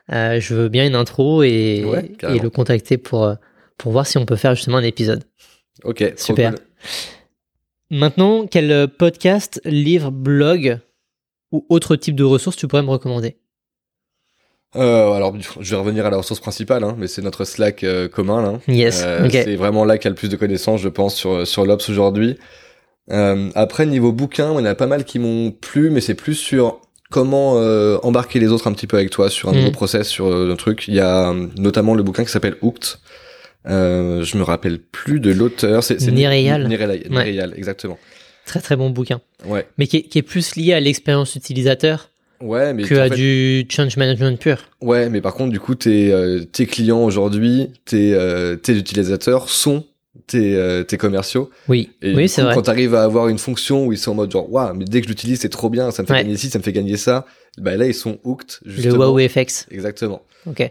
je 0.08 0.54
veux 0.54 0.68
bien 0.68 0.84
une 0.84 0.96
intro 0.96 1.44
et, 1.44 1.84
et 2.28 2.38
le 2.40 2.50
contacter 2.50 2.98
pour, 2.98 3.32
pour 3.78 3.92
voir 3.92 4.04
si 4.04 4.18
on 4.18 4.26
peut 4.26 4.34
faire 4.34 4.56
justement 4.56 4.78
un 4.78 4.82
épisode. 4.82 5.22
Ok, 5.84 6.12
super. 6.16 6.54
Maintenant, 7.90 8.46
quel 8.46 8.70
euh, 8.70 8.86
podcast, 8.86 9.60
livre, 9.64 10.10
blog 10.10 10.78
ou 11.50 11.66
autre 11.68 11.96
type 11.96 12.14
de 12.14 12.24
ressources 12.24 12.56
tu 12.56 12.68
pourrais 12.68 12.82
me 12.82 12.90
recommander? 12.90 13.36
Euh, 14.76 15.12
alors, 15.12 15.34
je 15.60 15.70
vais 15.70 15.80
revenir 15.80 16.06
à 16.06 16.10
la 16.10 16.18
ressource 16.18 16.40
principale, 16.40 16.84
hein, 16.84 16.94
mais 16.96 17.08
c'est 17.08 17.22
notre 17.22 17.44
Slack 17.44 17.82
euh, 17.82 18.08
commun. 18.08 18.42
Là. 18.42 18.60
Yes. 18.68 19.02
Euh, 19.04 19.28
C'est 19.30 19.56
vraiment 19.56 19.84
là 19.84 19.98
qu'il 19.98 20.04
y 20.04 20.08
a 20.08 20.10
le 20.10 20.16
plus 20.16 20.28
de 20.28 20.36
connaissances, 20.36 20.80
je 20.80 20.88
pense, 20.88 21.16
sur 21.16 21.46
sur 21.46 21.64
l'Ops 21.64 21.88
aujourd'hui. 21.88 22.38
Après, 23.08 23.86
niveau 23.86 24.12
bouquin, 24.12 24.52
il 24.52 24.58
y 24.58 24.62
en 24.62 24.64
a 24.66 24.76
pas 24.76 24.86
mal 24.86 25.04
qui 25.04 25.18
m'ont 25.18 25.50
plu, 25.50 25.90
mais 25.90 26.00
c'est 26.00 26.14
plus 26.14 26.36
sur 26.36 26.80
comment 27.10 27.54
embarquer 28.04 28.38
les 28.38 28.52
autres 28.52 28.68
un 28.68 28.72
petit 28.72 28.86
peu 28.86 28.96
avec 28.96 29.10
toi 29.10 29.28
sur 29.28 29.48
un 29.48 29.52
nouveau 29.52 29.70
mm. 29.70 29.72
process, 29.72 30.06
sur 30.06 30.32
un 30.32 30.54
truc. 30.54 30.86
Il 30.86 30.94
y 30.94 31.00
a 31.00 31.34
notamment 31.56 31.94
le 31.94 32.04
bouquin 32.04 32.22
qui 32.22 32.30
s'appelle 32.30 32.54
Hooked, 32.62 32.98
euh, 33.68 34.22
je 34.22 34.36
me 34.36 34.42
rappelle 34.42 34.78
plus 34.78 35.20
de 35.20 35.32
l'auteur. 35.32 35.84
C'est 35.84 36.00
Nireyal. 36.00 36.66
Nireyal, 36.66 37.54
exactement. 37.56 37.98
Très 38.46 38.60
très 38.60 38.76
bon 38.76 38.90
bouquin. 38.90 39.20
Ouais. 39.44 39.66
Mais 39.78 39.86
qui 39.86 39.98
est, 39.98 40.02
qui 40.02 40.18
est 40.18 40.22
plus 40.22 40.56
lié 40.56 40.72
à 40.72 40.80
l'expérience 40.80 41.36
utilisateur. 41.36 42.10
Ouais, 42.40 42.72
mais 42.72 42.84
que 42.84 42.94
à 42.94 43.10
du 43.10 43.66
change 43.68 43.96
management 43.98 44.38
pur. 44.38 44.58
Ouais, 44.80 45.10
mais 45.10 45.20
par 45.20 45.34
contre, 45.34 45.52
du 45.52 45.60
coup, 45.60 45.74
tes, 45.74 46.10
euh, 46.10 46.42
tes 46.44 46.64
clients 46.66 47.04
aujourd'hui, 47.04 47.68
tes, 47.84 48.14
euh, 48.14 48.56
tes 48.56 48.74
utilisateurs 48.74 49.50
sont 49.50 49.84
tes, 50.26 50.56
euh, 50.56 50.82
tes 50.82 50.96
commerciaux. 50.96 51.50
Oui, 51.68 51.90
oui 52.02 52.28
c'est 52.30 52.40
vrai. 52.40 52.54
Quand 52.54 52.62
tu 52.62 52.70
arrives 52.70 52.94
à 52.94 53.02
avoir 53.02 53.28
une 53.28 53.38
fonction 53.38 53.86
où 53.86 53.92
ils 53.92 53.98
sont 53.98 54.12
en 54.12 54.14
mode 54.14 54.30
genre, 54.30 54.50
waouh, 54.50 54.74
mais 54.74 54.86
dès 54.86 55.00
que 55.00 55.06
je 55.06 55.10
l'utilise, 55.10 55.40
c'est 55.40 55.50
trop 55.50 55.68
bien, 55.68 55.90
ça 55.90 56.02
me 56.02 56.06
fait 56.08 56.14
gagner 56.14 56.36
ci, 56.38 56.48
ça 56.48 56.58
me 56.58 56.62
fait 56.62 56.72
gagner 56.72 56.96
ça, 56.96 57.26
bah 57.58 57.76
là, 57.76 57.86
ils 57.86 57.94
sont 57.94 58.18
hooked. 58.24 58.58
Justement. 58.64 59.04
Le 59.04 59.22
wow 59.22 59.28
FX. 59.28 59.66
Exactement. 59.70 60.22
Ok. 60.46 60.70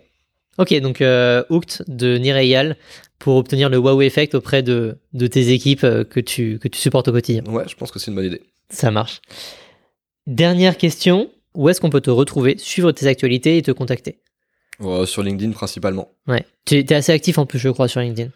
Ok, 0.59 0.77
donc 0.81 1.01
euh, 1.01 1.41
Hooked 1.49 1.85
de 1.87 2.17
Nireyal 2.17 2.75
pour 3.17 3.37
obtenir 3.37 3.69
le 3.69 3.77
wow 3.77 4.01
effect 4.01 4.35
auprès 4.35 4.61
de, 4.61 4.97
de 5.13 5.25
tes 5.25 5.53
équipes 5.53 5.85
euh, 5.85 6.03
que 6.03 6.19
tu, 6.19 6.59
que 6.59 6.67
tu 6.67 6.77
supportes 6.77 7.07
au 7.07 7.13
quotidien. 7.13 7.43
Ouais, 7.47 7.63
je 7.65 7.75
pense 7.77 7.91
que 7.91 7.97
c'est 7.97 8.11
une 8.11 8.15
bonne 8.15 8.25
idée. 8.25 8.41
Ça 8.69 8.91
marche. 8.91 9.21
Dernière 10.27 10.77
question, 10.77 11.31
où 11.55 11.69
est-ce 11.69 11.79
qu'on 11.79 11.89
peut 11.89 12.01
te 12.01 12.09
retrouver, 12.09 12.57
suivre 12.57 12.91
tes 12.91 13.07
actualités 13.07 13.57
et 13.57 13.61
te 13.61 13.71
contacter? 13.71 14.19
Sur 15.05 15.23
LinkedIn 15.23 15.51
principalement. 15.53 16.11
Ouais, 16.27 16.45
tu 16.65 16.77
es 16.77 16.93
assez 16.93 17.13
actif 17.13 17.37
en 17.37 17.45
plus, 17.45 17.59
je 17.59 17.69
crois, 17.69 17.87
sur 17.87 18.01
LinkedIn. 18.01 18.29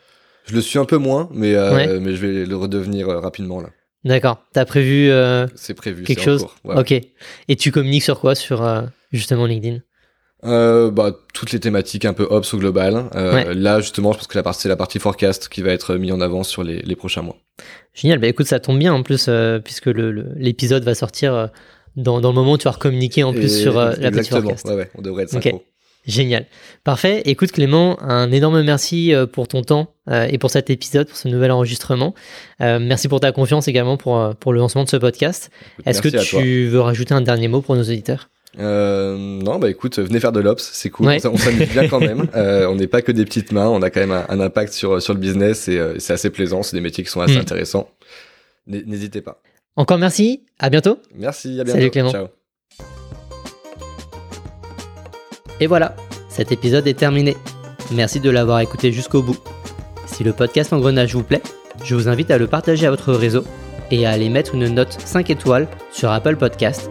Je 0.45 0.55
le 0.55 0.61
suis 0.61 0.79
un 0.79 0.85
peu 0.85 0.97
moins, 0.97 1.29
mais, 1.33 1.55
euh, 1.55 1.99
mais 2.01 2.15
je 2.15 2.25
vais 2.25 2.45
le 2.45 2.55
redevenir 2.55 3.09
euh, 3.09 3.19
rapidement 3.19 3.59
là. 3.61 3.69
D'accord. 4.05 4.43
T'as 4.53 4.65
prévu 4.65 5.09
C'est 5.55 5.73
prévu. 5.73 6.03
Quelque 6.03 6.23
chose? 6.23 6.47
Ok. 6.63 6.91
Et 6.93 7.55
tu 7.57 7.71
communiques 7.71 8.03
sur 8.03 8.21
quoi 8.21 8.33
sur 8.33 8.65
justement 9.11 9.45
LinkedIn? 9.45 9.79
Euh, 10.45 10.91
bah, 10.91 11.15
toutes 11.33 11.51
les 11.51 11.59
thématiques 11.59 12.05
un 12.05 12.13
peu 12.13 12.27
ops 12.29 12.53
au 12.53 12.57
global. 12.57 13.09
Euh, 13.15 13.53
Là, 13.53 13.79
justement, 13.79 14.11
je 14.11 14.17
pense 14.17 14.27
que 14.27 14.37
la 14.37 14.43
partie, 14.43 14.61
c'est 14.61 14.69
la 14.69 14.75
partie 14.75 14.99
forecast 14.99 15.49
qui 15.49 15.61
va 15.61 15.71
être 15.71 15.95
mise 15.95 16.11
en 16.11 16.21
avant 16.21 16.43
sur 16.43 16.63
les, 16.63 16.81
les 16.81 16.95
prochains 16.95 17.21
mois. 17.21 17.37
Génial. 17.93 18.19
Bah, 18.19 18.27
écoute, 18.27 18.47
ça 18.47 18.59
tombe 18.59 18.79
bien 18.79 18.93
en 18.93 19.03
plus, 19.03 19.25
euh, 19.27 19.59
puisque 19.59 19.87
l'épisode 19.87 20.83
va 20.83 20.95
sortir 20.95 21.33
euh, 21.33 21.47
dans, 21.95 22.21
dans, 22.21 22.29
le 22.29 22.35
moment 22.35 22.53
où 22.53 22.57
tu 22.57 22.65
vas 22.65 22.73
communiquer 22.73 23.23
en 23.23 23.33
plus 23.33 23.61
sur 23.61 23.75
la 23.75 24.11
partie 24.11 24.29
forecast. 24.29 24.67
Ouais, 24.67 24.75
ouais, 24.75 24.91
on 24.95 25.01
devrait 25.01 25.23
être 25.23 25.29
synchro. 25.29 25.63
Génial. 26.05 26.47
Parfait. 26.83 27.21
Écoute 27.25 27.53
Clément, 27.53 27.97
un 28.03 28.29
énorme 28.29 28.61
merci 28.61 29.13
pour 29.31 29.47
ton 29.47 29.61
temps 29.61 29.93
et 30.11 30.37
pour 30.37 30.49
cet 30.49 30.69
épisode, 30.69 31.07
pour 31.07 31.15
ce 31.15 31.29
nouvel 31.29 31.49
enregistrement. 31.49 32.13
merci 32.59 33.07
pour 33.07 33.21
ta 33.21 33.31
confiance 33.31 33.69
également 33.69 33.95
pour, 33.95 34.35
pour 34.35 34.51
le 34.51 34.59
lancement 34.59 34.83
de 34.83 34.89
ce 34.89 34.97
podcast. 34.97 35.49
Est-ce 35.85 36.01
que 36.01 36.09
tu 36.09 36.67
veux 36.67 36.81
rajouter 36.81 37.13
un 37.13 37.21
dernier 37.21 37.47
mot 37.47 37.61
pour 37.61 37.77
nos 37.77 37.83
auditeurs? 37.83 38.27
Euh, 38.59 39.17
non, 39.17 39.57
bah 39.57 39.69
écoute, 39.69 39.99
venez 39.99 40.19
faire 40.19 40.31
de 40.31 40.39
l'ops, 40.39 40.61
c'est 40.61 40.89
cool. 40.89 41.07
On 41.07 41.37
s'amuse 41.37 41.69
bien 41.69 41.87
quand 41.87 41.99
même. 41.99 42.27
Euh, 42.35 42.67
on 42.67 42.75
n'est 42.75 42.87
pas 42.87 43.01
que 43.01 43.11
des 43.11 43.25
petites 43.25 43.51
mains, 43.51 43.67
on 43.67 43.81
a 43.81 43.89
quand 43.89 43.99
même 43.99 44.11
un, 44.11 44.39
impact 44.39 44.73
sur, 44.73 45.01
sur 45.01 45.13
le 45.13 45.19
business 45.19 45.67
et 45.67 45.77
euh, 45.77 45.95
c'est 45.99 46.13
assez 46.13 46.29
plaisant. 46.29 46.63
C'est 46.63 46.75
des 46.75 46.81
métiers 46.81 47.03
qui 47.03 47.09
sont 47.09 47.21
assez 47.21 47.35
mm. 47.35 47.41
intéressants. 47.41 47.89
N'hésitez 48.65 49.21
pas. 49.21 49.41
Encore 49.75 49.97
merci. 49.97 50.43
À 50.57 50.69
bientôt. 50.69 50.99
Merci. 51.15 51.59
À 51.59 51.63
bientôt. 51.63 51.79
Salut 51.79 51.91
Clément. 51.91 52.11
Ciao. 52.11 52.27
Et 55.59 55.67
voilà, 55.67 55.95
cet 56.29 56.51
épisode 56.51 56.87
est 56.87 56.97
terminé. 56.97 57.37
Merci 57.91 58.19
de 58.19 58.29
l'avoir 58.29 58.59
écouté 58.61 58.91
jusqu'au 58.91 59.21
bout. 59.21 59.37
Si 60.07 60.23
le 60.23 60.33
podcast 60.33 60.73
Engrenage 60.73 61.13
vous 61.13 61.23
plaît, 61.23 61.41
je 61.83 61.95
vous 61.95 62.07
invite 62.07 62.31
à 62.31 62.37
le 62.37 62.47
partager 62.47 62.87
à 62.87 62.89
votre 62.89 63.13
réseau 63.13 63.43
et 63.91 64.05
à 64.05 64.11
aller 64.11 64.29
mettre 64.29 64.55
une 64.55 64.67
note 64.69 64.97
5 65.05 65.29
étoiles 65.29 65.67
sur 65.91 66.11
Apple 66.11 66.35
Podcast 66.35 66.89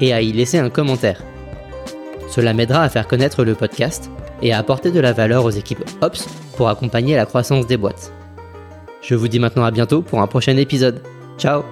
et 0.00 0.12
à 0.12 0.20
y 0.20 0.32
laisser 0.32 0.58
un 0.58 0.70
commentaire. 0.70 1.22
Cela 2.28 2.52
m'aidera 2.52 2.82
à 2.82 2.88
faire 2.88 3.06
connaître 3.06 3.44
le 3.44 3.54
podcast 3.54 4.10
et 4.42 4.52
à 4.52 4.58
apporter 4.58 4.90
de 4.90 5.00
la 5.00 5.12
valeur 5.12 5.44
aux 5.44 5.50
équipes 5.50 5.84
Ops 6.00 6.26
pour 6.56 6.68
accompagner 6.68 7.16
la 7.16 7.26
croissance 7.26 7.66
des 7.66 7.76
boîtes. 7.76 8.12
Je 9.02 9.14
vous 9.14 9.28
dis 9.28 9.38
maintenant 9.38 9.64
à 9.64 9.70
bientôt 9.70 10.02
pour 10.02 10.20
un 10.20 10.26
prochain 10.26 10.56
épisode. 10.56 11.02
Ciao 11.38 11.62